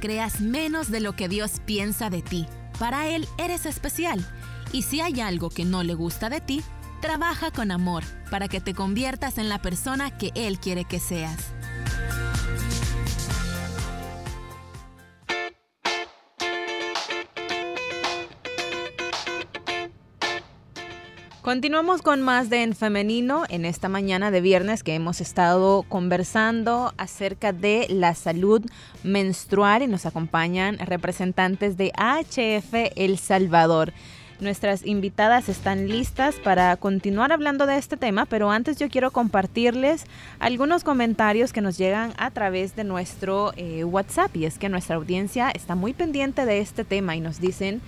creas 0.00 0.40
menos 0.40 0.90
de 0.90 1.00
lo 1.00 1.14
que 1.14 1.28
Dios 1.28 1.60
piensa 1.64 2.10
de 2.10 2.22
ti. 2.22 2.46
Para 2.78 3.08
Él 3.08 3.28
eres 3.38 3.66
especial. 3.66 4.26
Y 4.72 4.82
si 4.82 5.00
hay 5.00 5.20
algo 5.20 5.50
que 5.50 5.64
no 5.64 5.82
le 5.82 5.94
gusta 5.94 6.28
de 6.28 6.40
ti, 6.40 6.62
trabaja 7.00 7.50
con 7.50 7.70
amor 7.70 8.02
para 8.30 8.48
que 8.48 8.60
te 8.60 8.74
conviertas 8.74 9.38
en 9.38 9.48
la 9.48 9.60
persona 9.60 10.16
que 10.16 10.32
Él 10.34 10.58
quiere 10.58 10.84
que 10.84 10.98
seas. 10.98 11.52
Continuamos 21.50 22.00
con 22.00 22.22
más 22.22 22.48
de 22.48 22.62
En 22.62 22.76
Femenino 22.76 23.42
en 23.48 23.64
esta 23.64 23.88
mañana 23.88 24.30
de 24.30 24.40
viernes 24.40 24.84
que 24.84 24.94
hemos 24.94 25.20
estado 25.20 25.82
conversando 25.88 26.94
acerca 26.96 27.52
de 27.52 27.88
la 27.90 28.14
salud 28.14 28.64
menstrual 29.02 29.82
y 29.82 29.88
nos 29.88 30.06
acompañan 30.06 30.78
representantes 30.78 31.76
de 31.76 31.90
HF 31.96 32.92
El 32.94 33.18
Salvador. 33.18 33.92
Nuestras 34.38 34.86
invitadas 34.86 35.48
están 35.48 35.88
listas 35.88 36.36
para 36.36 36.76
continuar 36.76 37.32
hablando 37.32 37.66
de 37.66 37.78
este 37.78 37.96
tema, 37.96 38.26
pero 38.26 38.52
antes 38.52 38.78
yo 38.78 38.88
quiero 38.88 39.10
compartirles 39.10 40.04
algunos 40.38 40.84
comentarios 40.84 41.52
que 41.52 41.62
nos 41.62 41.76
llegan 41.76 42.12
a 42.16 42.30
través 42.30 42.76
de 42.76 42.84
nuestro 42.84 43.54
eh, 43.56 43.82
WhatsApp. 43.82 44.36
Y 44.36 44.44
es 44.44 44.56
que 44.56 44.68
nuestra 44.68 44.94
audiencia 44.94 45.50
está 45.50 45.74
muy 45.74 45.94
pendiente 45.94 46.46
de 46.46 46.60
este 46.60 46.84
tema 46.84 47.16
y 47.16 47.20
nos 47.20 47.40
dicen, 47.40 47.82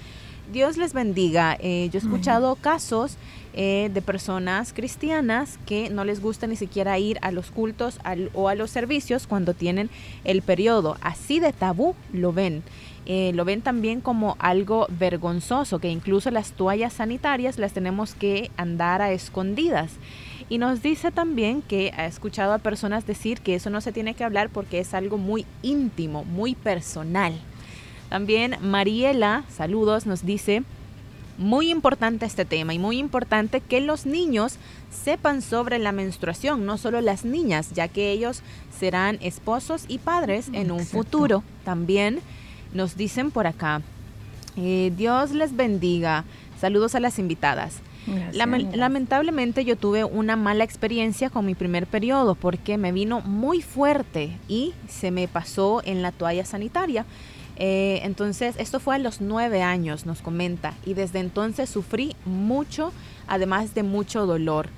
Dios 0.52 0.76
les 0.76 0.92
bendiga, 0.92 1.56
eh, 1.60 1.88
yo 1.92 1.98
he 1.98 2.02
escuchado 2.02 2.56
casos 2.56 3.16
eh, 3.54 3.90
de 3.92 4.02
personas 4.02 4.72
cristianas 4.72 5.58
que 5.66 5.90
no 5.90 6.04
les 6.04 6.22
gusta 6.22 6.46
ni 6.46 6.56
siquiera 6.56 6.98
ir 6.98 7.18
a 7.22 7.30
los 7.30 7.50
cultos 7.50 7.98
o 8.32 8.48
a 8.48 8.54
los 8.54 8.70
servicios 8.70 9.26
cuando 9.26 9.52
tienen 9.52 9.90
el 10.24 10.42
periodo. 10.42 10.96
Así 11.02 11.40
de 11.40 11.52
tabú 11.52 11.94
lo 12.12 12.32
ven. 12.32 12.62
Eh, 13.04 13.32
lo 13.34 13.44
ven 13.44 13.62
también 13.62 14.00
como 14.00 14.36
algo 14.38 14.86
vergonzoso, 14.88 15.80
que 15.80 15.90
incluso 15.90 16.30
las 16.30 16.52
toallas 16.52 16.94
sanitarias 16.94 17.58
las 17.58 17.72
tenemos 17.72 18.14
que 18.14 18.50
andar 18.56 19.02
a 19.02 19.12
escondidas. 19.12 19.92
Y 20.48 20.58
nos 20.58 20.82
dice 20.82 21.10
también 21.10 21.62
que 21.62 21.92
ha 21.96 22.06
escuchado 22.06 22.52
a 22.52 22.58
personas 22.58 23.06
decir 23.06 23.40
que 23.40 23.54
eso 23.54 23.70
no 23.70 23.80
se 23.80 23.92
tiene 23.92 24.14
que 24.14 24.24
hablar 24.24 24.50
porque 24.50 24.78
es 24.78 24.94
algo 24.94 25.18
muy 25.18 25.46
íntimo, 25.62 26.24
muy 26.24 26.54
personal. 26.54 27.34
También 28.08 28.56
Mariela, 28.60 29.44
saludos, 29.48 30.06
nos 30.06 30.24
dice, 30.24 30.62
muy 31.38 31.70
importante 31.70 32.26
este 32.26 32.44
tema 32.44 32.74
y 32.74 32.78
muy 32.78 32.98
importante 32.98 33.60
que 33.60 33.80
los 33.80 34.06
niños 34.06 34.56
sepan 34.90 35.42
sobre 35.42 35.78
la 35.78 35.92
menstruación, 35.92 36.66
no 36.66 36.78
solo 36.78 37.00
las 37.00 37.24
niñas, 37.24 37.70
ya 37.72 37.88
que 37.88 38.10
ellos 38.10 38.42
serán 38.78 39.18
esposos 39.22 39.84
y 39.88 39.98
padres 39.98 40.50
en 40.52 40.70
un 40.70 40.84
futuro. 40.84 41.42
También 41.64 42.20
nos 42.74 42.96
dicen 42.96 43.30
por 43.30 43.46
acá, 43.46 43.82
eh, 44.56 44.92
Dios 44.96 45.30
les 45.30 45.56
bendiga. 45.56 46.24
Saludos 46.60 46.94
a 46.94 47.00
las 47.00 47.18
invitadas. 47.18 47.80
lamentablemente 48.32 49.64
yo 49.64 49.76
tuve 49.76 50.02
una 50.02 50.34
mala 50.34 50.64
experiencia 50.64 51.30
con 51.30 51.46
mi 51.46 51.54
primer 51.54 51.86
periodo 51.86 52.34
porque 52.34 52.76
me 52.76 52.90
vino 52.90 53.20
muy 53.20 53.62
fuerte 53.62 54.36
y 54.48 54.74
se 54.88 55.12
me 55.12 55.28
pasó 55.28 55.82
en 55.84 56.02
la 56.02 56.10
toalla 56.10 56.44
sanitaria. 56.44 57.06
Eh, 57.64 58.00
entonces, 58.02 58.56
esto 58.58 58.80
fue 58.80 58.96
a 58.96 58.98
los 58.98 59.20
nueve 59.20 59.62
años, 59.62 60.04
nos 60.04 60.20
comenta, 60.20 60.74
y 60.84 60.94
desde 60.94 61.20
entonces 61.20 61.70
sufrí 61.70 62.16
mucho, 62.24 62.92
además 63.28 63.72
de 63.72 63.84
mucho 63.84 64.26
dolor. 64.26 64.68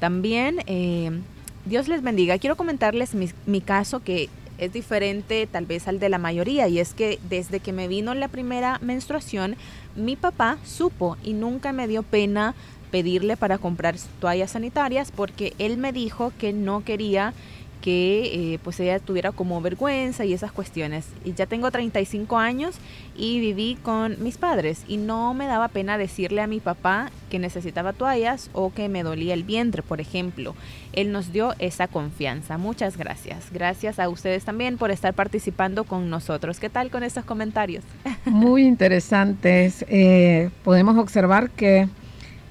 También, 0.00 0.58
eh, 0.66 1.20
Dios 1.66 1.86
les 1.86 2.02
bendiga. 2.02 2.38
Quiero 2.38 2.56
comentarles 2.56 3.14
mi, 3.14 3.60
caso 3.60 4.00
que 4.00 4.28
es 4.58 4.72
diferente 4.72 5.46
tal 5.46 5.66
vez 5.66 5.86
al 5.86 6.00
de 6.00 6.08
la 6.08 6.18
mayoría, 6.18 6.66
y 6.66 6.80
es 6.80 6.94
que 6.94 7.20
desde 7.30 7.60
que 7.60 7.72
me 7.72 7.86
vino 7.86 8.12
la 8.12 8.26
primera 8.26 8.80
menstruación, 8.82 9.54
mi 9.94 10.16
papá 10.16 10.58
supo 10.64 11.16
y 11.22 11.34
nunca 11.34 11.72
me 11.72 11.86
dio 11.86 12.02
pena 12.02 12.56
pedirle 12.90 13.36
para 13.36 13.58
comprar 13.58 13.94
toallas 14.20 14.50
sanitarias 14.50 15.12
porque 15.12 15.54
él 15.58 15.78
me 15.78 15.92
dijo 15.92 16.32
que 16.38 16.52
no 16.52 16.84
quería 16.84 17.34
que 17.82 18.54
eh, 18.54 18.58
pues 18.62 18.80
ella 18.80 18.98
tuviera 19.00 19.32
como 19.32 19.60
vergüenza 19.60 20.24
y 20.24 20.32
esas 20.32 20.52
cuestiones. 20.52 21.06
Y 21.24 21.34
ya 21.34 21.46
tengo 21.46 21.70
35 21.70 22.38
años 22.38 22.76
y 23.14 23.40
viví 23.40 23.76
con 23.82 24.22
mis 24.22 24.38
padres 24.38 24.84
y 24.88 24.96
no 24.96 25.34
me 25.34 25.46
daba 25.46 25.68
pena 25.68 25.98
decirle 25.98 26.40
a 26.40 26.46
mi 26.46 26.60
papá 26.60 27.10
que 27.28 27.38
necesitaba 27.38 27.92
toallas 27.92 28.48
o 28.54 28.72
que 28.72 28.88
me 28.88 29.02
dolía 29.02 29.34
el 29.34 29.42
vientre, 29.42 29.82
por 29.82 30.00
ejemplo. 30.00 30.54
Él 30.92 31.12
nos 31.12 31.32
dio 31.32 31.54
esa 31.58 31.88
confianza. 31.88 32.56
Muchas 32.56 32.96
gracias. 32.96 33.50
Gracias 33.52 33.98
a 33.98 34.08
ustedes 34.08 34.44
también 34.44 34.78
por 34.78 34.90
estar 34.90 35.12
participando 35.12 35.84
con 35.84 36.08
nosotros. 36.08 36.60
¿Qué 36.60 36.70
tal 36.70 36.90
con 36.90 37.02
estos 37.02 37.24
comentarios? 37.24 37.84
Muy 38.24 38.62
interesantes. 38.64 39.84
Eh, 39.88 40.50
podemos 40.62 40.96
observar 40.96 41.50
que 41.50 41.88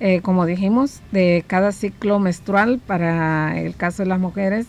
eh, 0.03 0.21
como 0.21 0.47
dijimos, 0.47 0.99
de 1.11 1.43
cada 1.45 1.71
ciclo 1.71 2.17
menstrual 2.17 2.79
para 2.79 3.61
el 3.61 3.75
caso 3.75 4.01
de 4.01 4.09
las 4.09 4.19
mujeres, 4.19 4.65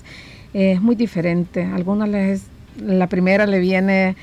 es 0.55 0.81
muy 0.81 0.97
diferente. 0.97 1.65
Algunas 1.65 2.09
les, 2.09 2.45
la 2.81 3.07
primera 3.07 3.47
le 3.47 3.59
viene 3.59 4.17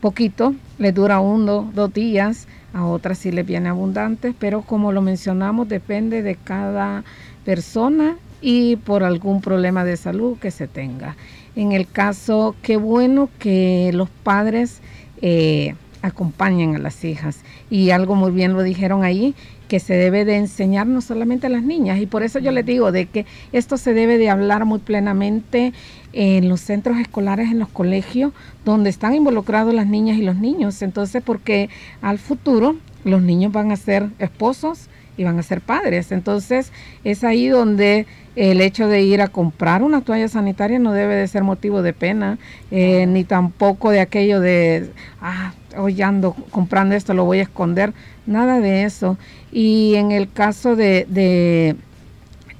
poquito, 0.00 0.54
le 0.78 0.92
dura 0.92 1.20
uno, 1.20 1.70
dos 1.74 1.92
días, 1.92 2.46
a 2.74 2.84
otras 2.84 3.18
sí 3.18 3.30
les 3.32 3.46
viene 3.46 3.68
abundante, 3.68 4.34
pero 4.38 4.62
como 4.62 4.92
lo 4.92 5.00
mencionamos, 5.00 5.68
depende 5.68 6.22
de 6.22 6.34
cada 6.34 7.04
persona 7.44 8.16
y 8.42 8.76
por 8.76 9.04
algún 9.04 9.40
problema 9.40 9.84
de 9.84 9.96
salud 9.96 10.36
que 10.38 10.50
se 10.50 10.68
tenga. 10.68 11.16
En 11.56 11.72
el 11.72 11.88
caso, 11.88 12.54
qué 12.62 12.76
bueno 12.76 13.30
que 13.38 13.90
los 13.94 14.10
padres 14.10 14.80
eh, 15.22 15.74
acompañen 16.04 16.76
a 16.76 16.78
las 16.78 17.02
hijas. 17.04 17.38
Y 17.70 17.90
algo 17.90 18.14
muy 18.14 18.30
bien 18.30 18.52
lo 18.52 18.62
dijeron 18.62 19.02
ahí, 19.04 19.34
que 19.68 19.80
se 19.80 19.94
debe 19.94 20.26
de 20.26 20.36
enseñar 20.36 20.86
no 20.86 21.00
solamente 21.00 21.46
a 21.46 21.50
las 21.50 21.62
niñas. 21.62 21.98
Y 21.98 22.06
por 22.06 22.22
eso 22.22 22.38
yo 22.38 22.52
les 22.52 22.66
digo 22.66 22.92
de 22.92 23.06
que 23.06 23.24
esto 23.52 23.78
se 23.78 23.94
debe 23.94 24.18
de 24.18 24.28
hablar 24.28 24.66
muy 24.66 24.78
plenamente 24.78 25.72
en 26.12 26.48
los 26.48 26.60
centros 26.60 26.98
escolares, 26.98 27.50
en 27.50 27.58
los 27.58 27.70
colegios, 27.70 28.32
donde 28.64 28.90
están 28.90 29.14
involucrados 29.14 29.72
las 29.72 29.86
niñas 29.86 30.18
y 30.18 30.22
los 30.22 30.36
niños. 30.36 30.82
Entonces, 30.82 31.22
porque 31.24 31.70
al 32.02 32.18
futuro 32.18 32.76
los 33.04 33.22
niños 33.22 33.52
van 33.52 33.72
a 33.72 33.76
ser 33.76 34.10
esposos 34.18 34.88
y 35.16 35.24
van 35.24 35.38
a 35.38 35.42
ser 35.42 35.62
padres. 35.62 36.12
Entonces, 36.12 36.70
es 37.02 37.24
ahí 37.24 37.48
donde 37.48 38.06
el 38.36 38.60
hecho 38.60 38.88
de 38.88 39.02
ir 39.02 39.22
a 39.22 39.28
comprar 39.28 39.82
una 39.82 40.00
toalla 40.02 40.28
sanitaria 40.28 40.78
no 40.78 40.92
debe 40.92 41.14
de 41.14 41.28
ser 41.28 41.44
motivo 41.44 41.82
de 41.82 41.92
pena, 41.92 42.38
eh, 42.70 43.06
ni 43.06 43.24
tampoco 43.24 43.90
de 43.90 44.00
aquello 44.00 44.40
de, 44.40 44.90
ah, 45.20 45.52
hoy 45.76 46.00
ando 46.02 46.32
comprando 46.50 46.94
esto, 46.94 47.14
lo 47.14 47.24
voy 47.24 47.38
a 47.38 47.42
esconder, 47.42 47.92
nada 48.26 48.60
de 48.60 48.84
eso. 48.84 49.16
Y 49.52 49.94
en 49.96 50.12
el 50.12 50.30
caso 50.30 50.76
de, 50.76 51.06
de, 51.08 51.76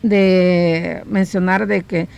de 0.02 1.02
mencionar 1.06 1.66
de 1.66 1.82
que 1.82 2.08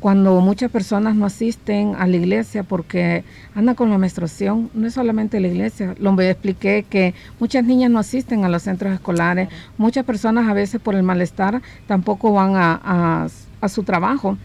cuando 0.00 0.40
muchas 0.40 0.70
personas 0.70 1.16
no 1.16 1.26
asisten 1.26 1.94
a 1.98 2.06
la 2.06 2.16
iglesia 2.16 2.62
porque 2.62 3.24
andan 3.54 3.74
con 3.74 3.90
la 3.90 3.98
menstruación, 3.98 4.70
no 4.74 4.86
es 4.86 4.94
solamente 4.94 5.40
la 5.40 5.48
iglesia, 5.48 5.94
lo 5.98 6.20
expliqué 6.20 6.84
que 6.88 7.14
muchas 7.40 7.64
niñas 7.64 7.90
no 7.90 7.98
asisten 7.98 8.44
a 8.44 8.48
los 8.48 8.62
centros 8.62 8.92
escolares, 8.92 9.48
muchas 9.78 10.04
personas 10.04 10.48
a 10.48 10.52
veces 10.52 10.80
por 10.80 10.94
el 10.94 11.02
malestar 11.02 11.62
tampoco 11.86 12.32
van 12.32 12.52
a, 12.54 13.26
su 13.68 13.82
trabajo. 13.82 14.38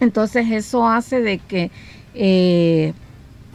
Entonces 0.00 0.50
eso 0.50 0.88
hace 0.88 1.20
de 1.20 1.38
que 1.38 1.70
eh, 2.14 2.92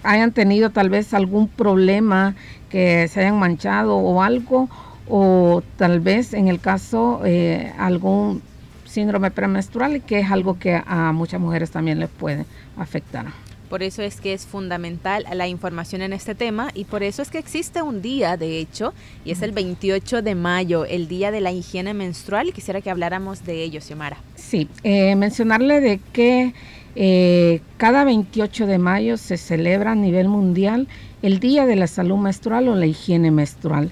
hayan 0.03 0.31
tenido 0.31 0.69
tal 0.69 0.89
vez 0.89 1.13
algún 1.13 1.47
problema, 1.47 2.35
que 2.69 3.07
se 3.07 3.21
hayan 3.21 3.37
manchado 3.37 3.97
o 3.97 4.21
algo, 4.21 4.69
o 5.07 5.61
tal 5.77 5.99
vez 5.99 6.33
en 6.33 6.47
el 6.47 6.59
caso 6.59 7.21
eh, 7.25 7.73
algún 7.77 8.41
síndrome 8.85 9.31
premenstrual, 9.31 10.01
que 10.01 10.19
es 10.19 10.31
algo 10.31 10.59
que 10.59 10.81
a 10.85 11.11
muchas 11.11 11.39
mujeres 11.39 11.71
también 11.71 11.99
les 11.99 12.09
puede 12.09 12.45
afectar. 12.77 13.25
Por 13.71 13.83
eso 13.83 14.01
es 14.01 14.19
que 14.19 14.33
es 14.33 14.45
fundamental 14.45 15.25
la 15.33 15.47
información 15.47 16.01
en 16.01 16.11
este 16.11 16.35
tema 16.35 16.71
y 16.73 16.83
por 16.83 17.03
eso 17.03 17.21
es 17.21 17.29
que 17.29 17.37
existe 17.37 17.81
un 17.81 18.01
día, 18.01 18.35
de 18.35 18.59
hecho, 18.59 18.93
y 19.23 19.31
es 19.31 19.41
el 19.41 19.53
28 19.53 20.21
de 20.21 20.35
mayo, 20.35 20.83
el 20.83 21.07
Día 21.07 21.31
de 21.31 21.39
la 21.39 21.53
Higiene 21.53 21.93
Menstrual, 21.93 22.49
y 22.49 22.51
quisiera 22.51 22.81
que 22.81 22.91
habláramos 22.91 23.45
de 23.45 23.63
ello, 23.63 23.79
Xiomara. 23.79 24.17
Sí, 24.35 24.67
eh, 24.83 25.15
mencionarle 25.15 25.79
de 25.79 26.01
que 26.11 26.53
eh, 26.95 27.61
cada 27.77 28.03
28 28.03 28.67
de 28.67 28.77
mayo 28.77 29.17
se 29.17 29.37
celebra 29.37 29.93
a 29.93 29.95
nivel 29.95 30.27
mundial 30.27 30.87
el 31.21 31.39
Día 31.39 31.65
de 31.65 31.75
la 31.75 31.87
Salud 31.87 32.17
Menstrual 32.17 32.67
o 32.67 32.75
la 32.75 32.85
Higiene 32.85 33.31
Menstrual. 33.31 33.91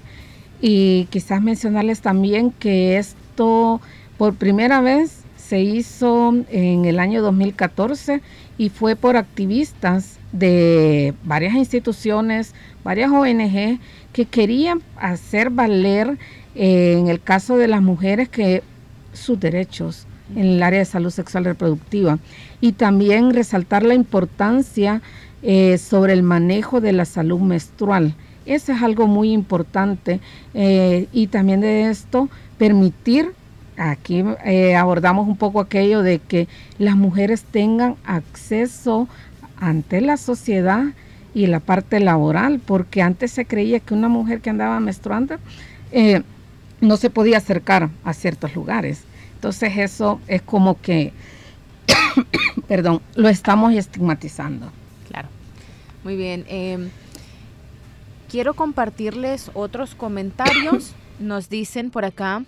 Y 0.60 1.06
quizás 1.10 1.42
mencionarles 1.42 2.00
también 2.00 2.50
que 2.50 2.98
esto 2.98 3.80
por 4.18 4.34
primera 4.34 4.80
vez 4.80 5.22
se 5.36 5.60
hizo 5.60 6.34
en 6.50 6.84
el 6.84 6.98
año 7.00 7.22
2014 7.22 8.20
y 8.58 8.68
fue 8.68 8.94
por 8.94 9.16
activistas 9.16 10.18
de 10.32 11.14
varias 11.24 11.54
instituciones, 11.54 12.54
varias 12.84 13.10
ONG 13.10 13.80
que 14.12 14.26
querían 14.26 14.82
hacer 14.96 15.50
valer 15.50 16.18
eh, 16.54 16.96
en 16.98 17.08
el 17.08 17.20
caso 17.22 17.56
de 17.56 17.68
las 17.68 17.80
mujeres 17.80 18.28
que 18.28 18.62
sus 19.12 19.40
derechos 19.40 20.06
en 20.34 20.46
el 20.46 20.62
área 20.62 20.80
de 20.80 20.84
salud 20.84 21.10
sexual 21.10 21.44
reproductiva. 21.44 22.18
Y 22.60 22.72
también 22.72 23.32
resaltar 23.32 23.82
la 23.82 23.94
importancia 23.94 25.00
eh, 25.42 25.78
sobre 25.78 26.12
el 26.12 26.22
manejo 26.22 26.82
de 26.82 26.92
la 26.92 27.06
salud 27.06 27.40
menstrual. 27.40 28.14
Eso 28.44 28.72
es 28.72 28.82
algo 28.82 29.06
muy 29.06 29.32
importante. 29.32 30.20
Eh, 30.54 31.08
y 31.12 31.28
también 31.28 31.60
de 31.60 31.88
esto, 31.88 32.28
permitir, 32.58 33.32
aquí 33.78 34.22
eh, 34.44 34.76
abordamos 34.76 35.26
un 35.26 35.36
poco 35.36 35.60
aquello 35.60 36.02
de 36.02 36.18
que 36.18 36.46
las 36.78 36.96
mujeres 36.96 37.42
tengan 37.42 37.96
acceso 38.04 39.08
ante 39.56 40.00
la 40.02 40.16
sociedad 40.16 40.84
y 41.32 41.46
la 41.46 41.60
parte 41.60 42.00
laboral, 42.00 42.60
porque 42.64 43.02
antes 43.02 43.30
se 43.30 43.46
creía 43.46 43.80
que 43.80 43.94
una 43.94 44.08
mujer 44.08 44.40
que 44.40 44.50
andaba 44.50 44.80
menstruando 44.80 45.36
no 46.80 46.96
se 46.96 47.10
podía 47.10 47.38
acercar 47.38 47.90
a 48.04 48.14
ciertos 48.14 48.54
lugares. 48.54 49.04
Entonces 49.40 49.72
eso 49.78 50.20
es 50.26 50.42
como 50.42 50.78
que, 50.82 51.14
perdón, 52.68 53.00
lo 53.14 53.30
estamos 53.30 53.72
estigmatizando. 53.72 54.70
Claro. 55.08 55.28
Muy 56.04 56.14
bien. 56.14 56.44
Em, 56.46 56.90
quiero 58.28 58.52
compartirles 58.52 59.50
otros 59.54 59.94
comentarios. 59.94 60.92
Nos 61.20 61.48
dicen 61.48 61.90
por 61.90 62.04
acá. 62.04 62.44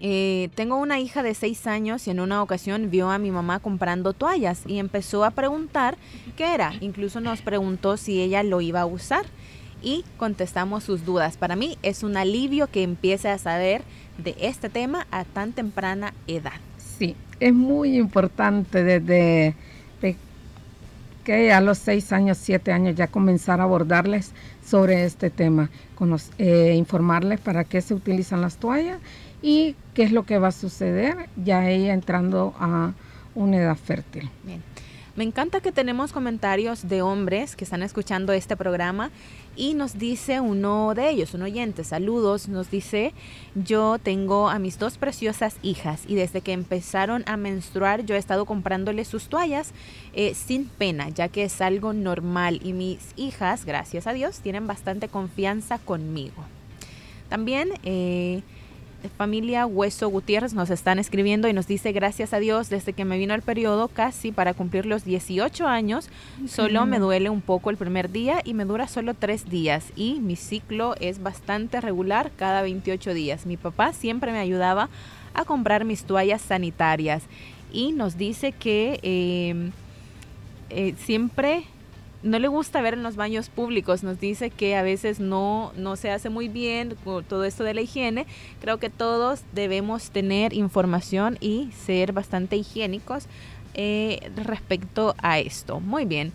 Eh, 0.00 0.48
tengo 0.56 0.78
una 0.78 0.98
hija 0.98 1.22
de 1.22 1.34
seis 1.34 1.68
años 1.68 2.08
y 2.08 2.10
en 2.10 2.18
una 2.18 2.42
ocasión 2.42 2.90
vio 2.90 3.10
a 3.10 3.18
mi 3.18 3.30
mamá 3.30 3.60
comprando 3.60 4.12
toallas 4.12 4.64
y 4.66 4.80
empezó 4.80 5.24
a 5.24 5.30
preguntar 5.30 5.96
qué 6.36 6.52
era. 6.52 6.72
Incluso 6.80 7.20
nos 7.20 7.42
preguntó 7.42 7.96
si 7.96 8.20
ella 8.20 8.42
lo 8.42 8.60
iba 8.60 8.80
a 8.80 8.86
usar 8.86 9.24
y 9.82 10.04
contestamos 10.16 10.82
sus 10.82 11.04
dudas. 11.04 11.36
Para 11.36 11.54
mí 11.54 11.78
es 11.82 12.02
un 12.02 12.16
alivio 12.16 12.66
que 12.68 12.82
empiece 12.82 13.28
a 13.28 13.38
saber 13.38 13.82
de 14.18 14.36
este 14.40 14.68
tema 14.68 15.06
a 15.10 15.24
tan 15.24 15.52
temprana 15.52 16.12
edad. 16.26 16.60
Sí, 16.98 17.16
es 17.40 17.54
muy 17.54 17.96
importante 17.96 18.82
desde 18.82 19.54
que 21.28 21.52
a 21.52 21.60
los 21.60 21.76
seis 21.76 22.10
años, 22.10 22.38
siete 22.38 22.72
años 22.72 22.96
ya 22.96 23.06
comenzar 23.06 23.60
a 23.60 23.64
abordarles 23.64 24.32
sobre 24.64 25.04
este 25.04 25.28
tema, 25.28 25.68
eh, 26.38 26.74
informarles 26.74 27.38
para 27.38 27.64
qué 27.64 27.82
se 27.82 27.92
utilizan 27.92 28.40
las 28.40 28.56
toallas 28.56 28.98
y 29.42 29.76
qué 29.92 30.04
es 30.04 30.12
lo 30.12 30.24
que 30.24 30.38
va 30.38 30.48
a 30.48 30.52
suceder 30.52 31.28
ya 31.36 31.68
ella 31.68 31.92
entrando 31.92 32.54
a 32.58 32.94
una 33.34 33.58
edad 33.58 33.76
fértil. 33.76 34.30
Bien. 34.42 34.62
Me 35.16 35.24
encanta 35.24 35.60
que 35.60 35.70
tenemos 35.70 36.12
comentarios 36.12 36.88
de 36.88 37.02
hombres 37.02 37.56
que 37.56 37.64
están 37.64 37.82
escuchando 37.82 38.32
este 38.32 38.56
programa 38.56 39.10
y 39.58 39.74
nos 39.74 39.98
dice 39.98 40.40
uno 40.40 40.94
de 40.94 41.10
ellos, 41.10 41.34
un 41.34 41.42
oyente, 41.42 41.84
saludos, 41.84 42.48
nos 42.48 42.70
dice, 42.70 43.12
yo 43.54 43.98
tengo 43.98 44.48
a 44.48 44.58
mis 44.58 44.78
dos 44.78 44.96
preciosas 44.96 45.56
hijas 45.62 46.04
y 46.06 46.14
desde 46.14 46.40
que 46.40 46.52
empezaron 46.52 47.24
a 47.26 47.36
menstruar 47.36 48.06
yo 48.06 48.14
he 48.14 48.18
estado 48.18 48.46
comprándoles 48.46 49.08
sus 49.08 49.28
toallas 49.28 49.72
eh, 50.14 50.34
sin 50.34 50.66
pena, 50.66 51.08
ya 51.08 51.28
que 51.28 51.44
es 51.44 51.60
algo 51.60 51.92
normal 51.92 52.60
y 52.62 52.72
mis 52.72 53.00
hijas, 53.16 53.64
gracias 53.64 54.06
a 54.06 54.12
Dios, 54.12 54.38
tienen 54.38 54.66
bastante 54.66 55.08
confianza 55.08 55.78
conmigo. 55.78 56.44
También... 57.28 57.70
Eh, 57.82 58.42
familia 59.16 59.64
Hueso 59.64 60.08
Gutiérrez 60.08 60.54
nos 60.54 60.70
están 60.70 60.98
escribiendo 60.98 61.48
y 61.48 61.52
nos 61.52 61.68
dice, 61.68 61.92
gracias 61.92 62.32
a 62.32 62.40
Dios, 62.40 62.68
desde 62.68 62.92
que 62.92 63.04
me 63.04 63.16
vino 63.16 63.34
el 63.34 63.42
periodo, 63.42 63.86
casi 63.86 64.32
para 64.32 64.54
cumplir 64.54 64.86
los 64.86 65.04
18 65.04 65.66
años, 65.68 66.08
solo 66.48 66.84
me 66.84 66.98
duele 66.98 67.30
un 67.30 67.40
poco 67.40 67.70
el 67.70 67.76
primer 67.76 68.10
día 68.10 68.40
y 68.44 68.54
me 68.54 68.64
dura 68.64 68.88
solo 68.88 69.14
tres 69.14 69.48
días. 69.48 69.92
Y 69.94 70.20
mi 70.20 70.34
ciclo 70.34 70.96
es 70.98 71.22
bastante 71.22 71.80
regular 71.80 72.32
cada 72.36 72.62
28 72.62 73.14
días. 73.14 73.46
Mi 73.46 73.56
papá 73.56 73.92
siempre 73.92 74.32
me 74.32 74.38
ayudaba 74.38 74.88
a 75.34 75.44
comprar 75.44 75.84
mis 75.84 76.02
toallas 76.02 76.42
sanitarias 76.42 77.22
y 77.72 77.92
nos 77.92 78.18
dice 78.18 78.52
que 78.52 78.98
eh, 79.02 79.70
eh, 80.70 80.94
siempre 80.98 81.64
no 82.22 82.38
le 82.38 82.48
gusta 82.48 82.80
ver 82.80 82.94
en 82.94 83.02
los 83.02 83.16
baños 83.16 83.48
públicos, 83.48 84.02
nos 84.02 84.18
dice 84.18 84.50
que 84.50 84.76
a 84.76 84.82
veces 84.82 85.20
no, 85.20 85.72
no 85.76 85.96
se 85.96 86.10
hace 86.10 86.30
muy 86.30 86.48
bien 86.48 86.96
todo 87.28 87.44
esto 87.44 87.64
de 87.64 87.74
la 87.74 87.80
higiene. 87.80 88.26
Creo 88.60 88.78
que 88.78 88.90
todos 88.90 89.42
debemos 89.52 90.10
tener 90.10 90.52
información 90.52 91.38
y 91.40 91.70
ser 91.72 92.12
bastante 92.12 92.56
higiénicos 92.56 93.26
eh, 93.74 94.30
respecto 94.36 95.14
a 95.18 95.38
esto. 95.38 95.80
Muy 95.80 96.04
bien. 96.04 96.32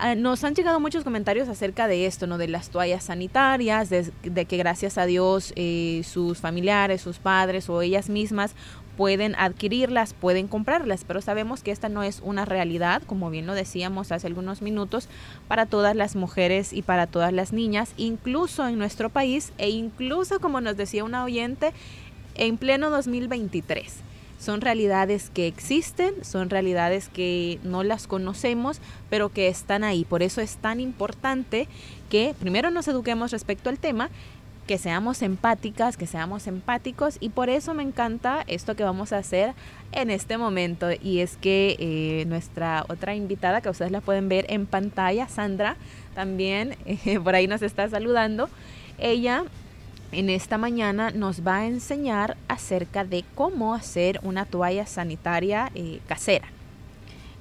Ah, 0.00 0.14
nos 0.14 0.44
han 0.44 0.54
llegado 0.54 0.78
muchos 0.78 1.02
comentarios 1.02 1.48
acerca 1.48 1.88
de 1.88 2.06
esto, 2.06 2.28
¿no? 2.28 2.38
De 2.38 2.46
las 2.46 2.70
toallas 2.70 3.04
sanitarias, 3.04 3.90
de, 3.90 4.12
que 4.46 4.56
gracias 4.56 4.96
a 4.96 5.06
Dios 5.06 5.52
eh, 5.56 6.02
sus 6.04 6.38
familiares, 6.38 7.02
sus 7.02 7.18
padres 7.18 7.68
o 7.68 7.82
ellas 7.82 8.08
mismas 8.08 8.54
pueden 8.98 9.36
adquirirlas, 9.36 10.12
pueden 10.12 10.48
comprarlas, 10.48 11.04
pero 11.04 11.22
sabemos 11.22 11.62
que 11.62 11.70
esta 11.70 11.88
no 11.88 12.02
es 12.02 12.20
una 12.24 12.44
realidad, 12.44 13.00
como 13.06 13.30
bien 13.30 13.46
lo 13.46 13.54
decíamos 13.54 14.10
hace 14.10 14.26
algunos 14.26 14.60
minutos, 14.60 15.08
para 15.46 15.66
todas 15.66 15.94
las 15.94 16.16
mujeres 16.16 16.72
y 16.72 16.82
para 16.82 17.06
todas 17.06 17.32
las 17.32 17.52
niñas, 17.52 17.94
incluso 17.96 18.66
en 18.66 18.76
nuestro 18.76 19.08
país 19.08 19.52
e 19.56 19.70
incluso, 19.70 20.40
como 20.40 20.60
nos 20.60 20.76
decía 20.76 21.04
una 21.04 21.22
oyente, 21.22 21.72
en 22.34 22.56
pleno 22.56 22.90
2023. 22.90 23.98
Son 24.40 24.60
realidades 24.60 25.30
que 25.30 25.46
existen, 25.46 26.24
son 26.24 26.50
realidades 26.50 27.08
que 27.08 27.60
no 27.62 27.84
las 27.84 28.08
conocemos, 28.08 28.80
pero 29.10 29.28
que 29.28 29.46
están 29.46 29.84
ahí. 29.84 30.04
Por 30.04 30.24
eso 30.24 30.40
es 30.40 30.56
tan 30.56 30.80
importante 30.80 31.68
que 32.10 32.34
primero 32.38 32.72
nos 32.72 32.88
eduquemos 32.88 33.30
respecto 33.30 33.70
al 33.70 33.78
tema 33.78 34.10
que 34.68 34.76
seamos 34.76 35.22
empáticas, 35.22 35.96
que 35.96 36.06
seamos 36.06 36.46
empáticos 36.46 37.16
y 37.20 37.30
por 37.30 37.48
eso 37.48 37.72
me 37.72 37.82
encanta 37.82 38.44
esto 38.48 38.76
que 38.76 38.84
vamos 38.84 39.14
a 39.14 39.16
hacer 39.18 39.54
en 39.92 40.10
este 40.10 40.36
momento 40.36 40.90
y 40.92 41.20
es 41.20 41.38
que 41.38 41.74
eh, 41.78 42.26
nuestra 42.26 42.84
otra 42.90 43.14
invitada 43.14 43.62
que 43.62 43.70
ustedes 43.70 43.90
la 43.90 44.02
pueden 44.02 44.28
ver 44.28 44.44
en 44.50 44.66
pantalla, 44.66 45.26
Sandra, 45.26 45.76
también 46.14 46.76
eh, 46.84 47.18
por 47.18 47.34
ahí 47.34 47.46
nos 47.46 47.62
está 47.62 47.88
saludando, 47.88 48.50
ella 48.98 49.44
en 50.12 50.28
esta 50.28 50.58
mañana 50.58 51.12
nos 51.12 51.46
va 51.46 51.60
a 51.60 51.66
enseñar 51.66 52.36
acerca 52.46 53.04
de 53.04 53.24
cómo 53.34 53.72
hacer 53.72 54.20
una 54.22 54.44
toalla 54.44 54.84
sanitaria 54.84 55.72
eh, 55.74 56.00
casera. 56.06 56.46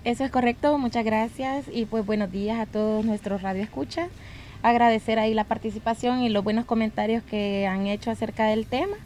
Eso 0.05 0.23
es 0.23 0.31
correcto, 0.31 0.77
muchas 0.77 1.03
gracias 1.03 1.65
y 1.69 1.83
pues 1.83 2.05
buenos 2.05 2.31
días 2.31 2.57
a 2.57 2.65
todos 2.65 3.03
nuestros 3.03 3.41
radioescuchas 3.41 4.07
agradecer 4.69 5.19
ahí 5.19 5.33
la 5.33 5.43
participación 5.43 6.21
y 6.21 6.29
los 6.29 6.43
buenos 6.43 6.65
comentarios 6.65 7.23
que 7.23 7.67
han 7.67 7.87
hecho 7.87 8.11
acerca 8.11 8.45
del 8.45 8.65
tema. 8.65 8.97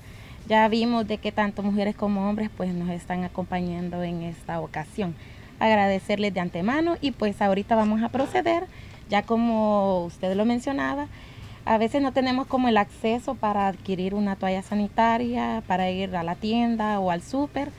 Ya 0.47 0.67
vimos 0.67 1.08
de 1.08 1.17
que 1.17 1.32
tanto 1.32 1.63
mujeres 1.63 1.95
como 1.95 2.30
hombres 2.30 2.50
pues 2.56 2.74
nos 2.74 2.89
están 2.89 3.24
acompañando 3.24 4.04
en 4.04 4.24
esta 4.24 4.60
ocasión. 4.60 5.15
Agradecerles 5.60 6.34
de 6.34 6.39
antemano 6.39 6.97
y 7.02 7.12
pues 7.12 7.41
ahorita 7.41 7.76
vamos 7.76 8.02
a 8.02 8.10
proceder, 8.10 8.65
ya 9.10 9.21
como 9.21 10.06
usted 10.06 10.36
lo 10.36 10.45
mencionaba, 10.45 11.08
a 11.63 11.78
veces 11.78 12.02
no 12.02 12.12
tenemos 12.12 12.47
como 12.47 12.67
el 12.67 12.78
acceso 12.78 13.36
para 13.36 13.67
adquirir 13.67 14.15
una 14.15 14.36
toalla 14.36 14.63
sanitaria, 14.63 15.62
para 15.67 15.91
ir 15.91 16.15
a 16.15 16.24
la 16.24 16.36
tienda 16.36 17.00
o 17.00 17.12
al 17.12 17.21
súper 17.21 17.71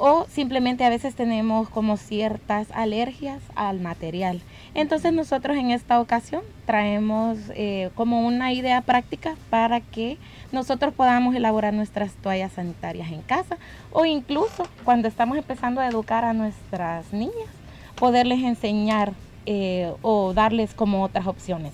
o 0.00 0.26
simplemente 0.30 0.84
a 0.84 0.88
veces 0.88 1.14
tenemos 1.14 1.68
como 1.68 1.98
ciertas 1.98 2.68
alergias 2.72 3.42
al 3.54 3.80
material. 3.80 4.40
Entonces 4.74 5.12
nosotros 5.12 5.56
en 5.56 5.70
esta 5.70 6.00
ocasión 6.00 6.42
traemos 6.64 7.38
eh, 7.54 7.90
como 7.94 8.26
una 8.26 8.52
idea 8.52 8.80
práctica 8.82 9.34
para 9.50 9.80
que 9.80 10.16
nosotros 10.52 10.94
podamos 10.94 11.34
elaborar 11.34 11.74
nuestras 11.74 12.12
toallas 12.14 12.52
sanitarias 12.52 13.10
en 13.10 13.22
casa 13.22 13.58
o 13.92 14.04
incluso 14.04 14.66
cuando 14.84 15.08
estamos 15.08 15.36
empezando 15.36 15.80
a 15.80 15.88
educar 15.88 16.24
a 16.24 16.32
nuestras 16.32 17.12
niñas, 17.12 17.48
poderles 17.96 18.44
enseñar 18.44 19.12
eh, 19.46 19.92
o 20.02 20.32
darles 20.34 20.74
como 20.74 21.02
otras 21.02 21.26
opciones. 21.26 21.72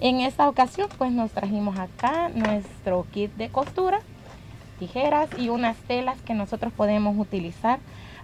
En 0.00 0.20
esta 0.20 0.48
ocasión 0.48 0.88
pues 0.96 1.12
nos 1.12 1.32
trajimos 1.32 1.78
acá 1.78 2.30
nuestro 2.34 3.06
kit 3.12 3.34
de 3.36 3.48
costura 3.48 4.00
tijeras 4.78 5.28
y 5.36 5.48
unas 5.48 5.76
telas 5.76 6.20
que 6.22 6.34
nosotros 6.34 6.72
podemos 6.72 7.18
utilizar 7.18 7.80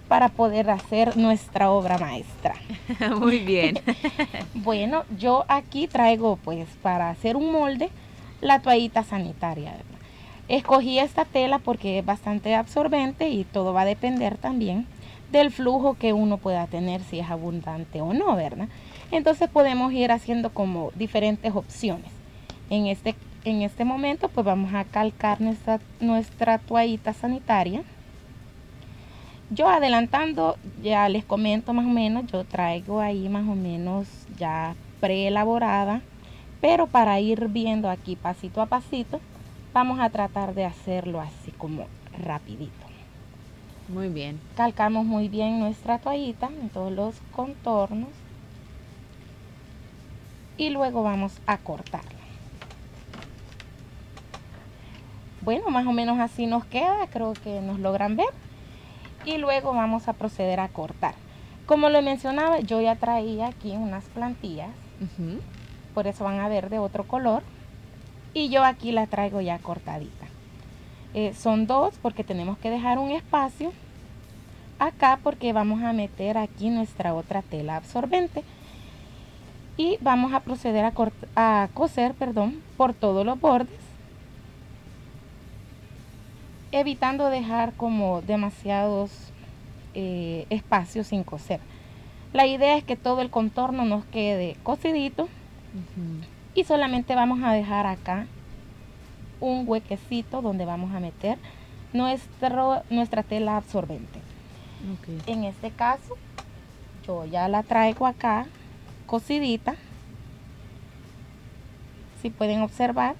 para 0.07 0.29
poder 0.29 0.69
hacer 0.69 1.17
nuestra 1.17 1.71
obra 1.71 1.97
maestra. 1.97 2.55
Muy 3.19 3.39
bien. 3.39 3.79
bueno, 4.53 5.03
yo 5.17 5.45
aquí 5.47 5.87
traigo 5.87 6.37
pues 6.37 6.67
para 6.81 7.09
hacer 7.09 7.35
un 7.35 7.51
molde 7.51 7.89
la 8.41 8.59
toallita 8.61 9.03
sanitaria. 9.03 9.73
Escogí 10.47 10.99
esta 10.99 11.25
tela 11.25 11.59
porque 11.59 11.99
es 11.99 12.05
bastante 12.05 12.53
absorbente 12.53 13.29
y 13.29 13.43
todo 13.43 13.73
va 13.73 13.81
a 13.81 13.85
depender 13.85 14.37
también 14.37 14.85
del 15.31 15.51
flujo 15.51 15.95
que 15.95 16.13
uno 16.13 16.37
pueda 16.37 16.67
tener, 16.67 17.01
si 17.01 17.19
es 17.19 17.29
abundante 17.29 18.01
o 18.01 18.13
no, 18.13 18.35
¿verdad? 18.35 18.67
Entonces 19.11 19.49
podemos 19.49 19.91
ir 19.91 20.11
haciendo 20.11 20.51
como 20.51 20.91
diferentes 20.95 21.55
opciones. 21.55 22.11
En 22.69 22.85
este 22.87 23.15
en 23.45 23.61
este 23.61 23.85
momento 23.85 24.27
pues 24.27 24.43
vamos 24.43 24.73
a 24.73 24.83
calcar 24.83 25.39
nuestra, 25.39 25.79
nuestra 25.99 26.57
toallita 26.57 27.13
sanitaria. 27.13 27.83
Yo 29.51 29.69
adelantando, 29.69 30.57
ya 30.81 31.07
les 31.07 31.23
comento 31.23 31.71
más 31.73 31.85
o 31.85 31.89
menos, 31.89 32.25
yo 32.31 32.43
traigo 32.45 32.99
ahí 32.99 33.29
más 33.29 33.47
o 33.47 33.53
menos 33.53 34.07
ya 34.37 34.75
preelaborada, 34.99 36.01
pero 36.61 36.87
para 36.87 37.19
ir 37.19 37.47
viendo 37.49 37.89
aquí 37.89 38.15
pasito 38.15 38.59
a 38.61 38.65
pasito, 38.65 39.21
vamos 39.71 39.99
a 39.99 40.09
tratar 40.09 40.55
de 40.55 40.65
hacerlo 40.65 41.21
así 41.21 41.51
como 41.51 41.85
rapidito. 42.17 42.73
Muy 43.87 44.09
bien. 44.09 44.39
Calcamos 44.55 45.05
muy 45.05 45.29
bien 45.29 45.59
nuestra 45.59 45.99
toallita 45.99 46.47
en 46.47 46.69
todos 46.69 46.91
los 46.91 47.15
contornos. 47.31 48.09
Y 50.57 50.69
luego 50.71 51.03
vamos 51.03 51.39
a 51.45 51.57
cortarla. 51.59 52.09
Bueno, 55.41 55.69
más 55.69 55.85
o 55.85 55.91
menos 55.91 56.19
así 56.19 56.47
nos 56.47 56.65
queda, 56.65 57.05
creo 57.11 57.33
que 57.33 57.61
nos 57.61 57.79
logran 57.79 58.15
ver. 58.15 58.44
Y 59.25 59.37
luego 59.37 59.73
vamos 59.73 60.07
a 60.07 60.13
proceder 60.13 60.59
a 60.59 60.67
cortar. 60.67 61.15
Como 61.65 61.89
lo 61.89 62.01
mencionaba, 62.01 62.59
yo 62.59 62.79
ya 62.79 62.95
traía 62.95 63.47
aquí 63.47 63.71
unas 63.71 64.03
plantillas, 64.05 64.69
por 65.93 66.05
eso 66.05 66.23
van 66.23 66.39
a 66.39 66.47
ver 66.47 66.69
de 66.69 66.79
otro 66.79 67.05
color. 67.05 67.41
Y 68.33 68.49
yo 68.49 68.63
aquí 68.63 68.91
la 68.91 69.07
traigo 69.07 69.41
ya 69.41 69.57
cortadita. 69.59 70.27
Eh, 71.13 71.33
son 71.33 71.65
dos 71.65 71.95
porque 72.01 72.25
tenemos 72.25 72.57
que 72.57 72.69
dejar 72.69 72.99
un 72.99 73.11
espacio 73.11 73.71
acá 74.79 75.17
porque 75.23 75.53
vamos 75.53 75.81
a 75.81 75.93
meter 75.93 76.37
aquí 76.37 76.69
nuestra 76.69 77.13
otra 77.13 77.41
tela 77.41 77.77
absorbente 77.77 78.43
y 79.77 79.97
vamos 80.01 80.33
a 80.33 80.41
proceder 80.41 80.83
a, 80.83 80.93
a 81.37 81.69
coser 81.73 82.13
perdón, 82.15 82.61
por 82.75 82.93
todos 82.93 83.25
los 83.25 83.39
bordes 83.39 83.84
evitando 86.75 87.29
dejar 87.29 87.71
como 87.73 88.21
demasiados 88.21 89.09
eh, 89.93 90.45
espacios 90.49 91.07
sin 91.07 91.23
coser. 91.23 91.61
La 92.33 92.47
idea 92.47 92.75
es 92.75 92.83
que 92.83 92.97
todo 92.97 93.21
el 93.21 93.29
contorno 93.29 93.85
nos 93.85 94.03
quede 94.05 94.57
cosidito 94.61 95.29
y 96.53 96.65
solamente 96.65 97.15
vamos 97.15 97.41
a 97.43 97.53
dejar 97.53 97.87
acá 97.87 98.27
un 99.39 99.63
huequecito 99.65 100.41
donde 100.41 100.65
vamos 100.65 100.93
a 100.93 100.99
meter 100.99 101.37
nuestro, 101.93 102.83
nuestra 102.89 103.23
tela 103.23 103.55
absorbente. 103.55 104.19
En 105.27 105.45
este 105.45 105.71
caso, 105.71 106.17
yo 107.07 107.23
ya 107.23 107.47
la 107.47 107.63
traigo 107.63 108.05
acá 108.05 108.47
cosidita. 109.05 109.75
Si 112.21 112.29
pueden 112.29 112.61
observar, 112.61 113.15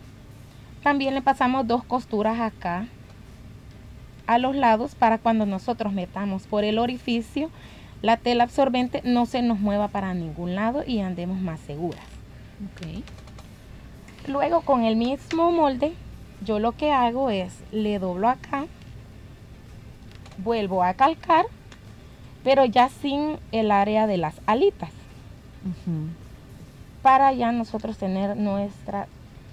también 0.84 1.14
le 1.14 1.22
pasamos 1.22 1.66
dos 1.66 1.86
costuras 1.86 2.42
acá 2.42 2.88
a 4.28 4.38
los 4.38 4.56
lados 4.56 4.96
para 4.96 5.18
cuando 5.18 5.46
nosotros 5.46 5.94
metamos 5.94 6.44
por 6.44 6.64
el 6.64 6.80
orificio 6.80 7.50
la 8.02 8.18
tela 8.18 8.44
absorbente 8.44 9.02
no 9.04 9.26
se 9.26 9.42
nos 9.42 9.60
mueva 9.60 9.88
para 9.88 10.14
ningún 10.14 10.54
lado 10.54 10.84
y 10.86 11.00
andemos 11.00 11.40
más 11.40 11.60
seguras. 11.62 12.04
Luego 14.28 14.62
con 14.62 14.84
el 14.84 14.96
mismo 14.96 15.52
molde 15.52 15.94
yo 16.44 16.60
lo 16.60 16.74
que 16.74 16.92
hago 16.92 17.30
es 17.30 17.64
le 17.72 17.98
doblo 17.98 18.30
acá, 18.30 18.66
vuelvo 20.38 20.84
a 20.84 20.94
calcar, 20.94 21.46
pero 22.44 22.66
ya 22.66 22.90
sin 22.90 23.40
el 23.52 23.72
área 23.72 24.06
de 24.06 24.18
las 24.18 24.40
alitas. 24.46 24.92
Para 27.02 27.32
ya 27.34 27.52
nosotros 27.52 27.98
tener 27.98 28.38
nuestra 28.38 29.08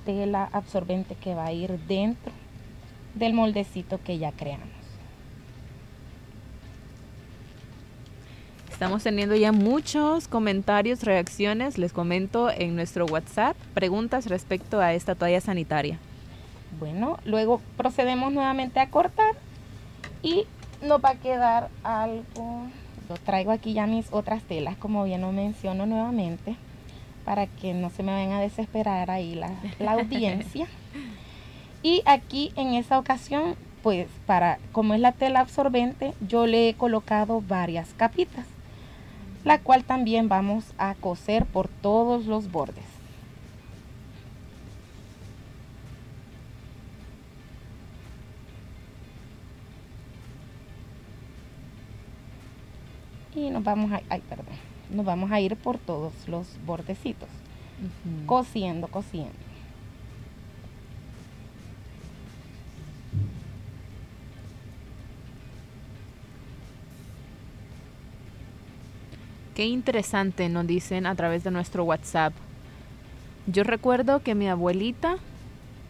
tela 0.04 0.48
absorbente 0.52 1.14
que 1.14 1.34
va 1.34 1.46
a 1.46 1.52
ir 1.52 1.78
dentro 1.86 2.32
del 3.14 3.34
moldecito 3.34 4.00
que 4.02 4.18
ya 4.18 4.32
creamos. 4.32 4.68
Estamos 8.82 9.04
teniendo 9.04 9.36
ya 9.36 9.52
muchos 9.52 10.26
comentarios, 10.26 11.04
reacciones, 11.04 11.78
les 11.78 11.92
comento 11.92 12.50
en 12.50 12.74
nuestro 12.74 13.06
WhatsApp, 13.06 13.56
preguntas 13.74 14.26
respecto 14.26 14.80
a 14.80 14.92
esta 14.92 15.14
toalla 15.14 15.40
sanitaria. 15.40 15.98
Bueno, 16.80 17.18
luego 17.24 17.60
procedemos 17.76 18.32
nuevamente 18.32 18.80
a 18.80 18.88
cortar 18.88 19.36
y 20.20 20.46
nos 20.82 21.00
va 21.00 21.10
a 21.10 21.14
quedar 21.14 21.68
algo, 21.84 22.64
yo 23.08 23.14
traigo 23.24 23.52
aquí 23.52 23.72
ya 23.72 23.86
mis 23.86 24.06
otras 24.10 24.42
telas, 24.42 24.76
como 24.76 25.04
bien 25.04 25.20
lo 25.20 25.30
menciono 25.30 25.86
nuevamente, 25.86 26.56
para 27.24 27.46
que 27.46 27.74
no 27.74 27.88
se 27.90 28.02
me 28.02 28.12
vayan 28.12 28.32
a 28.32 28.40
desesperar 28.40 29.12
ahí 29.12 29.36
la, 29.36 29.52
la 29.78 29.92
audiencia. 30.00 30.66
Y 31.82 32.02
aquí 32.06 32.52
en 32.54 32.74
esta 32.74 32.98
ocasión, 32.98 33.56
pues 33.82 34.06
para, 34.26 34.58
como 34.70 34.94
es 34.94 35.00
la 35.00 35.12
tela 35.12 35.40
absorbente, 35.40 36.14
yo 36.20 36.46
le 36.46 36.68
he 36.68 36.74
colocado 36.74 37.40
varias 37.40 37.92
capitas, 37.94 38.46
la 39.42 39.58
cual 39.58 39.82
también 39.82 40.28
vamos 40.28 40.64
a 40.78 40.94
coser 40.94 41.44
por 41.44 41.66
todos 41.66 42.26
los 42.26 42.52
bordes. 42.52 42.84
Y 53.34 53.50
nos 53.50 53.64
vamos 53.64 53.90
a, 53.90 54.02
ay, 54.08 54.22
perdón, 54.28 54.54
nos 54.90 55.04
vamos 55.04 55.32
a 55.32 55.40
ir 55.40 55.56
por 55.56 55.78
todos 55.78 56.12
los 56.28 56.46
bordecitos, 56.64 57.28
cosiendo, 58.26 58.86
cosiendo. 58.86 59.51
Qué 69.54 69.66
interesante 69.66 70.48
nos 70.48 70.66
dicen 70.66 71.04
a 71.04 71.14
través 71.14 71.44
de 71.44 71.50
nuestro 71.50 71.84
WhatsApp. 71.84 72.32
Yo 73.46 73.64
recuerdo 73.64 74.22
que 74.22 74.34
mi 74.34 74.48
abuelita 74.48 75.18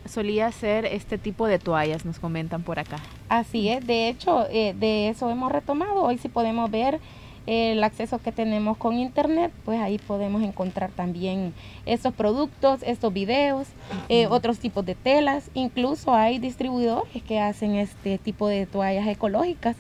solía 0.05 0.47
hacer 0.47 0.85
este 0.85 1.17
tipo 1.17 1.47
de 1.47 1.61
toallas, 1.61 2.05
nos 2.05 2.19
comentan 2.19 2.63
por 2.63 2.81
acá. 2.81 2.97
Así 3.29 3.69
es, 3.69 3.87
de 3.87 4.09
hecho, 4.09 4.49
eh, 4.51 4.75
de 4.79 5.11
eso 5.11 5.31
hemos 5.31 5.53
retomado. 5.53 6.03
Hoy 6.03 6.19
si 6.19 6.29
podemos 6.29 6.71
ver 6.73 6.99
el 7.47 7.83
acceso 7.85 8.19
que 8.19 8.33
tenemos 8.33 8.77
con 8.79 8.99
internet, 8.99 9.53
pues 9.65 9.81
ahí 9.81 9.99
podemos 9.99 10.43
encontrar 10.43 10.91
también 10.91 11.55
estos 11.87 12.13
productos, 12.15 12.81
estos 12.83 13.13
videos, 13.13 13.69
eh, 14.09 14.27
otros 14.27 14.59
tipos 14.59 14.85
de 14.85 14.97
telas. 14.97 15.51
Incluso 15.55 16.13
hay 16.15 16.41
distribuidores 16.41 17.23
que 17.23 17.39
hacen 17.39 17.77
este 17.77 18.19
tipo 18.19 18.49
de 18.49 18.67
toallas 18.67 19.07
ecológicas 19.07 19.77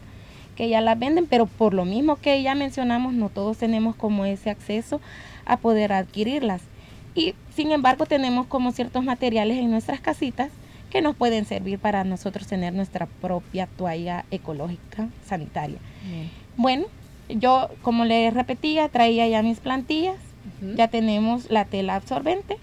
que 0.56 0.68
ya 0.68 0.80
las 0.80 0.98
venden, 0.98 1.26
pero 1.26 1.46
por 1.46 1.74
lo 1.74 1.84
mismo 1.84 2.16
que 2.16 2.42
ya 2.42 2.54
mencionamos, 2.54 3.14
no 3.14 3.28
todos 3.28 3.58
tenemos 3.58 3.96
como 3.96 4.24
ese 4.24 4.50
acceso 4.50 5.00
a 5.44 5.56
poder 5.56 5.92
adquirirlas. 5.92 6.62
Y 7.14 7.34
sin 7.54 7.72
embargo 7.72 8.06
tenemos 8.06 8.46
como 8.46 8.72
ciertos 8.72 9.04
materiales 9.04 9.58
en 9.58 9.70
nuestras 9.70 10.00
casitas 10.00 10.50
que 10.90 11.02
nos 11.02 11.16
pueden 11.16 11.46
servir 11.46 11.78
para 11.78 12.04
nosotros 12.04 12.46
tener 12.46 12.74
nuestra 12.74 13.06
propia 13.06 13.66
toalla 13.66 14.24
ecológica 14.30 15.08
sanitaria. 15.24 15.78
Bueno, 16.56 16.84
yo 17.28 17.70
como 17.80 18.04
les 18.04 18.32
repetía, 18.34 18.88
traía 18.88 19.26
ya 19.26 19.42
mis 19.42 19.60
plantillas, 19.60 20.18
ya 20.76 20.88
tenemos 20.88 21.50
la 21.50 21.64
tela 21.64 21.94
absorbente 21.96 22.58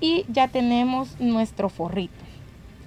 y 0.00 0.26
ya 0.28 0.48
tenemos 0.48 1.18
nuestro 1.20 1.68
forrito. 1.70 2.12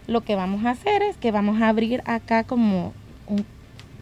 Lo 0.07 0.21
que 0.21 0.35
vamos 0.35 0.65
a 0.65 0.71
hacer 0.71 1.01
es 1.01 1.17
que 1.17 1.31
vamos 1.31 1.61
a 1.61 1.69
abrir 1.69 2.03
acá 2.05 2.43
como 2.43 2.93
un 3.27 3.45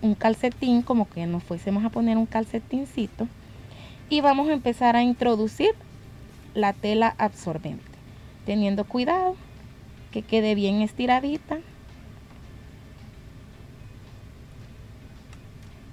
un 0.03 0.15
calcetín, 0.15 0.83
como 0.83 1.09
que 1.09 1.25
nos 1.25 1.41
fuésemos 1.43 1.83
a 1.83 1.89
poner 1.89 2.17
un 2.17 2.27
calcetincito. 2.27 3.27
Y 4.09 4.21
vamos 4.21 4.49
a 4.49 4.53
empezar 4.53 4.95
a 4.95 5.01
introducir 5.01 5.71
la 6.53 6.73
tela 6.73 7.15
absorbente, 7.17 7.83
teniendo 8.45 8.83
cuidado 8.83 9.35
que 10.11 10.21
quede 10.21 10.53
bien 10.53 10.81
estiradita. 10.81 11.57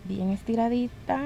Bien 0.04 0.30
estiradita 0.30 1.20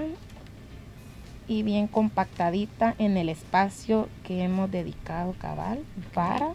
y 1.49 1.62
bien 1.62 1.87
compactadita 1.87 2.95
en 2.99 3.16
el 3.16 3.30
espacio 3.30 4.09
que 4.24 4.45
hemos 4.45 4.70
dedicado 4.70 5.35
cabal 5.39 5.82
para 6.12 6.53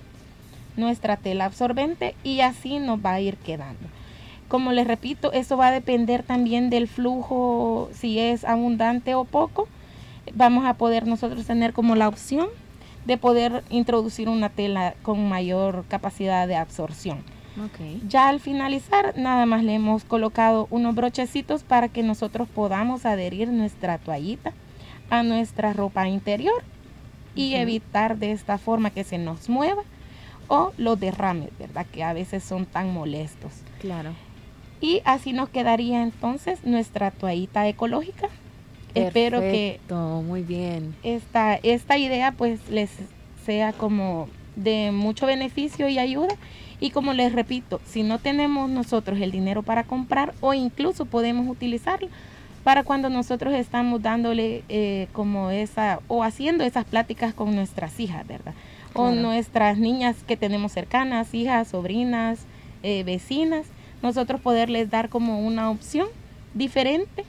nuestra 0.77 1.17
tela 1.17 1.45
absorbente 1.45 2.15
y 2.23 2.41
así 2.41 2.77
nos 2.77 3.03
va 3.03 3.13
a 3.13 3.19
ir 3.19 3.35
quedando. 3.37 3.87
Como 4.49 4.71
les 4.73 4.87
repito, 4.87 5.31
eso 5.31 5.55
va 5.57 5.67
a 5.67 5.71
depender 5.71 6.23
también 6.23 6.69
del 6.69 6.87
flujo, 6.87 7.89
si 7.93 8.19
es 8.19 8.43
abundante 8.43 9.15
o 9.15 9.23
poco. 9.23 9.67
Vamos 10.33 10.65
a 10.65 10.73
poder 10.73 11.07
nosotros 11.07 11.45
tener 11.45 11.71
como 11.71 11.95
la 11.95 12.07
opción 12.07 12.47
de 13.05 13.17
poder 13.17 13.63
introducir 13.69 14.27
una 14.27 14.49
tela 14.49 14.95
con 15.03 15.29
mayor 15.29 15.85
capacidad 15.87 16.47
de 16.47 16.55
absorción. 16.55 17.23
Ya 18.07 18.29
al 18.29 18.39
finalizar, 18.39 19.17
nada 19.17 19.45
más 19.45 19.63
le 19.63 19.75
hemos 19.75 20.03
colocado 20.05 20.67
unos 20.71 20.95
brochecitos 20.95 21.63
para 21.63 21.89
que 21.89 22.03
nosotros 22.03 22.47
podamos 22.47 23.05
adherir 23.05 23.49
nuestra 23.49 23.97
toallita 23.97 24.53
a 25.09 25.23
nuestra 25.23 25.73
ropa 25.73 26.07
interior 26.07 26.63
y 27.35 27.55
evitar 27.55 28.17
de 28.17 28.31
esta 28.31 28.57
forma 28.57 28.91
que 28.91 29.03
se 29.03 29.17
nos 29.17 29.49
mueva 29.49 29.83
o 30.47 30.71
los 30.77 30.99
derrames, 30.99 31.49
¿verdad? 31.59 31.85
Que 31.91 32.03
a 32.03 32.13
veces 32.13 32.43
son 32.43 32.65
tan 32.65 32.93
molestos. 32.93 33.51
Claro. 33.79 34.11
Y 34.81 35.01
así 35.05 35.33
nos 35.33 35.49
quedaría 35.49 36.03
entonces 36.03 36.63
nuestra 36.63 37.11
toallita 37.11 37.67
ecológica. 37.67 38.29
Espero 38.95 39.39
que 39.41 39.79
muy 40.23 40.41
bien. 40.41 40.95
Esta, 41.03 41.55
esta 41.55 41.97
idea 41.97 42.31
pues 42.31 42.59
les 42.69 42.89
sea 43.45 43.73
como 43.73 44.27
de 44.55 44.91
mucho 44.91 45.25
beneficio 45.25 45.87
y 45.87 45.99
ayuda 45.99 46.35
Y 46.81 46.89
como 46.89 47.13
les 47.13 47.33
repito, 47.33 47.79
si 47.85 48.03
no 48.03 48.19
tenemos 48.19 48.69
nosotros 48.69 49.19
el 49.21 49.31
dinero 49.31 49.63
para 49.63 49.83
comprar 49.83 50.33
o 50.41 50.53
incluso 50.53 51.05
podemos 51.05 51.47
utilizarlo 51.47 52.09
para 52.63 52.83
cuando 52.83 53.09
nosotros 53.09 53.53
estamos 53.53 54.01
dándole 54.01 54.63
eh, 54.69 55.07
como 55.13 55.49
esa 55.49 55.99
o 56.07 56.23
haciendo 56.23 56.63
esas 56.63 56.85
pláticas 56.85 57.33
con 57.33 57.55
nuestras 57.55 57.99
hijas, 57.99 58.27
¿verdad? 58.27 58.53
O 58.93 59.11
nuestras 59.11 59.77
niñas 59.77 60.17
que 60.27 60.35
tenemos 60.35 60.71
cercanas, 60.71 61.33
hijas, 61.33 61.69
sobrinas, 61.69 62.39
eh, 62.83 63.03
vecinas, 63.03 63.65
nosotros 64.01 64.41
poderles 64.41 64.89
dar 64.89 65.09
como 65.09 65.45
una 65.45 65.69
opción 65.69 66.07
diferente, 66.53 67.25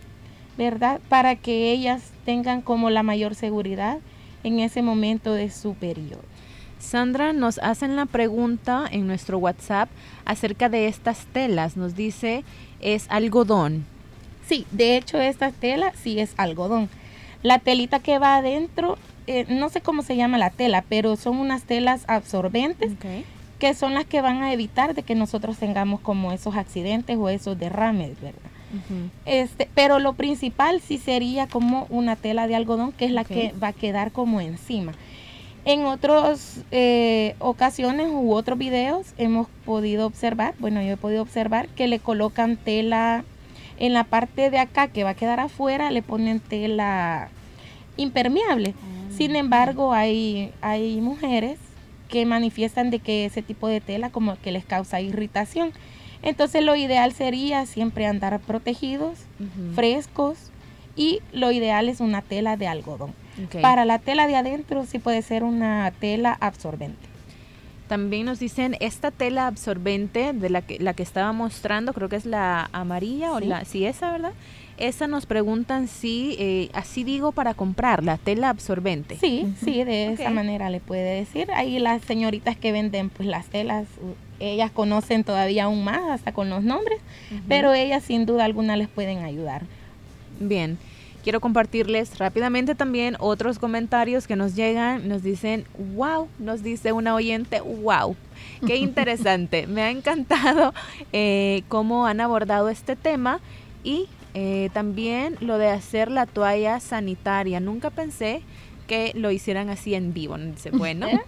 ¿verdad? 0.56 1.00
Para 1.08 1.36
que 1.36 1.72
ellas 1.72 2.02
tengan 2.24 2.62
como 2.62 2.90
la 2.90 3.02
mayor 3.02 3.34
seguridad 3.34 3.98
en 4.44 4.60
ese 4.60 4.82
momento 4.82 5.32
de 5.32 5.50
su 5.50 5.74
periodo. 5.74 6.22
Sandra, 6.78 7.32
nos 7.32 7.58
hacen 7.58 7.94
la 7.94 8.06
pregunta 8.06 8.86
en 8.90 9.06
nuestro 9.06 9.38
WhatsApp 9.38 9.90
acerca 10.24 10.68
de 10.68 10.86
estas 10.86 11.26
telas. 11.26 11.76
Nos 11.76 11.94
dice, 11.94 12.42
es 12.80 13.06
algodón. 13.10 13.84
Sí, 14.46 14.66
de 14.70 14.96
hecho 14.96 15.20
esta 15.20 15.52
tela 15.52 15.92
sí 16.02 16.18
es 16.18 16.32
algodón. 16.36 16.88
La 17.42 17.58
telita 17.58 18.00
que 18.00 18.18
va 18.18 18.36
adentro, 18.36 18.98
eh, 19.26 19.46
no 19.48 19.68
sé 19.68 19.80
cómo 19.80 20.02
se 20.02 20.16
llama 20.16 20.38
la 20.38 20.50
tela, 20.50 20.84
pero 20.88 21.16
son 21.16 21.36
unas 21.36 21.62
telas 21.62 22.04
absorbentes 22.08 22.92
que 23.60 23.74
son 23.74 23.94
las 23.94 24.06
que 24.06 24.22
van 24.22 24.42
a 24.42 24.52
evitar 24.52 24.94
de 24.94 25.04
que 25.04 25.14
nosotros 25.14 25.58
tengamos 25.58 26.00
como 26.00 26.32
esos 26.32 26.56
accidentes 26.56 27.16
o 27.16 27.28
esos 27.28 27.56
derrames, 27.58 28.20
¿verdad? 28.20 28.50
este, 29.26 29.68
pero 29.74 29.98
lo 29.98 30.12
principal 30.14 30.80
sí 30.80 30.96
sería 30.96 31.48
como 31.48 31.86
una 31.90 32.14
tela 32.14 32.46
de 32.46 32.54
algodón 32.54 32.92
que 32.92 33.04
es 33.04 33.10
la 33.10 33.24
que 33.24 33.52
va 33.62 33.68
a 33.68 33.72
quedar 33.72 34.12
como 34.12 34.40
encima. 34.40 34.92
En 35.64 35.84
otras 35.84 36.62
eh, 36.70 37.34
ocasiones 37.38 38.08
u 38.10 38.32
otros 38.32 38.58
videos 38.58 39.08
hemos 39.18 39.48
podido 39.64 40.06
observar, 40.06 40.54
bueno, 40.58 40.80
yo 40.82 40.92
he 40.92 40.96
podido 40.96 41.20
observar 41.20 41.68
que 41.68 41.86
le 41.86 41.98
colocan 41.98 42.56
tela 42.56 43.24
en 43.78 43.92
la 43.92 44.04
parte 44.04 44.50
de 44.50 44.58
acá 44.58 44.88
que 44.88 45.04
va 45.04 45.10
a 45.10 45.14
quedar 45.14 45.38
afuera, 45.40 45.90
le 45.90 46.02
ponen 46.02 46.40
tela 46.40 47.28
impermeable. 47.96 48.74
Ah, 48.76 49.12
Sin 49.14 49.36
embargo, 49.36 49.92
hay, 49.92 50.52
hay 50.62 51.00
mujeres 51.00 51.58
que 52.10 52.26
manifiestan 52.26 52.90
de 52.90 52.98
que 52.98 53.24
ese 53.24 53.42
tipo 53.42 53.68
de 53.68 53.80
tela 53.80 54.10
como 54.10 54.36
que 54.36 54.52
les 54.52 54.64
causa 54.64 55.00
irritación. 55.00 55.72
Entonces 56.22 56.62
lo 56.62 56.76
ideal 56.76 57.12
sería 57.12 57.64
siempre 57.64 58.06
andar 58.06 58.38
protegidos, 58.40 59.18
frescos 59.74 60.50
y 60.96 61.20
lo 61.32 61.50
ideal 61.50 61.88
es 61.88 62.00
una 62.00 62.20
tela 62.20 62.56
de 62.56 62.66
algodón. 62.66 63.14
Para 63.62 63.86
la 63.86 63.98
tela 63.98 64.26
de 64.26 64.36
adentro 64.36 64.84
sí 64.84 64.98
puede 64.98 65.22
ser 65.22 65.44
una 65.44 65.90
tela 65.98 66.36
absorbente. 66.40 67.09
También 67.90 68.26
nos 68.26 68.38
dicen 68.38 68.76
esta 68.78 69.10
tela 69.10 69.48
absorbente 69.48 70.32
de 70.32 70.48
la 70.48 70.62
que, 70.62 70.78
la 70.78 70.94
que 70.94 71.02
estaba 71.02 71.32
mostrando, 71.32 71.92
creo 71.92 72.08
que 72.08 72.14
es 72.14 72.24
la 72.24 72.70
amarilla 72.72 73.32
o 73.32 73.40
la, 73.40 73.64
sí 73.64 73.84
esa, 73.84 74.12
¿verdad? 74.12 74.30
Esa 74.76 75.08
nos 75.08 75.26
preguntan 75.26 75.88
si, 75.88 76.36
eh, 76.38 76.70
así 76.72 77.02
digo, 77.02 77.32
para 77.32 77.52
comprar 77.54 78.04
la 78.04 78.16
tela 78.16 78.48
absorbente. 78.48 79.16
Sí, 79.16 79.52
sí, 79.64 79.82
de 79.82 80.12
esa 80.12 80.30
manera 80.30 80.70
le 80.70 80.78
puede 80.78 81.16
decir. 81.16 81.50
Ahí 81.50 81.80
las 81.80 82.02
señoritas 82.02 82.56
que 82.56 82.70
venden 82.70 83.10
pues 83.10 83.28
las 83.28 83.46
telas, 83.46 83.88
ellas 84.38 84.70
conocen 84.70 85.24
todavía 85.24 85.64
aún 85.64 85.82
más, 85.82 86.10
hasta 86.10 86.30
con 86.32 86.48
los 86.48 86.62
nombres, 86.62 87.00
pero 87.48 87.74
ellas 87.74 88.04
sin 88.04 88.24
duda 88.24 88.44
alguna 88.44 88.76
les 88.76 88.86
pueden 88.86 89.24
ayudar. 89.24 89.64
Bien. 90.38 90.78
Quiero 91.22 91.40
compartirles 91.40 92.18
rápidamente 92.18 92.74
también 92.74 93.16
otros 93.18 93.58
comentarios 93.58 94.26
que 94.26 94.36
nos 94.36 94.54
llegan. 94.54 95.08
Nos 95.08 95.22
dicen, 95.22 95.64
wow, 95.94 96.28
nos 96.38 96.62
dice 96.62 96.92
una 96.92 97.14
oyente, 97.14 97.60
wow. 97.60 98.16
Qué 98.66 98.76
interesante. 98.78 99.66
Me 99.66 99.82
ha 99.82 99.90
encantado 99.90 100.72
eh, 101.12 101.62
cómo 101.68 102.06
han 102.06 102.20
abordado 102.20 102.70
este 102.70 102.96
tema 102.96 103.40
y 103.84 104.08
eh, 104.34 104.70
también 104.72 105.36
lo 105.40 105.58
de 105.58 105.68
hacer 105.68 106.10
la 106.10 106.26
toalla 106.26 106.80
sanitaria. 106.80 107.60
Nunca 107.60 107.90
pensé 107.90 108.42
que 108.86 109.12
lo 109.14 109.30
hicieran 109.30 109.68
así 109.68 109.94
en 109.94 110.12
vivo. 110.12 110.36
Dice, 110.38 110.70
bueno, 110.70 111.06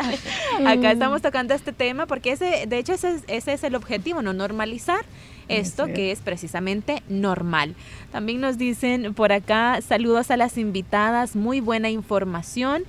acá 0.66 0.92
estamos 0.92 1.20
tocando 1.20 1.52
este 1.52 1.72
tema 1.72 2.06
porque 2.06 2.32
ese, 2.32 2.66
de 2.66 2.78
hecho 2.78 2.94
ese, 2.94 3.20
ese 3.26 3.52
es 3.52 3.64
el 3.64 3.74
objetivo, 3.74 4.22
¿no? 4.22 4.32
Normalizar 4.32 5.04
esto 5.48 5.86
que 5.86 6.10
es 6.10 6.20
precisamente 6.20 7.02
normal. 7.08 7.74
También 8.12 8.40
nos 8.40 8.58
dicen 8.58 9.14
por 9.14 9.32
acá, 9.32 9.80
saludos 9.80 10.30
a 10.30 10.36
las 10.36 10.58
invitadas, 10.58 11.36
muy 11.36 11.60
buena 11.60 11.90
información. 11.90 12.84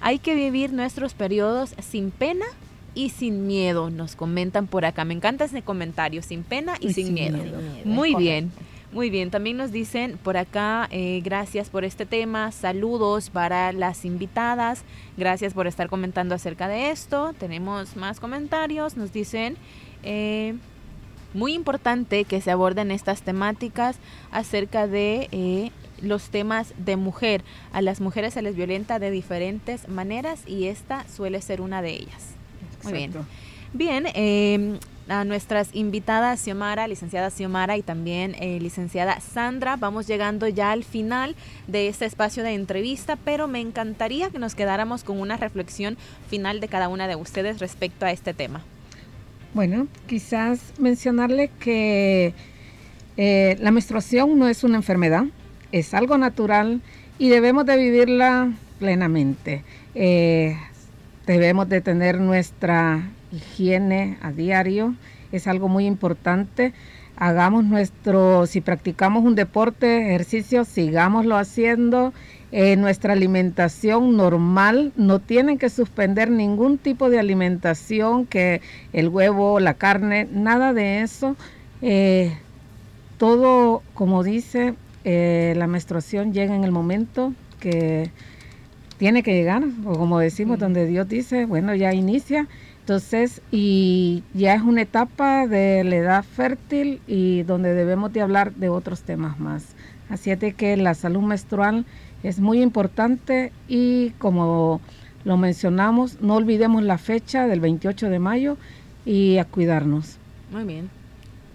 Hay 0.00 0.18
que 0.18 0.34
vivir 0.34 0.72
nuestros 0.72 1.14
periodos 1.14 1.74
sin 1.80 2.10
pena 2.10 2.46
y 2.94 3.10
sin 3.10 3.46
miedo, 3.46 3.90
nos 3.90 4.16
comentan 4.16 4.66
por 4.66 4.84
acá. 4.84 5.04
Me 5.04 5.14
encanta 5.14 5.44
ese 5.44 5.62
comentario, 5.62 6.22
sin 6.22 6.42
pena 6.42 6.74
y, 6.80 6.92
sin, 6.92 7.14
miedo. 7.14 7.38
Muy 7.84 8.14
bien. 8.14 8.50
Muy 8.90 9.10
bien, 9.10 9.30
también 9.30 9.58
nos 9.58 9.70
dicen 9.70 10.16
por 10.16 10.38
acá, 10.38 10.88
eh, 10.90 11.20
gracias 11.22 11.68
por 11.68 11.84
este 11.84 12.06
tema, 12.06 12.50
saludos 12.52 13.28
para 13.28 13.70
las 13.72 14.06
invitadas, 14.06 14.82
gracias 15.18 15.52
por 15.52 15.66
estar 15.66 15.90
comentando 15.90 16.34
acerca 16.34 16.68
de 16.68 16.90
esto. 16.90 17.34
Tenemos 17.38 17.96
más 17.96 18.18
comentarios, 18.18 18.96
nos 18.96 19.12
dicen, 19.12 19.58
eh, 20.02 20.54
muy 21.34 21.54
importante 21.54 22.24
que 22.24 22.40
se 22.40 22.50
aborden 22.50 22.90
estas 22.90 23.22
temáticas 23.22 23.96
acerca 24.30 24.86
de 24.86 25.28
eh, 25.32 25.70
los 26.00 26.30
temas 26.30 26.74
de 26.78 26.96
mujer. 26.96 27.42
A 27.72 27.82
las 27.82 28.00
mujeres 28.00 28.34
se 28.34 28.42
les 28.42 28.56
violenta 28.56 28.98
de 28.98 29.10
diferentes 29.10 29.88
maneras 29.88 30.40
y 30.46 30.66
esta 30.66 31.06
suele 31.08 31.40
ser 31.42 31.60
una 31.60 31.82
de 31.82 31.90
ellas. 31.90 32.34
Muy 32.84 32.92
bien. 32.92 33.12
Bien, 33.74 34.06
eh, 34.14 34.78
a 35.08 35.24
nuestras 35.24 35.70
invitadas 35.74 36.40
Xiomara, 36.40 36.86
licenciada 36.88 37.30
Xiomara 37.30 37.76
y 37.76 37.82
también 37.82 38.34
eh, 38.38 38.58
licenciada 38.60 39.20
Sandra. 39.20 39.76
Vamos 39.76 40.06
llegando 40.06 40.48
ya 40.48 40.72
al 40.72 40.84
final 40.84 41.34
de 41.66 41.88
este 41.88 42.06
espacio 42.06 42.42
de 42.42 42.54
entrevista, 42.54 43.16
pero 43.16 43.48
me 43.48 43.60
encantaría 43.60 44.30
que 44.30 44.38
nos 44.38 44.54
quedáramos 44.54 45.04
con 45.04 45.20
una 45.20 45.36
reflexión 45.36 45.96
final 46.28 46.60
de 46.60 46.68
cada 46.68 46.88
una 46.88 47.08
de 47.08 47.16
ustedes 47.16 47.58
respecto 47.58 48.06
a 48.06 48.12
este 48.12 48.34
tema. 48.34 48.62
Bueno, 49.54 49.88
quizás 50.06 50.74
mencionarle 50.78 51.50
que 51.58 52.34
eh, 53.16 53.56
la 53.60 53.70
menstruación 53.70 54.38
no 54.38 54.46
es 54.46 54.62
una 54.62 54.76
enfermedad, 54.76 55.24
es 55.72 55.94
algo 55.94 56.18
natural 56.18 56.82
y 57.18 57.30
debemos 57.30 57.64
de 57.64 57.76
vivirla 57.78 58.52
plenamente. 58.78 59.64
Eh, 59.94 60.56
debemos 61.26 61.68
de 61.68 61.80
tener 61.80 62.20
nuestra 62.20 63.10
higiene 63.32 64.18
a 64.20 64.32
diario, 64.32 64.94
es 65.32 65.46
algo 65.46 65.68
muy 65.68 65.86
importante. 65.86 66.74
Hagamos 67.16 67.64
nuestro, 67.64 68.46
si 68.46 68.60
practicamos 68.60 69.24
un 69.24 69.34
deporte, 69.34 70.10
ejercicio, 70.10 70.64
sigámoslo 70.64 71.36
haciendo. 71.36 72.12
Eh, 72.50 72.76
nuestra 72.76 73.12
alimentación 73.12 74.16
normal, 74.16 74.92
no 74.96 75.18
tienen 75.18 75.58
que 75.58 75.68
suspender 75.68 76.30
ningún 76.30 76.78
tipo 76.78 77.10
de 77.10 77.18
alimentación, 77.18 78.24
que 78.24 78.62
el 78.92 79.08
huevo, 79.08 79.60
la 79.60 79.74
carne, 79.74 80.26
nada 80.32 80.72
de 80.72 81.02
eso. 81.02 81.36
Eh, 81.82 82.36
todo, 83.18 83.82
como 83.94 84.22
dice, 84.22 84.74
eh, 85.04 85.54
la 85.56 85.66
menstruación 85.66 86.32
llega 86.32 86.54
en 86.54 86.64
el 86.64 86.72
momento 86.72 87.34
que 87.60 88.10
tiene 88.96 89.22
que 89.22 89.34
llegar, 89.34 89.62
o 89.84 89.92
como 89.92 90.18
decimos, 90.18 90.58
donde 90.58 90.86
Dios 90.86 91.08
dice, 91.08 91.44
bueno, 91.44 91.74
ya 91.74 91.92
inicia 91.92 92.48
entonces, 92.88 93.42
y 93.50 94.22
ya 94.32 94.54
es 94.54 94.62
una 94.62 94.80
etapa 94.80 95.46
de 95.46 95.84
la 95.84 95.96
edad 95.96 96.24
fértil 96.24 97.02
y 97.06 97.42
donde 97.42 97.74
debemos 97.74 98.14
de 98.14 98.22
hablar 98.22 98.54
de 98.54 98.70
otros 98.70 99.02
temas 99.02 99.38
más. 99.38 99.74
Así 100.08 100.30
es 100.30 100.40
de 100.40 100.54
que 100.54 100.74
la 100.78 100.94
salud 100.94 101.20
menstrual 101.20 101.84
es 102.22 102.40
muy 102.40 102.62
importante 102.62 103.52
y 103.68 104.10
como 104.18 104.80
lo 105.24 105.36
mencionamos, 105.36 106.20
no 106.20 106.36
olvidemos 106.36 106.82
la 106.82 106.98
fecha 106.98 107.46
del 107.46 107.60
28 107.60 108.08
de 108.08 108.18
mayo 108.18 108.56
y 109.04 109.38
a 109.38 109.44
cuidarnos. 109.44 110.16
Muy 110.50 110.64
bien. 110.64 110.90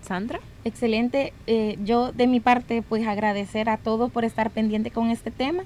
Sandra. 0.02 0.40
Excelente. 0.66 1.34
Eh, 1.48 1.78
yo 1.84 2.12
de 2.12 2.28
mi 2.28 2.40
parte, 2.40 2.82
pues 2.82 3.08
agradecer 3.08 3.70
a 3.70 3.78
todos 3.78 4.12
por 4.12 4.26
estar 4.26 4.50
pendiente 4.52 4.92
con 4.92 5.10
este 5.10 5.32
tema 5.32 5.64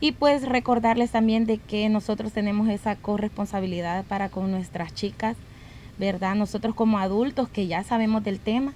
y 0.00 0.12
pues 0.12 0.48
recordarles 0.48 1.10
también 1.10 1.44
de 1.44 1.58
que 1.58 1.88
nosotros 1.88 2.32
tenemos 2.32 2.68
esa 2.68 2.96
corresponsabilidad 2.96 4.04
para 4.04 4.30
con 4.30 4.50
nuestras 4.50 4.94
chicas, 4.94 5.36
¿verdad? 5.98 6.34
Nosotros 6.34 6.74
como 6.74 6.98
adultos 6.98 7.48
que 7.50 7.66
ya 7.66 7.84
sabemos 7.84 8.24
del 8.24 8.40
tema, 8.40 8.72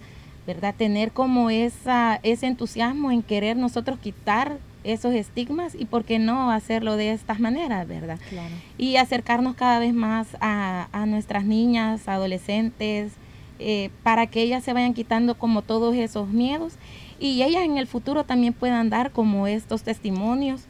¿verdad? 0.46 0.74
Tener 0.76 1.12
como 1.12 1.48
esa, 1.48 2.20
ese 2.22 2.46
entusiasmo 2.46 3.10
en 3.10 3.22
querer 3.22 3.56
nosotros 3.56 3.98
quitar 3.98 4.58
esos 4.84 5.14
estigmas 5.14 5.74
y 5.74 5.86
por 5.86 6.04
qué 6.04 6.18
no 6.18 6.50
hacerlo 6.50 6.96
de 6.96 7.12
estas 7.12 7.40
maneras, 7.40 7.88
¿verdad? 7.88 8.18
Claro. 8.28 8.54
Y 8.78 8.96
acercarnos 8.96 9.56
cada 9.56 9.78
vez 9.78 9.94
más 9.94 10.28
a, 10.40 11.04
nuestras 11.06 11.44
niñas, 11.44 12.06
adolescentes, 12.08 13.12
eh, 13.58 13.90
para 14.02 14.26
que 14.26 14.42
ellas 14.42 14.62
se 14.64 14.72
vayan 14.72 14.94
quitando 14.94 15.36
como 15.36 15.62
todos 15.62 15.94
esos 15.94 16.28
miedos 16.28 16.74
y 17.18 17.42
ellas 17.42 17.62
en 17.62 17.78
el 17.78 17.86
futuro 17.86 18.24
también 18.24 18.52
puedan 18.52 18.90
dar 18.90 19.10
como 19.10 19.46
estos 19.46 19.82
testimonios 19.82 20.62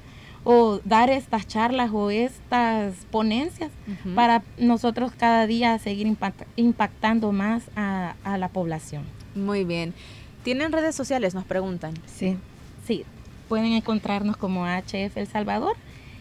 o 0.45 0.81
dar 0.85 1.09
estas 1.09 1.47
charlas 1.47 1.91
o 1.93 2.11
estas 2.11 2.95
ponencias 3.11 3.71
para 4.15 4.43
nosotros 4.59 5.13
cada 5.17 5.47
día 5.47 5.79
seguir 5.79 6.07
impact- 6.07 6.45
impactando 6.57 7.33
más 7.33 7.65
a, 7.75 8.15
a 8.23 8.37
la 8.37 8.49
población. 8.49 9.05
Muy 9.35 9.65
bien. 9.65 9.95
¿Tienen 10.43 10.71
redes 10.71 10.95
sociales? 10.95 11.35
Nos 11.35 11.45
preguntan. 11.45 11.95
Sí. 12.07 12.37
Sí, 12.87 13.07
pueden 13.55 13.73
encontrarnos 13.75 14.37
como 14.37 14.67
HF 14.67 15.17
El 15.17 15.29
Salvador 15.29 15.77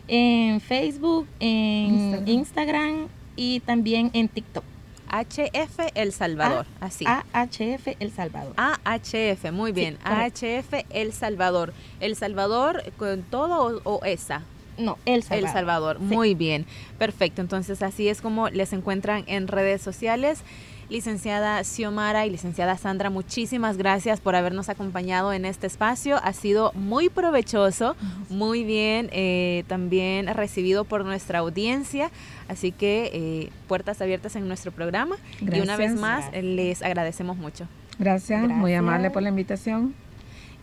en 0.08 0.62
Facebook, 0.62 1.28
en 1.40 2.28
Instagram. 2.28 2.28
Instagram, 2.30 3.08
y 3.36 3.60
también 3.62 4.12
en 4.14 4.28
TikTok. 4.28 4.64
HF 5.10 5.80
El 5.96 6.12
Salvador. 6.14 6.68
Así. 6.80 7.06
AHF 7.08 7.88
El 8.00 8.12
Salvador. 8.12 8.54
AHF, 8.56 9.52
muy 9.52 9.72
bien. 9.72 9.98
AHF 10.04 10.86
El 10.92 11.12
Salvador. 11.12 11.74
El 12.00 12.16
Salvador 12.16 12.84
con 12.98 13.24
todo 13.24 13.82
o, 13.84 13.96
o 13.98 14.06
esa. 14.06 14.44
No, 14.78 15.00
El 15.06 15.24
Salvador. 15.24 15.48
El 15.48 15.54
Salvador, 15.54 15.98
Sí. 16.08 16.16
muy 16.16 16.36
bien. 16.36 16.68
Perfecto, 17.00 17.42
entonces 17.42 17.82
así 17.82 18.10
es 18.10 18.22
como 18.22 18.50
les 18.50 18.74
encuentran 18.74 19.24
en 19.26 19.48
redes 19.48 19.82
sociales. 19.82 20.44
Licenciada 20.90 21.64
Xiomara 21.64 22.26
y 22.26 22.30
licenciada 22.30 22.78
Sandra, 22.78 23.10
muchísimas 23.10 23.78
gracias 23.78 24.20
por 24.20 24.36
habernos 24.36 24.70
acompañado 24.70 25.34
en 25.34 25.46
este 25.46 25.66
espacio. 25.68 26.20
Ha 26.24 26.34
sido 26.34 26.72
muy 26.74 27.10
provechoso, 27.10 27.96
muy 28.30 28.64
bien 28.64 29.10
eh, 29.12 29.64
también 29.68 30.28
recibido 30.28 30.84
por 30.84 31.06
nuestra 31.06 31.40
audiencia. 31.40 32.12
Así 32.48 32.72
que 32.72 33.10
eh, 33.14 33.50
puertas 33.68 34.02
abiertas 34.02 34.36
en 34.36 34.48
nuestro 34.48 34.72
programa. 34.72 35.16
Y 35.42 35.60
una 35.62 35.78
vez 35.78 35.94
Gracias. 35.94 36.00
más 36.00 36.24
Gracias. 36.26 36.44
les 36.44 36.82
agradecemos 36.84 37.38
mucho. 37.38 37.68
Gracias, 37.98 38.42
muy 38.42 38.72
Gracias. 38.72 38.80
amable 38.80 39.10
por 39.12 39.24
la 39.24 39.30
invitación. 39.30 39.94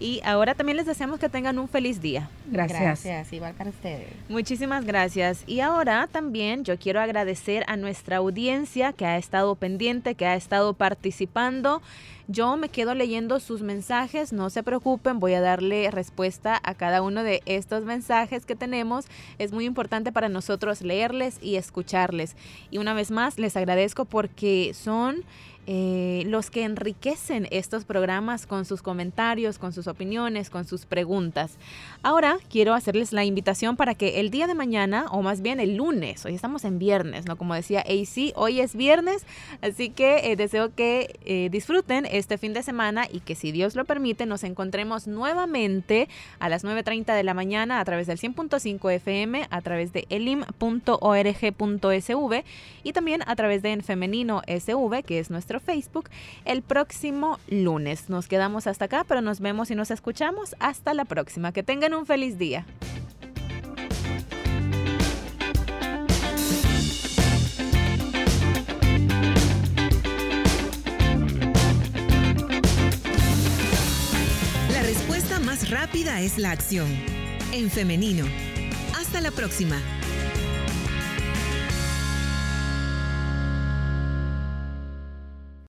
Y 0.01 0.23
ahora 0.25 0.55
también 0.55 0.79
les 0.79 0.87
deseamos 0.87 1.21
que 1.21 1.29
tengan 1.29 1.59
un 1.59 1.69
feliz 1.69 2.01
día. 2.01 2.31
Gracias. 2.47 2.81
Gracias, 2.81 3.33
igual 3.35 3.53
para 3.55 3.69
ustedes. 3.69 4.09
Muchísimas 4.31 4.87
gracias. 4.87 5.45
Y 5.47 5.61
ahora 5.61 6.09
también 6.11 6.65
yo 6.65 6.79
quiero 6.79 7.01
agradecer 7.01 7.65
a 7.69 7.77
nuestra 7.77 8.17
audiencia 8.17 8.95
que 8.95 9.05
ha 9.05 9.19
estado 9.19 9.55
pendiente, 9.57 10.15
que 10.15 10.25
ha 10.25 10.37
estado 10.37 10.73
participando. 10.73 11.83
Yo 12.29 12.57
me 12.57 12.69
quedo 12.69 12.95
leyendo 12.95 13.41
sus 13.41 13.61
mensajes, 13.61 14.33
no 14.33 14.51
se 14.51 14.63
preocupen, 14.63 15.19
voy 15.19 15.35
a 15.35 15.41
darle 15.41 15.91
respuesta 15.91 16.61
a 16.63 16.75
cada 16.75 17.03
uno 17.03 17.25
de 17.25 17.43
estos 17.45 17.85
mensajes 17.85 18.47
que 18.47 18.55
tenemos. 18.55 19.07
Es 19.39 19.51
muy 19.53 19.65
importante 19.65 20.13
para 20.13 20.29
nosotros 20.29 20.81
leerles 20.81 21.39
y 21.43 21.57
escucharles. 21.57 22.37
Y 22.71 22.79
una 22.79 22.95
vez 22.95 23.11
más, 23.11 23.39
les 23.39 23.57
agradezco 23.57 24.05
porque 24.05 24.73
son 24.75 25.25
eh, 25.67 26.25
los 26.27 26.51
que 26.51 26.65
enriquecen 26.65 27.47
estos 27.51 27.85
programas 27.85 28.47
con 28.47 28.65
sus 28.65 28.83
comentarios, 28.83 29.59
con 29.59 29.73
sus 29.73 29.87
opiniones, 29.87 30.51
con 30.51 30.65
sus 30.65 30.87
preguntas. 30.87 31.59
Ahora 32.03 32.39
quiero 32.49 32.75
hacerles 32.75 33.13
la 33.13 33.25
invitación 33.25 33.77
para 33.77 33.95
que 33.95 34.21
el 34.21 34.31
día 34.31 34.47
de 34.47 34.55
mañana, 34.55 35.07
o 35.11 35.23
más 35.23 35.43
bien 35.43 35.61
el 35.61 35.77
lunes, 35.77 36.25
hoy 36.25 36.35
estamos 36.35 36.65
en 36.65 36.79
viernes, 36.79 37.27
¿no? 37.27 37.37
Como 37.37 37.55
decía 37.55 37.81
AC, 37.81 38.33
hoy 38.35 38.61
es 38.61 38.75
viernes, 38.75 39.27
así 39.61 39.91
que 39.91 40.33
eh, 40.33 40.37
deseo 40.37 40.75
que 40.75 41.19
eh, 41.25 41.49
disfruten 41.51 42.07
este 42.07 42.39
fin 42.39 42.53
de 42.53 42.63
semana 42.63 43.07
y 43.11 43.21
que 43.21 43.35
si 43.35 43.53
Dios 43.53 43.77
lo 43.77 43.85
permite 43.85 44.27
nos 44.27 44.45
encontremos 44.45 45.07
nuevamente 45.07 46.09
a 46.39 46.49
las 46.49 46.65
9.30 46.65 47.15
de 47.15 47.23
la 47.23 47.35
mañana 47.35 47.81
a 47.81 47.85
través 47.85 48.07
del 48.07 48.19
100.5 48.19 48.93
FM, 48.93 49.47
a 49.51 49.61
través 49.61 49.93
de 49.93 50.07
elim.org.sv 50.09 50.45
y 52.83 52.93
también 52.93 53.23
a 53.27 53.37
través 53.37 53.63
de 53.63 53.73
En 53.73 53.83
Femenino 53.83 54.43
SV, 54.47 55.03
que 55.05 55.19
es 55.19 55.31
nuestro 55.31 55.60
Facebook, 55.61 56.09
el 56.45 56.63
próximo 56.63 57.39
lunes. 57.49 58.09
Nos 58.09 58.27
quedamos 58.27 58.67
hasta 58.67 58.87
acá, 58.87 59.05
pero 59.07 59.21
nos 59.21 59.41
vemos 59.41 59.71
y 59.71 59.75
nos 59.75 59.91
escuchamos 59.91 60.57
hasta 60.59 60.95
la 60.95 61.05
próxima. 61.05 61.53
Que 61.53 61.63
tengan 61.63 61.95
un 61.95 62.07
feliz 62.07 62.39
día. 62.39 62.67
La 74.73 74.83
respuesta 74.83 75.39
más 75.41 75.71
rápida 75.71 76.21
es 76.21 76.39
la 76.39 76.51
acción. 76.51 76.89
En 77.53 77.71
femenino. 77.71 78.25
Hasta 78.99 79.21
la 79.21 79.31
próxima. 79.31 79.77